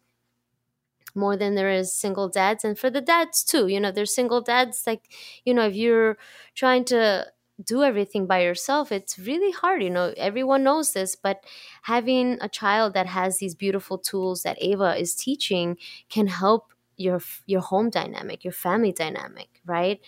more 1.14 1.36
than 1.36 1.54
there 1.54 1.70
is 1.70 1.94
single 1.94 2.28
dads 2.28 2.64
and 2.64 2.78
for 2.78 2.90
the 2.90 3.00
dads 3.00 3.44
too 3.44 3.68
you 3.68 3.78
know 3.78 3.92
there's 3.92 4.14
single 4.14 4.40
dads 4.40 4.82
like 4.86 5.12
you 5.44 5.54
know 5.54 5.66
if 5.66 5.74
you're 5.74 6.16
trying 6.54 6.84
to 6.84 7.26
do 7.64 7.84
everything 7.84 8.26
by 8.26 8.42
yourself 8.42 8.90
it's 8.90 9.18
really 9.18 9.52
hard 9.52 9.82
you 9.82 9.90
know 9.90 10.12
everyone 10.16 10.64
knows 10.64 10.92
this 10.92 11.14
but 11.14 11.44
having 11.82 12.36
a 12.40 12.48
child 12.48 12.94
that 12.94 13.06
has 13.06 13.38
these 13.38 13.54
beautiful 13.54 13.96
tools 13.96 14.42
that 14.42 14.58
ava 14.60 14.96
is 14.96 15.14
teaching 15.14 15.76
can 16.08 16.26
help 16.26 16.73
your 16.96 17.20
your 17.46 17.60
home 17.60 17.90
dynamic 17.90 18.44
your 18.44 18.52
family 18.52 18.92
dynamic 18.92 19.60
right? 19.66 20.00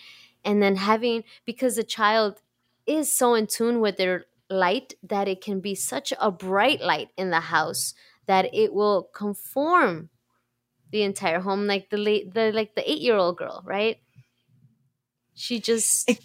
And 0.43 0.61
then 0.61 0.77
having 0.77 1.23
because 1.45 1.75
the 1.75 1.83
child 1.83 2.41
is 2.85 3.11
so 3.11 3.33
in 3.33 3.47
tune 3.47 3.81
with 3.81 3.97
their 3.97 4.25
light 4.49 4.93
that 5.03 5.27
it 5.27 5.41
can 5.41 5.59
be 5.59 5.75
such 5.75 6.13
a 6.19 6.31
bright 6.31 6.81
light 6.81 7.09
in 7.17 7.31
the 7.31 7.41
house 7.41 7.93
that 8.27 8.53
it 8.53 8.73
will 8.73 9.09
conform 9.13 10.09
the 10.91 11.03
entire 11.03 11.41
home 11.41 11.67
like 11.67 11.89
the 11.89 11.97
late 11.97 12.33
the 12.33 12.51
like 12.53 12.75
the 12.75 12.89
8 12.89 12.99
year 12.99 13.15
old 13.15 13.37
girl 13.37 13.61
right? 13.65 13.97
She 15.33 15.59
just 15.59 16.09
it, 16.09 16.19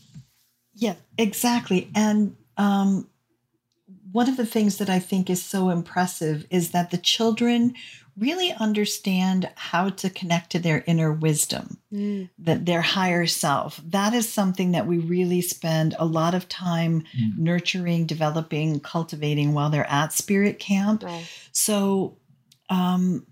yeah 0.74 0.94
exactly. 1.18 1.90
And 1.94 2.36
um 2.56 3.08
one 4.12 4.28
of 4.28 4.36
the 4.36 4.46
things 4.46 4.78
that 4.78 4.88
I 4.90 4.98
think 4.98 5.28
is 5.28 5.42
so 5.42 5.70
impressive 5.70 6.46
is 6.50 6.70
that 6.70 6.90
the 6.90 6.98
children 6.98 7.74
really 8.18 8.52
understand 8.52 9.50
how 9.54 9.88
to 9.88 10.10
connect 10.10 10.52
to 10.52 10.58
their 10.58 10.84
inner 10.86 11.12
wisdom, 11.12 11.78
mm. 11.92 12.28
that 12.38 12.66
their 12.66 12.82
higher 12.82 13.26
self. 13.26 13.80
That 13.86 14.12
is 14.12 14.28
something 14.28 14.72
that 14.72 14.86
we 14.86 14.98
really 14.98 15.40
spend 15.40 15.94
a 15.98 16.04
lot 16.04 16.34
of 16.34 16.48
time 16.48 17.04
mm. 17.16 17.38
nurturing, 17.38 18.06
developing, 18.06 18.80
cultivating 18.80 19.54
while 19.54 19.70
they're 19.70 19.90
at 19.90 20.12
spirit 20.12 20.58
camp. 20.58 21.02
Right. 21.02 21.26
So, 21.52 22.18
um, 22.68 23.26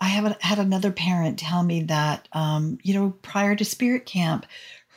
I 0.00 0.08
have 0.08 0.36
had 0.40 0.58
another 0.58 0.90
parent 0.90 1.38
tell 1.38 1.62
me 1.62 1.84
that, 1.84 2.26
um, 2.32 2.78
you 2.82 2.92
know, 2.92 3.10
prior 3.22 3.54
to 3.54 3.64
spirit 3.64 4.04
camp, 4.04 4.46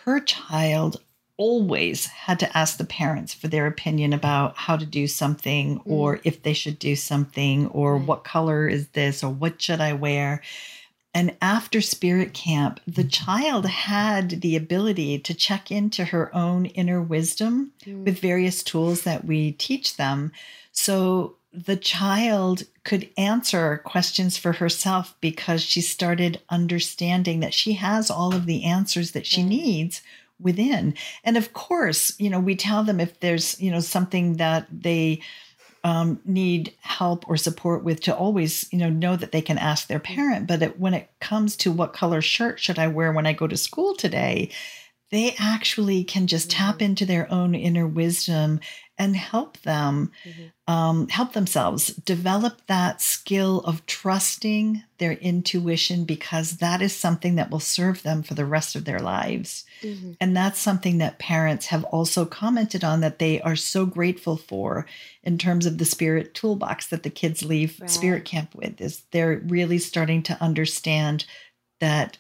her 0.05 0.19
child 0.19 0.99
always 1.38 2.05
had 2.05 2.39
to 2.39 2.57
ask 2.57 2.77
the 2.77 2.86
parents 2.86 3.33
for 3.33 3.47
their 3.47 3.67
opinion 3.67 4.13
about 4.13 4.55
how 4.55 4.77
to 4.77 4.86
do 4.86 5.07
something 5.07 5.79
mm. 5.79 5.81
or 5.86 6.19
if 6.23 6.43
they 6.43 6.53
should 6.53 6.79
do 6.79 6.95
something 6.95 7.67
or 7.67 7.97
right. 7.97 8.07
what 8.07 8.23
color 8.23 8.67
is 8.67 8.88
this 8.89 9.23
or 9.23 9.31
what 9.31 9.61
should 9.61 9.81
I 9.81 9.93
wear. 9.93 10.41
And 11.13 11.36
after 11.41 11.79
spirit 11.79 12.33
camp, 12.33 12.79
the 12.86 13.03
child 13.03 13.65
had 13.65 14.41
the 14.41 14.55
ability 14.55 15.19
to 15.19 15.33
check 15.33 15.71
into 15.71 16.05
her 16.05 16.33
own 16.36 16.65
inner 16.67 17.01
wisdom 17.01 17.71
mm. 17.86 18.03
with 18.03 18.19
various 18.19 18.63
tools 18.63 19.03
that 19.03 19.25
we 19.25 19.53
teach 19.53 19.97
them. 19.97 20.31
So 20.71 21.38
the 21.53 21.77
child 21.77 22.63
could 22.83 23.09
answer 23.17 23.81
questions 23.86 24.38
for 24.38 24.53
herself 24.53 25.15
because 25.21 25.61
she 25.61 25.79
started 25.79 26.41
understanding 26.49 27.39
that 27.39 27.53
she 27.53 27.73
has 27.73 28.11
all 28.11 28.36
of 28.36 28.45
the 28.45 28.65
answers 28.65 29.11
that 29.11 29.25
she 29.25 29.41
needs 29.41 30.01
within. 30.45 30.93
And 31.25 31.35
of 31.35 31.51
course, 31.51 32.17
you 32.17 32.29
know, 32.29 32.39
we 32.39 32.55
tell 32.55 32.85
them 32.85 33.01
if 33.01 33.19
there's, 33.19 33.59
you 33.59 33.69
know, 33.69 33.81
something 33.81 34.37
that 34.37 34.67
they 34.71 35.21
um, 35.83 36.21
need 36.23 36.73
help 36.79 37.27
or 37.27 37.35
support 37.35 37.83
with 37.83 37.99
to 38.01 38.15
always, 38.15 38.71
you 38.71 38.79
know, 38.79 38.89
know 38.89 39.15
that 39.17 39.31
they 39.33 39.41
can 39.41 39.57
ask 39.57 39.87
their 39.87 39.99
parent. 39.99 40.47
But 40.47 40.61
it, 40.61 40.79
when 40.79 40.93
it 40.93 41.09
comes 41.19 41.57
to 41.57 41.71
what 41.71 41.93
color 41.93 42.21
shirt 42.21 42.59
should 42.59 42.79
I 42.79 42.87
wear 42.87 43.11
when 43.11 43.27
I 43.27 43.33
go 43.33 43.45
to 43.47 43.57
school 43.57 43.95
today, 43.95 44.49
they 45.11 45.35
actually 45.39 46.03
can 46.03 46.27
just 46.27 46.49
mm-hmm. 46.49 46.65
tap 46.65 46.81
into 46.81 47.05
their 47.05 47.31
own 47.31 47.55
inner 47.55 47.87
wisdom 47.87 48.59
and 48.97 49.15
help 49.15 49.57
them 49.59 50.11
mm-hmm. 50.23 50.73
um, 50.73 51.07
help 51.09 51.33
themselves 51.33 51.87
develop 51.87 52.61
that 52.67 53.01
skill 53.01 53.59
of 53.61 53.85
trusting 53.85 54.83
their 54.97 55.13
intuition 55.13 56.05
because 56.05 56.57
that 56.57 56.81
is 56.81 56.95
something 56.95 57.35
that 57.35 57.51
will 57.51 57.59
serve 57.59 58.03
them 58.03 58.23
for 58.23 58.35
the 58.35 58.45
rest 58.45 58.75
of 58.75 58.85
their 58.85 58.99
lives 58.99 59.65
mm-hmm. 59.81 60.13
and 60.21 60.35
that's 60.35 60.59
something 60.59 60.97
that 60.97 61.19
parents 61.19 61.67
have 61.67 61.83
also 61.85 62.25
commented 62.25 62.83
on 62.83 63.01
that 63.01 63.19
they 63.19 63.41
are 63.41 63.55
so 63.57 63.85
grateful 63.85 64.37
for 64.37 64.85
in 65.23 65.37
terms 65.37 65.65
of 65.65 65.77
the 65.77 65.85
spirit 65.85 66.33
toolbox 66.33 66.87
that 66.87 67.03
the 67.03 67.09
kids 67.09 67.43
leave 67.43 67.77
right. 67.81 67.89
spirit 67.89 68.23
camp 68.23 68.55
with 68.55 68.79
is 68.79 69.03
they're 69.11 69.41
really 69.45 69.77
starting 69.77 70.23
to 70.23 70.41
understand 70.41 71.25
that 71.81 72.17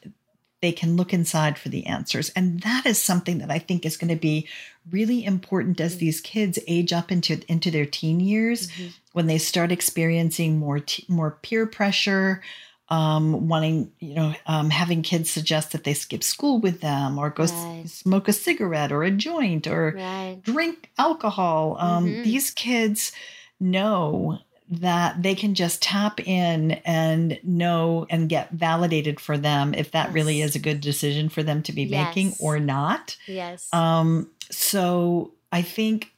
they 0.61 0.71
can 0.71 0.95
look 0.95 1.13
inside 1.13 1.57
for 1.57 1.69
the 1.69 1.85
answers. 1.85 2.29
And 2.35 2.61
that 2.61 2.85
is 2.85 3.01
something 3.01 3.39
that 3.39 3.51
I 3.51 3.59
think 3.59 3.85
is 3.85 3.97
going 3.97 4.09
to 4.09 4.19
be 4.19 4.47
really 4.89 5.25
important 5.25 5.79
as 5.79 5.97
these 5.97 6.21
kids 6.21 6.59
age 6.67 6.93
up 6.93 7.11
into 7.11 7.41
into 7.47 7.71
their 7.71 7.85
teen 7.85 8.19
years 8.19 8.69
mm-hmm. 8.69 8.89
when 9.13 9.27
they 9.27 9.37
start 9.37 9.71
experiencing 9.71 10.57
more 10.57 10.79
t- 10.79 11.05
more 11.07 11.39
peer 11.41 11.65
pressure 11.65 12.41
um, 12.89 13.47
wanting, 13.47 13.91
you 13.99 14.13
know, 14.13 14.35
um, 14.45 14.69
having 14.69 15.01
kids 15.01 15.29
suggest 15.29 15.71
that 15.71 15.83
they 15.83 15.93
skip 15.93 16.23
school 16.23 16.59
with 16.59 16.81
them 16.81 17.17
or 17.17 17.29
go 17.31 17.43
right. 17.43 17.81
s- 17.83 17.93
smoke 17.93 18.27
a 18.27 18.33
cigarette 18.33 18.91
or 18.91 19.03
a 19.03 19.11
joint 19.11 19.65
or 19.65 19.95
right. 19.95 20.39
drink 20.43 20.91
alcohol. 20.97 21.77
Um, 21.79 22.05
mm-hmm. 22.05 22.23
These 22.23 22.51
kids 22.51 23.11
know 23.59 24.39
that 24.69 25.21
they 25.21 25.35
can 25.35 25.53
just 25.53 25.81
tap 25.81 26.19
in 26.19 26.71
and 26.85 27.39
know 27.43 28.07
and 28.09 28.27
get 28.29 28.49
validated 28.51 29.19
for 29.19 29.37
them 29.37 29.73
if 29.73 29.91
that 29.91 30.07
yes. 30.07 30.13
really 30.15 30.41
is 30.41 30.55
a 30.55 30.59
good 30.59 30.81
decision 30.81 31.29
for 31.29 31.43
them 31.43 31.61
to 31.63 31.71
be 31.71 31.83
yes. 31.83 32.07
making 32.07 32.33
or 32.39 32.59
not. 32.59 33.15
Yes. 33.27 33.71
Um, 33.73 34.31
so 34.49 35.33
I 35.51 35.61
think 35.61 36.14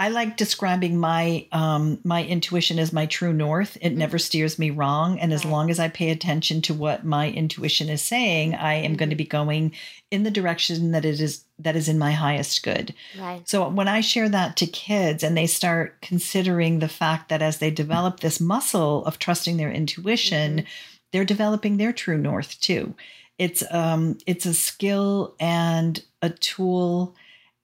I 0.00 0.10
like 0.10 0.36
describing 0.36 0.98
my 0.98 1.48
um, 1.50 1.98
my 2.04 2.24
intuition 2.24 2.78
as 2.78 2.92
my 2.92 3.06
true 3.06 3.32
north. 3.32 3.76
It 3.80 3.88
mm-hmm. 3.88 3.98
never 3.98 4.18
steers 4.18 4.56
me 4.56 4.70
wrong, 4.70 5.18
and 5.18 5.32
as 5.32 5.44
long 5.44 5.70
as 5.70 5.80
I 5.80 5.88
pay 5.88 6.10
attention 6.10 6.62
to 6.62 6.74
what 6.74 7.04
my 7.04 7.30
intuition 7.30 7.88
is 7.88 8.00
saying, 8.00 8.54
I 8.54 8.74
am 8.74 8.92
mm-hmm. 8.92 8.94
going 8.94 9.10
to 9.10 9.16
be 9.16 9.24
going 9.24 9.72
in 10.12 10.22
the 10.22 10.30
direction 10.30 10.92
that 10.92 11.04
it 11.04 11.20
is 11.20 11.44
that 11.58 11.74
is 11.74 11.88
in 11.88 11.98
my 11.98 12.12
highest 12.12 12.62
good. 12.62 12.94
Right. 13.18 13.46
So 13.48 13.68
when 13.68 13.88
I 13.88 14.00
share 14.00 14.28
that 14.28 14.56
to 14.58 14.66
kids, 14.66 15.24
and 15.24 15.36
they 15.36 15.48
start 15.48 16.00
considering 16.00 16.78
the 16.78 16.88
fact 16.88 17.28
that 17.28 17.42
as 17.42 17.58
they 17.58 17.72
develop 17.72 18.20
this 18.20 18.40
muscle 18.40 19.04
of 19.04 19.18
trusting 19.18 19.56
their 19.56 19.72
intuition, 19.72 20.58
mm-hmm. 20.58 20.66
they're 21.12 21.24
developing 21.24 21.76
their 21.76 21.92
true 21.92 22.18
north 22.18 22.60
too. 22.60 22.94
It's 23.36 23.64
um 23.72 24.18
it's 24.26 24.46
a 24.46 24.54
skill 24.54 25.34
and 25.40 26.00
a 26.22 26.30
tool 26.30 27.16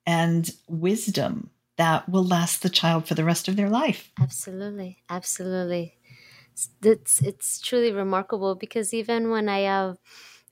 and 0.04 0.50
wisdom 0.68 1.50
that 1.76 2.08
will 2.08 2.24
last 2.24 2.62
the 2.62 2.68
child 2.68 3.06
for 3.06 3.14
the 3.14 3.24
rest 3.24 3.48
of 3.48 3.56
their 3.56 3.70
life. 3.70 4.12
Absolutely, 4.20 5.02
absolutely. 5.08 5.96
It's 6.82 7.20
it's 7.20 7.60
truly 7.60 7.90
remarkable 7.90 8.54
because 8.54 8.94
even 8.94 9.30
when 9.30 9.48
I 9.48 9.64
uh, 9.64 9.94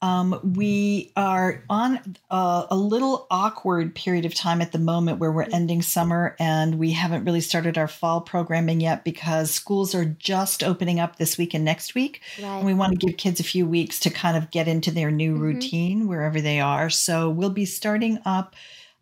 um, 0.00 0.40
we 0.54 1.12
are 1.16 1.62
on 1.68 2.16
a, 2.30 2.66
a, 2.70 2.76
little 2.76 3.26
awkward 3.30 3.94
period 3.94 4.24
of 4.24 4.34
time 4.34 4.62
at 4.62 4.72
the 4.72 4.78
moment 4.78 5.18
where 5.18 5.30
we're 5.30 5.46
ending 5.52 5.82
summer 5.82 6.34
and 6.38 6.78
we 6.78 6.92
haven't 6.92 7.26
really 7.26 7.42
started 7.42 7.76
our 7.76 7.88
fall 7.88 8.22
programming 8.22 8.80
yet 8.80 9.04
because 9.04 9.50
schools 9.50 9.94
are 9.94 10.06
just 10.06 10.64
opening 10.64 10.98
up 10.98 11.16
this 11.16 11.36
week 11.36 11.52
and 11.52 11.66
next 11.66 11.94
week. 11.94 12.22
Right. 12.40 12.56
And 12.56 12.64
we 12.64 12.72
want 12.72 12.98
to 12.98 13.06
give 13.06 13.18
kids 13.18 13.38
a 13.40 13.44
few 13.44 13.66
weeks 13.66 14.00
to 14.00 14.08
kind 14.08 14.38
of 14.38 14.50
get 14.50 14.66
into 14.66 14.90
their 14.90 15.10
new 15.10 15.34
mm-hmm. 15.34 15.42
routine 15.42 16.08
wherever 16.08 16.40
they 16.40 16.60
are. 16.60 16.88
So 16.88 17.28
we'll 17.28 17.50
be 17.50 17.66
starting 17.66 18.18
up 18.24 18.56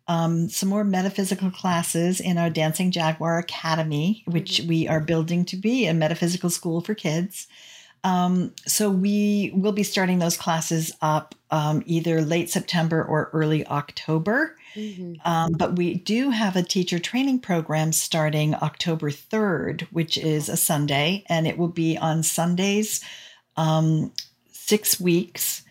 um, 0.07 0.49
some 0.49 0.69
more 0.69 0.83
metaphysical 0.83 1.49
classes 1.49 2.19
in 2.19 2.37
our 2.37 2.49
Dancing 2.49 2.91
Jaguar 2.91 3.39
Academy, 3.39 4.23
which 4.27 4.59
mm-hmm. 4.59 4.69
we 4.69 4.87
are 4.87 4.99
building 4.99 5.45
to 5.45 5.55
be 5.55 5.87
a 5.87 5.93
metaphysical 5.93 6.49
school 6.49 6.81
for 6.81 6.93
kids. 6.93 7.47
Um, 8.03 8.53
so 8.67 8.91
we 8.91 9.51
will 9.55 9.71
be 9.71 9.81
starting 9.81 10.19
those 10.19 10.37
classes 10.37 10.91
up 11.01 11.33
um, 11.49 11.81
either 11.87 12.21
late 12.21 12.51
September 12.51 13.03
or 13.03 13.31
early 13.33 13.65
October. 13.65 14.55
Mm-hmm. 14.75 15.27
Um, 15.27 15.53
but 15.53 15.75
we 15.75 15.95
do 15.95 16.29
have 16.29 16.55
a 16.55 16.61
teacher 16.61 16.99
training 16.99 17.39
program 17.39 17.91
starting 17.91 18.53
October 18.53 19.09
3rd, 19.09 19.87
which 19.91 20.19
is 20.19 20.49
a 20.49 20.57
Sunday, 20.57 21.23
and 21.27 21.47
it 21.47 21.57
will 21.57 21.69
be 21.69 21.97
on 21.97 22.21
Sundays, 22.21 23.03
um, 23.57 24.11
six 24.51 24.99
weeks 24.99 25.63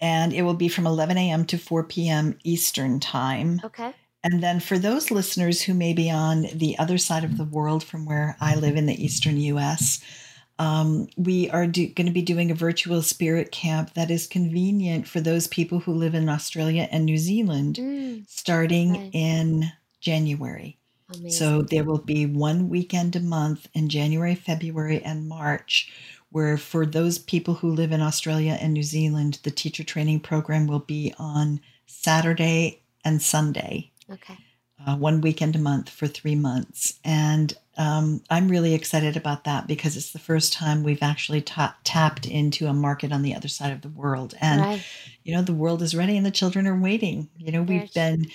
and 0.00 0.32
it 0.32 0.42
will 0.42 0.54
be 0.54 0.68
from 0.68 0.86
11 0.86 1.16
a.m. 1.16 1.44
to 1.46 1.58
4 1.58 1.84
p.m. 1.84 2.38
Eastern 2.44 3.00
Time. 3.00 3.60
Okay. 3.64 3.94
And 4.22 4.42
then 4.42 4.60
for 4.60 4.78
those 4.78 5.10
listeners 5.10 5.62
who 5.62 5.74
may 5.74 5.92
be 5.92 6.10
on 6.10 6.48
the 6.52 6.76
other 6.78 6.98
side 6.98 7.22
of 7.22 7.38
the 7.38 7.44
world 7.44 7.84
from 7.84 8.06
where 8.06 8.36
I 8.40 8.56
live 8.56 8.76
in 8.76 8.86
the 8.86 9.04
Eastern 9.04 9.38
U.S., 9.38 10.02
um, 10.58 11.08
we 11.16 11.50
are 11.50 11.66
do- 11.66 11.88
going 11.88 12.06
to 12.06 12.12
be 12.12 12.22
doing 12.22 12.50
a 12.50 12.54
virtual 12.54 13.02
spirit 13.02 13.52
camp 13.52 13.94
that 13.94 14.10
is 14.10 14.26
convenient 14.26 15.06
for 15.06 15.20
those 15.20 15.46
people 15.46 15.80
who 15.80 15.92
live 15.92 16.14
in 16.14 16.28
Australia 16.28 16.88
and 16.90 17.04
New 17.04 17.18
Zealand 17.18 17.76
mm. 17.76 18.24
starting 18.28 18.92
nice. 18.92 19.10
in 19.12 19.64
January. 20.00 20.78
Amazing. 21.10 21.30
So 21.30 21.62
there 21.62 21.84
will 21.84 21.98
be 21.98 22.26
one 22.26 22.68
weekend 22.68 23.14
a 23.14 23.20
month 23.20 23.68
in 23.74 23.88
January, 23.88 24.34
February, 24.34 25.02
and 25.02 25.28
March 25.28 25.92
where 26.36 26.58
for 26.58 26.84
those 26.84 27.16
people 27.16 27.54
who 27.54 27.70
live 27.70 27.92
in 27.92 28.02
Australia 28.02 28.58
and 28.60 28.74
New 28.74 28.82
Zealand, 28.82 29.38
the 29.42 29.50
teacher 29.50 29.82
training 29.82 30.20
program 30.20 30.66
will 30.66 30.80
be 30.80 31.14
on 31.18 31.58
Saturday 31.86 32.82
and 33.06 33.22
Sunday. 33.22 33.90
Okay. 34.12 34.36
Uh, 34.86 34.96
one 34.96 35.22
weekend 35.22 35.56
a 35.56 35.58
month 35.58 35.88
for 35.88 36.06
three 36.06 36.34
months. 36.34 37.00
And 37.02 37.56
um, 37.78 38.22
I'm 38.28 38.48
really 38.48 38.74
excited 38.74 39.16
about 39.16 39.44
that 39.44 39.66
because 39.66 39.96
it's 39.96 40.12
the 40.12 40.18
first 40.18 40.52
time 40.52 40.82
we've 40.82 41.02
actually 41.02 41.40
ta- 41.40 41.74
tapped 41.84 42.26
into 42.26 42.66
a 42.66 42.74
market 42.74 43.12
on 43.12 43.22
the 43.22 43.34
other 43.34 43.48
side 43.48 43.72
of 43.72 43.80
the 43.80 43.88
world. 43.88 44.34
And, 44.38 44.60
right. 44.60 44.84
you 45.24 45.34
know, 45.34 45.40
the 45.40 45.54
world 45.54 45.80
is 45.80 45.94
ready 45.94 46.18
and 46.18 46.26
the 46.26 46.30
children 46.30 46.66
are 46.66 46.78
waiting. 46.78 47.30
You 47.38 47.52
know, 47.52 47.62
we've 47.62 47.94
been 47.94 48.26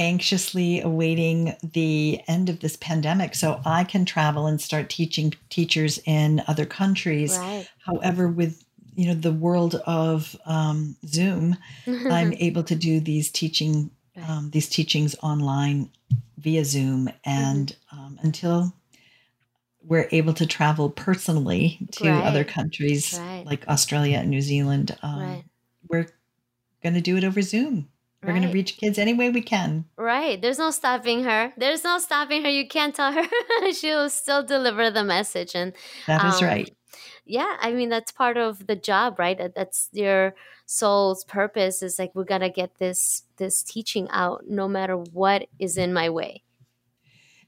anxiously 0.00 0.80
awaiting 0.80 1.54
the 1.62 2.20
end 2.26 2.48
of 2.48 2.60
this 2.60 2.74
pandemic 2.76 3.34
so 3.34 3.60
I 3.66 3.84
can 3.84 4.06
travel 4.06 4.46
and 4.46 4.58
start 4.58 4.88
teaching 4.88 5.34
teachers 5.50 6.00
in 6.06 6.42
other 6.48 6.64
countries. 6.64 7.36
Right. 7.36 7.68
However, 7.84 8.26
with 8.26 8.64
you 8.94 9.06
know 9.08 9.14
the 9.14 9.32
world 9.32 9.76
of 9.86 10.34
um, 10.46 10.96
Zoom, 11.06 11.56
I'm 11.86 12.32
able 12.32 12.64
to 12.64 12.74
do 12.74 12.98
these 12.98 13.30
teaching 13.30 13.90
um, 14.26 14.50
these 14.50 14.68
teachings 14.70 15.14
online 15.22 15.90
via 16.38 16.64
Zoom, 16.64 17.10
and 17.24 17.76
mm-hmm. 17.92 17.98
um, 18.00 18.18
until 18.22 18.72
we're 19.82 20.08
able 20.12 20.32
to 20.34 20.46
travel 20.46 20.88
personally 20.88 21.78
to 21.92 22.10
right. 22.10 22.24
other 22.24 22.44
countries 22.44 23.18
right. 23.20 23.44
like 23.44 23.68
Australia 23.68 24.18
and 24.18 24.30
New 24.30 24.40
Zealand, 24.40 24.96
um, 25.02 25.44
we're 25.88 26.06
going 26.82 26.94
to 26.94 27.00
do 27.00 27.16
it 27.16 27.24
over 27.24 27.42
Zoom. 27.42 27.89
We're 28.22 28.32
right. 28.32 28.40
going 28.40 28.48
to 28.48 28.54
reach 28.54 28.76
kids 28.76 28.98
any 28.98 29.14
way 29.14 29.30
we 29.30 29.40
can. 29.40 29.86
Right. 29.96 30.40
There's 30.40 30.58
no 30.58 30.70
stopping 30.70 31.24
her. 31.24 31.52
There's 31.56 31.84
no 31.84 31.98
stopping 31.98 32.42
her. 32.44 32.50
You 32.50 32.68
can't 32.68 32.94
tell 32.94 33.12
her. 33.12 33.24
She'll 33.72 34.10
still 34.10 34.42
deliver 34.42 34.90
the 34.90 35.04
message. 35.04 35.54
And 35.54 35.72
that 36.06 36.24
is 36.26 36.42
um, 36.42 36.48
right. 36.48 36.70
Yeah. 37.24 37.56
I 37.60 37.72
mean, 37.72 37.88
that's 37.88 38.12
part 38.12 38.36
of 38.36 38.66
the 38.66 38.76
job, 38.76 39.18
right? 39.18 39.38
That's 39.54 39.88
your 39.92 40.34
soul's 40.66 41.24
purpose 41.24 41.82
is 41.82 41.98
like, 41.98 42.14
we 42.14 42.24
got 42.24 42.38
to 42.38 42.50
get 42.50 42.78
this, 42.78 43.24
this 43.38 43.62
teaching 43.62 44.06
out 44.10 44.44
no 44.48 44.68
matter 44.68 44.96
what 44.96 45.46
is 45.58 45.78
in 45.78 45.94
my 45.94 46.10
way. 46.10 46.42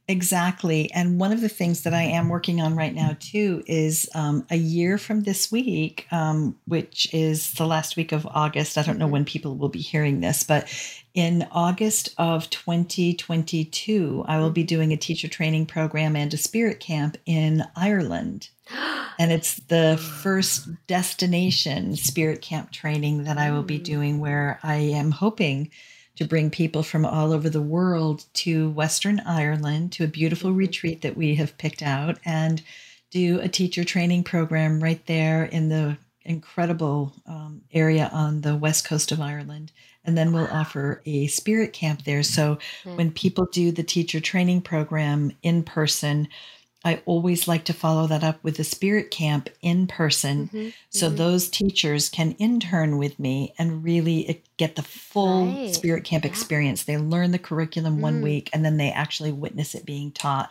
Exactly. 0.09 0.91
And 0.93 1.21
one 1.21 1.33
of 1.33 1.41
the 1.41 1.49
things 1.49 1.85
that 1.85 1.95
I 1.95 2.03
am 2.03 2.29
working 2.29 2.61
on 2.61 2.75
right 2.75 2.93
now, 2.93 3.17
too, 3.21 3.63
is 3.67 4.09
um, 4.17 4.45
a 4.51 4.57
year 4.57 4.99
from 4.99 5.23
this 5.23 5.53
week, 5.53 6.09
um, 6.11 6.57
which 6.67 7.13
is 7.15 7.53
the 7.53 7.67
last 7.67 7.97
week 7.97 8.11
of 8.11 8.27
August. 8.27 8.77
I 8.77 8.83
don't 8.83 8.99
know 8.99 9.07
when 9.07 9.25
people 9.25 9.55
will 9.55 9.69
be 9.69 9.79
hearing 9.79 10.21
this, 10.21 10.43
but 10.43 10.69
in 11.15 11.47
August 11.53 12.09
of 12.19 12.51
2022, 12.51 14.25
I 14.27 14.41
will 14.41 14.51
be 14.51 14.65
doing 14.65 14.93
a 14.93 14.97
teacher 14.97 15.29
training 15.29 15.67
program 15.67 16.17
and 16.17 16.35
a 16.35 16.39
spirit 16.39 16.81
camp 16.81 17.17
in 17.25 17.65
Ireland. 17.77 18.49
And 19.19 19.31
it's 19.31 19.57
the 19.69 19.99
first 20.23 20.69
destination 20.87 21.97
spirit 21.97 22.41
camp 22.41 22.73
training 22.73 23.25
that 23.25 23.37
I 23.37 23.51
will 23.51 23.63
be 23.63 23.79
mm. 23.79 23.85
doing, 23.85 24.21
where 24.21 24.59
I 24.63 24.77
am 24.77 25.11
hoping 25.11 25.71
to 26.17 26.25
bring 26.25 26.51
people 26.51 26.83
from 26.83 27.07
all 27.07 27.33
over 27.33 27.49
the 27.49 27.63
world 27.63 28.25
to 28.35 28.71
Western 28.71 29.21
Ireland 29.21 29.93
to 29.93 30.05
a 30.05 30.09
beautiful 30.09 30.51
mm-hmm. 30.51 30.59
retreat 30.59 31.03
that 31.03 31.17
we 31.17 31.35
have 31.37 31.59
picked 31.59 31.83
out 31.83 32.19
and 32.25 32.63
do 33.11 33.41
a 33.41 33.49
teacher 33.49 33.85
training 33.85 34.25
program 34.25 34.83
right 34.83 35.05
there 35.07 35.45
in 35.45 35.69
the 35.69 35.97
incredible 36.25 37.13
um, 37.27 37.63
area 37.73 38.09
on 38.13 38.43
the 38.43 38.57
west 38.57 38.87
coast 38.87 39.13
of 39.13 39.21
Ireland. 39.21 39.73
And 40.05 40.17
then 40.17 40.33
we'll 40.33 40.49
offer 40.49 41.01
a 41.07 41.27
spirit 41.29 41.73
camp 41.73 42.05
there. 42.05 42.23
So 42.23 42.57
mm-hmm. 42.57 42.97
when 42.97 43.13
people 43.13 43.47
do 43.53 43.71
the 43.71 43.83
teacher 43.83 44.21
training 44.21 44.63
program 44.63 45.33
in 45.43 45.63
person, 45.63 46.29
I 46.85 47.01
always 47.07 47.47
like 47.47 47.65
to 47.65 47.73
follow 47.73 48.07
that 48.09 48.25
up 48.25 48.43
with 48.43 48.59
a 48.59 48.65
spirit 48.65 49.11
camp 49.11 49.49
in 49.61 49.87
person 49.87 50.49
mm-hmm, 50.49 50.69
so 50.91 51.07
mm-hmm. 51.07 51.17
those 51.17 51.49
teachers 51.49 52.09
can 52.09 52.33
intern 52.33 52.99
with 52.99 53.19
me 53.19 53.55
and 53.59 53.85
really 53.85 54.29
eh, 54.29 54.35
get 54.57 54.77
the 54.77 54.83
full 54.83 55.47
right. 55.47 55.75
spirit 55.75 56.05
camp 56.05 56.25
yeah. 56.25 56.31
experience. 56.31 56.85
They 56.85 56.99
learn 56.99 57.31
the 57.31 57.39
curriculum 57.39 57.99
mm. 57.99 58.01
one 58.01 58.23
week 58.23 58.51
and 58.53 58.65
then 58.65 58.77
they 58.79 58.91
actually 58.91 59.33
witness 59.33 59.75
it 59.75 59.87
being 59.87 60.11
taught 60.11 60.51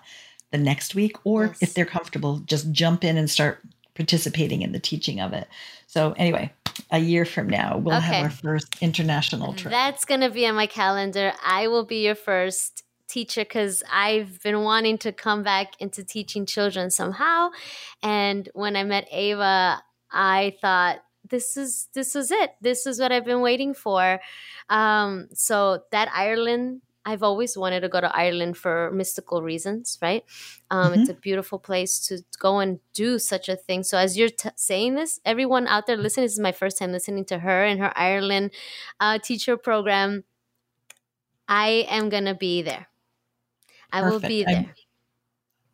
the 0.52 0.58
next 0.58 0.96
week 0.96 1.16
or 1.24 1.48
yes. 1.48 1.62
if 1.62 1.74
they're 1.74 1.86
comfortable 1.86 2.40
just 2.40 2.72
jump 2.72 3.04
in 3.04 3.18
and 3.18 3.30
start 3.30 3.62
participating 3.96 4.62
in 4.62 4.72
the 4.72 4.80
teaching 4.80 5.20
of 5.20 5.34
it. 5.34 5.48
So 5.88 6.14
anyway, 6.14 6.54
a 6.92 7.00
year 7.00 7.26
from 7.26 7.50
now 7.50 7.78
we'll 7.78 7.98
okay. 7.98 8.06
have 8.06 8.24
our 8.24 8.30
first 8.30 8.82
international 8.82 9.54
trip. 9.54 9.72
That's 9.72 10.06
going 10.06 10.22
to 10.22 10.30
be 10.30 10.46
on 10.48 10.56
my 10.56 10.68
calendar. 10.68 11.34
I 11.46 11.68
will 11.68 11.86
be 11.86 12.06
your 12.06 12.16
first 12.16 12.84
teacher 13.12 13.42
because 13.42 13.84
I've 13.92 14.42
been 14.42 14.62
wanting 14.62 14.98
to 15.00 15.12
come 15.12 15.44
back 15.44 15.74
into 15.80 16.04
teaching 16.04 16.46
children 16.46 16.90
somehow. 16.90 17.50
And 18.02 18.50
when 18.54 18.76
I 18.76 18.84
met 18.84 19.08
Ava, 19.12 19.84
I 20.12 20.56
thought 20.62 21.04
this 21.30 21.58
is 21.58 21.88
this 21.94 22.16
is 22.16 22.32
it. 22.32 22.52
This 22.62 22.86
is 22.86 23.00
what 23.00 23.12
I've 23.12 23.26
been 23.26 23.42
waiting 23.42 23.74
for. 23.74 24.20
Um, 24.70 25.28
so 25.34 25.84
that 25.92 26.10
Ireland 26.14 26.82
I've 27.04 27.24
always 27.24 27.58
wanted 27.58 27.82
to 27.82 27.90
go 27.90 28.00
to 28.00 28.16
Ireland 28.16 28.58
for 28.58 28.92
mystical 28.92 29.42
reasons, 29.42 29.98
right? 30.02 30.24
Um, 30.70 30.92
mm-hmm. 30.92 31.02
It's 31.02 31.10
a 31.10 31.16
beautiful 31.16 31.58
place 31.58 32.00
to 32.08 32.20
go 32.38 32.60
and 32.60 32.80
do 32.94 33.18
such 33.18 33.50
a 33.50 33.56
thing. 33.56 33.84
So, 33.84 33.98
as 33.98 34.18
you're 34.18 34.30
t- 34.30 34.50
saying 34.56 34.96
this, 34.96 35.20
everyone 35.26 35.68
out 35.68 35.88
there 35.88 35.98
listening, 35.98 36.26
this 36.26 36.34
is 36.34 36.40
my 36.40 36.52
first 36.52 36.78
time 36.78 36.92
listening 36.92 37.26
to 37.26 37.40
her 37.40 37.66
and 37.66 37.80
her 37.80 37.92
Ireland 37.96 38.52
uh, 39.00 39.18
teacher 39.18 39.58
program. 39.58 40.26
I 41.48 41.88
am 41.90 42.10
going 42.10 42.26
to 42.26 42.36
be 42.36 42.62
there. 42.62 42.88
I 43.92 44.10
will 44.10 44.20
be 44.20 44.44
there. 44.44 44.56
I'm, 44.58 44.74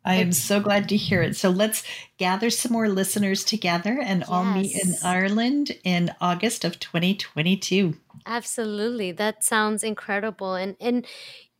I 0.04 0.14
am 0.14 0.32
so 0.32 0.58
glad 0.60 0.88
to 0.88 0.96
hear 0.96 1.20
it. 1.20 1.36
So 1.36 1.50
let's 1.50 1.82
gather 2.16 2.48
some 2.48 2.72
more 2.72 2.88
listeners 2.88 3.44
together 3.44 3.98
and 4.00 4.20
yes. 4.20 4.28
all 4.28 4.44
meet 4.44 4.74
in 4.74 4.94
Ireland 5.04 5.76
in 5.84 6.14
August 6.20 6.64
of 6.64 6.80
2022. 6.80 7.94
Absolutely. 8.24 9.12
That 9.12 9.44
sounds 9.44 9.82
incredible. 9.82 10.54
And 10.54 10.76
and 10.80 11.06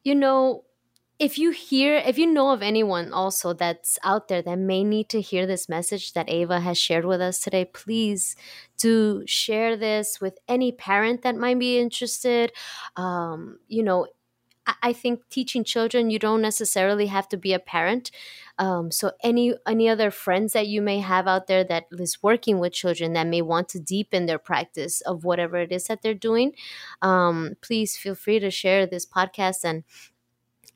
you 0.03 0.15
know, 0.15 0.65
if 1.19 1.37
you 1.37 1.51
hear 1.51 1.97
if 1.97 2.17
you 2.17 2.27
know 2.27 2.51
of 2.51 2.63
anyone 2.63 3.13
also 3.13 3.53
that's 3.53 3.99
out 4.03 4.29
there 4.29 4.41
that 4.41 4.59
may 4.59 4.83
need 4.83 5.09
to 5.11 5.21
hear 5.21 5.47
this 5.47 5.69
message 5.69 6.13
that 6.15 6.31
Ava 6.31 6.61
has 6.61 6.79
shared 6.79 7.05
with 7.05 7.21
us 7.21 7.41
today, 7.41 7.65
please 7.67 8.37
do 8.79 9.25
share 9.27 9.77
this 9.77 10.21
with 10.21 10.39
any 10.49 10.73
parent 10.73 11.23
that 11.23 11.37
might 11.37 11.59
be 11.59 11.79
interested. 11.79 12.53
Um, 12.97 13.59
you 13.69 13.83
know, 13.83 14.07
I 14.83 14.93
think 14.93 15.29
teaching 15.31 15.65
children, 15.65 16.11
you 16.11 16.19
don't 16.19 16.43
necessarily 16.43 17.07
have 17.07 17.29
to 17.31 17.37
be 17.37 17.53
a 17.53 17.59
parent. 17.59 18.11
Um, 18.59 18.91
so 18.91 19.13
any 19.23 19.55
any 19.67 19.89
other 19.89 20.11
friends 20.11 20.53
that 20.53 20.67
you 20.67 20.83
may 20.83 20.99
have 21.01 21.27
out 21.27 21.47
there 21.47 21.65
that 21.65 21.87
is 21.93 22.23
working 22.23 22.59
with 22.59 22.73
children 22.73 23.13
that 23.13 23.27
may 23.27 23.41
want 23.41 23.69
to 23.71 23.81
deepen 23.81 24.27
their 24.27 24.39
practice 24.39 25.01
of 25.03 25.25
whatever 25.25 25.57
it 25.57 25.73
is 25.73 25.87
that 25.87 26.03
they're 26.03 26.15
doing, 26.15 26.53
um, 27.03 27.55
please 27.63 27.97
feel 27.97 28.15
free 28.15 28.41
to 28.41 28.51
share 28.51 28.87
this 28.87 29.07
podcast. 29.07 29.65
And 29.65 29.85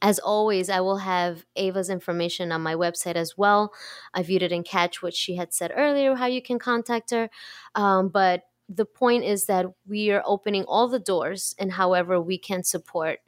as 0.00 0.18
always, 0.18 0.68
I 0.68 0.80
will 0.80 0.98
have 0.98 1.44
Ava's 1.56 1.90
information 1.90 2.50
on 2.50 2.60
my 2.62 2.74
website 2.74 3.16
as 3.16 3.36
well. 3.36 3.72
If 4.16 4.28
you 4.28 4.38
didn't 4.38 4.64
catch 4.64 5.02
what 5.02 5.14
she 5.14 5.36
had 5.36 5.52
said 5.52 5.72
earlier, 5.76 6.14
how 6.16 6.26
you 6.26 6.42
can 6.42 6.58
contact 6.58 7.10
her, 7.10 7.30
um, 7.74 8.08
but 8.08 8.44
the 8.68 8.84
point 8.84 9.24
is 9.24 9.46
that 9.46 9.66
we 9.86 10.10
are 10.10 10.22
opening 10.24 10.64
all 10.64 10.88
the 10.88 10.98
doors 10.98 11.54
and 11.58 11.72
however 11.72 12.20
we 12.20 12.38
can 12.38 12.62
support 12.64 13.18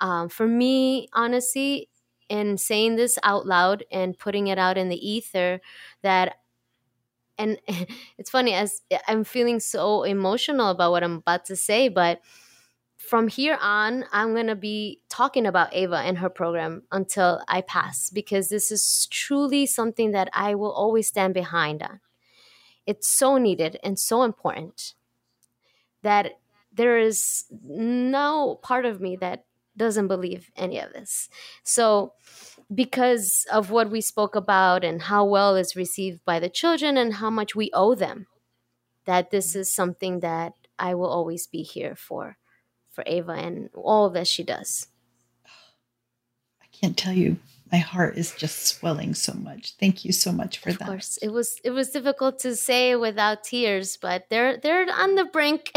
um, 0.00 0.28
for 0.28 0.46
me, 0.46 1.08
honestly, 1.12 1.88
in 2.28 2.56
saying 2.56 2.96
this 2.96 3.18
out 3.22 3.46
loud 3.46 3.84
and 3.90 4.18
putting 4.18 4.46
it 4.46 4.58
out 4.58 4.78
in 4.78 4.88
the 4.88 5.08
ether, 5.08 5.60
that 6.02 6.36
and 7.38 7.58
it's 8.18 8.30
funny 8.30 8.54
as 8.54 8.82
I'm 9.08 9.24
feeling 9.24 9.60
so 9.60 10.04
emotional 10.04 10.68
about 10.68 10.92
what 10.92 11.02
I'm 11.02 11.16
about 11.16 11.46
to 11.46 11.56
say, 11.56 11.88
but 11.88 12.20
from 12.96 13.28
here 13.28 13.58
on, 13.60 14.04
I'm 14.12 14.34
going 14.34 14.46
to 14.46 14.54
be 14.54 15.00
talking 15.08 15.46
about 15.46 15.74
Ava 15.74 15.96
and 15.96 16.18
her 16.18 16.28
program 16.28 16.82
until 16.92 17.42
I 17.48 17.62
pass 17.62 18.10
because 18.10 18.50
this 18.50 18.70
is 18.70 19.08
truly 19.10 19.66
something 19.66 20.12
that 20.12 20.28
I 20.34 20.54
will 20.54 20.70
always 20.70 21.08
stand 21.08 21.34
behind 21.34 21.82
on. 21.82 22.00
It's 22.86 23.10
so 23.10 23.38
needed 23.38 23.80
and 23.82 23.98
so 23.98 24.22
important 24.22 24.94
that 26.02 26.38
there 26.72 26.98
is 26.98 27.46
no 27.64 28.60
part 28.62 28.84
of 28.84 29.00
me 29.00 29.16
that 29.16 29.44
doesn't 29.80 30.08
believe 30.08 30.50
any 30.56 30.78
of 30.78 30.92
this. 30.92 31.28
So, 31.64 32.12
because 32.72 33.46
of 33.50 33.70
what 33.70 33.90
we 33.90 34.00
spoke 34.00 34.36
about 34.36 34.84
and 34.84 35.02
how 35.02 35.24
well 35.24 35.56
it's 35.56 35.74
received 35.74 36.24
by 36.24 36.38
the 36.38 36.50
children 36.50 36.96
and 36.96 37.14
how 37.14 37.30
much 37.30 37.56
we 37.56 37.70
owe 37.72 37.94
them, 37.94 38.26
that 39.06 39.30
this 39.30 39.56
is 39.56 39.74
something 39.74 40.20
that 40.20 40.52
I 40.78 40.94
will 40.94 41.08
always 41.08 41.46
be 41.46 41.62
here 41.62 41.96
for, 41.96 42.36
for 42.92 43.02
Ava 43.06 43.32
and 43.32 43.70
all 43.74 44.10
that 44.10 44.28
she 44.28 44.44
does. 44.44 44.86
I 46.62 46.66
can't 46.70 46.96
tell 46.96 47.14
you. 47.14 47.38
My 47.72 47.78
heart 47.78 48.18
is 48.18 48.34
just 48.34 48.66
swelling 48.66 49.14
so 49.14 49.32
much. 49.32 49.74
Thank 49.78 50.04
you 50.04 50.12
so 50.12 50.32
much 50.32 50.58
for 50.58 50.70
of 50.70 50.78
that. 50.78 50.88
Of 50.88 50.88
course, 50.88 51.18
it 51.22 51.28
was 51.28 51.60
it 51.62 51.70
was 51.70 51.90
difficult 51.90 52.40
to 52.40 52.56
say 52.56 52.96
without 52.96 53.44
tears, 53.44 53.96
but 53.96 54.24
they're 54.28 54.56
they're 54.56 54.86
on 54.92 55.14
the 55.14 55.24
brink. 55.24 55.70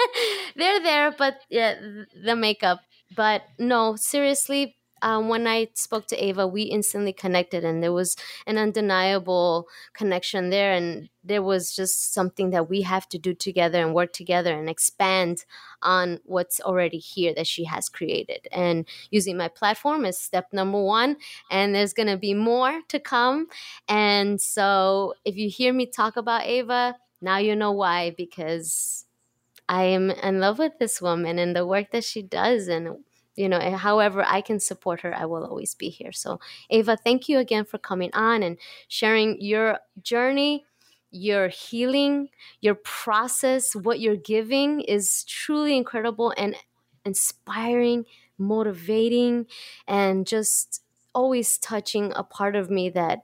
they're 0.56 0.80
there, 0.80 1.12
but 1.12 1.42
yeah, 1.50 1.74
the 2.24 2.34
makeup 2.34 2.80
but 3.14 3.42
no, 3.58 3.96
seriously, 3.96 4.76
um, 5.02 5.28
when 5.28 5.46
I 5.46 5.68
spoke 5.74 6.06
to 6.08 6.24
Ava, 6.24 6.46
we 6.46 6.62
instantly 6.62 7.12
connected, 7.12 7.62
and 7.62 7.82
there 7.82 7.92
was 7.92 8.16
an 8.46 8.56
undeniable 8.56 9.68
connection 9.92 10.48
there. 10.48 10.72
And 10.72 11.10
there 11.22 11.42
was 11.42 11.76
just 11.76 12.14
something 12.14 12.50
that 12.50 12.70
we 12.70 12.82
have 12.82 13.06
to 13.10 13.18
do 13.18 13.34
together 13.34 13.84
and 13.84 13.94
work 13.94 14.14
together 14.14 14.58
and 14.58 14.68
expand 14.70 15.44
on 15.82 16.20
what's 16.24 16.58
already 16.60 16.96
here 16.98 17.34
that 17.34 17.46
she 17.46 17.64
has 17.64 17.90
created. 17.90 18.48
And 18.50 18.86
using 19.10 19.36
my 19.36 19.48
platform 19.48 20.06
is 20.06 20.18
step 20.18 20.48
number 20.54 20.82
one, 20.82 21.16
and 21.50 21.74
there's 21.74 21.92
going 21.92 22.08
to 22.08 22.16
be 22.16 22.32
more 22.32 22.80
to 22.88 22.98
come. 22.98 23.48
And 23.88 24.40
so, 24.40 25.14
if 25.26 25.36
you 25.36 25.50
hear 25.50 25.74
me 25.74 25.84
talk 25.84 26.16
about 26.16 26.46
Ava, 26.46 26.96
now 27.20 27.36
you 27.38 27.56
know 27.56 27.72
why, 27.72 28.10
because 28.16 29.03
I 29.68 29.84
am 29.84 30.10
in 30.10 30.40
love 30.40 30.58
with 30.58 30.78
this 30.78 31.00
woman 31.00 31.38
and 31.38 31.56
the 31.56 31.66
work 31.66 31.90
that 31.92 32.04
she 32.04 32.22
does 32.22 32.68
and 32.68 32.98
you 33.36 33.48
know 33.48 33.76
however 33.76 34.22
i 34.24 34.40
can 34.40 34.60
support 34.60 35.00
her 35.00 35.12
i 35.14 35.24
will 35.24 35.44
always 35.44 35.74
be 35.74 35.88
here. 35.88 36.12
So 36.12 36.40
ava 36.70 36.96
thank 36.96 37.28
you 37.28 37.38
again 37.38 37.64
for 37.64 37.78
coming 37.78 38.10
on 38.14 38.42
and 38.42 38.58
sharing 38.88 39.40
your 39.40 39.78
journey 40.02 40.64
your 41.10 41.48
healing 41.48 42.28
your 42.60 42.74
process 42.74 43.74
what 43.74 44.00
you're 44.00 44.16
giving 44.16 44.80
is 44.80 45.24
truly 45.24 45.76
incredible 45.76 46.32
and 46.36 46.56
inspiring 47.04 48.04
motivating 48.38 49.46
and 49.86 50.26
just 50.26 50.82
always 51.14 51.58
touching 51.58 52.12
a 52.16 52.24
part 52.24 52.56
of 52.56 52.70
me 52.70 52.90
that 52.90 53.20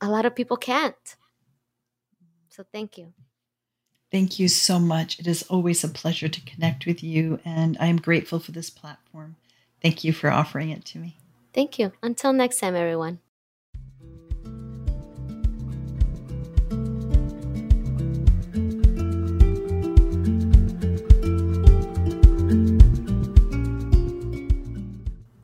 a 0.00 0.08
lot 0.08 0.24
of 0.24 0.34
people 0.34 0.56
can't. 0.56 1.16
So 2.48 2.64
thank 2.72 2.96
you 2.96 3.12
Thank 4.10 4.40
you 4.40 4.48
so 4.48 4.80
much. 4.80 5.20
It 5.20 5.26
is 5.28 5.44
always 5.44 5.84
a 5.84 5.88
pleasure 5.88 6.28
to 6.28 6.40
connect 6.40 6.84
with 6.84 7.02
you, 7.02 7.38
and 7.44 7.76
I 7.78 7.86
am 7.86 7.96
grateful 7.96 8.40
for 8.40 8.50
this 8.50 8.68
platform. 8.68 9.36
Thank 9.80 10.02
you 10.02 10.12
for 10.12 10.30
offering 10.30 10.70
it 10.70 10.84
to 10.86 10.98
me. 10.98 11.16
Thank 11.52 11.78
you. 11.78 11.92
Until 12.02 12.32
next 12.32 12.58
time, 12.58 12.74
everyone. 12.74 13.20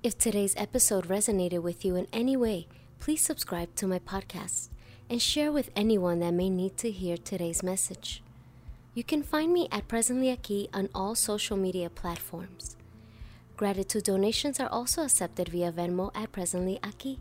If 0.02 0.18
today's 0.18 0.54
episode 0.56 1.06
resonated 1.06 1.62
with 1.62 1.84
you 1.84 1.94
in 1.94 2.06
any 2.12 2.36
way, 2.36 2.66
please 2.98 3.20
subscribe 3.20 3.74
to 3.76 3.86
my 3.86 4.00
podcast 4.00 4.68
and 5.08 5.22
share 5.22 5.52
with 5.52 5.70
anyone 5.76 6.18
that 6.18 6.32
may 6.32 6.50
need 6.50 6.76
to 6.78 6.90
hear 6.90 7.16
today's 7.16 7.62
message. 7.62 8.22
You 8.96 9.04
can 9.04 9.22
find 9.22 9.52
me 9.52 9.68
at 9.70 9.88
Presently 9.88 10.34
Aquí 10.34 10.68
on 10.72 10.88
all 10.94 11.14
social 11.14 11.58
media 11.58 11.90
platforms. 11.90 12.78
Gratitude 13.54 14.04
donations 14.04 14.58
are 14.58 14.70
also 14.70 15.02
accepted 15.02 15.50
via 15.50 15.70
Venmo 15.70 16.10
at 16.14 16.32
Presently 16.32 16.78
Aquí. 16.82 17.18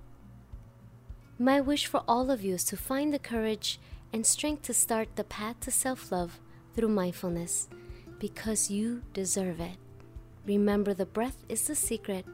My 1.38 1.60
wish 1.60 1.86
for 1.86 2.02
all 2.08 2.32
of 2.32 2.46
you 2.46 2.54
is 2.54 2.64
to 2.72 2.78
find 2.78 3.14
the 3.14 3.20
courage 3.20 3.78
and 4.14 4.26
strength 4.26 4.62
to 4.62 4.74
start 4.74 5.10
the 5.18 5.26
path 5.26 5.60
to 5.68 5.70
self 5.70 6.14
love 6.14 6.40
through 6.74 6.88
mindfulness 6.88 7.68
because 8.20 8.72
you 8.72 9.02
deserve 9.12 9.60
it. 9.60 9.76
Remember, 10.46 10.94
the 10.94 11.06
breath 11.06 11.44
is 11.50 11.68
the 11.68 11.76
secret 11.76 12.26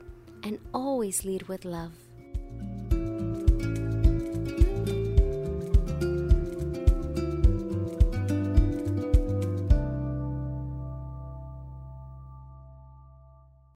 and 0.43 0.59
always 0.71 1.25
lead 1.25 1.47
with 1.47 1.65
love. 1.65 1.93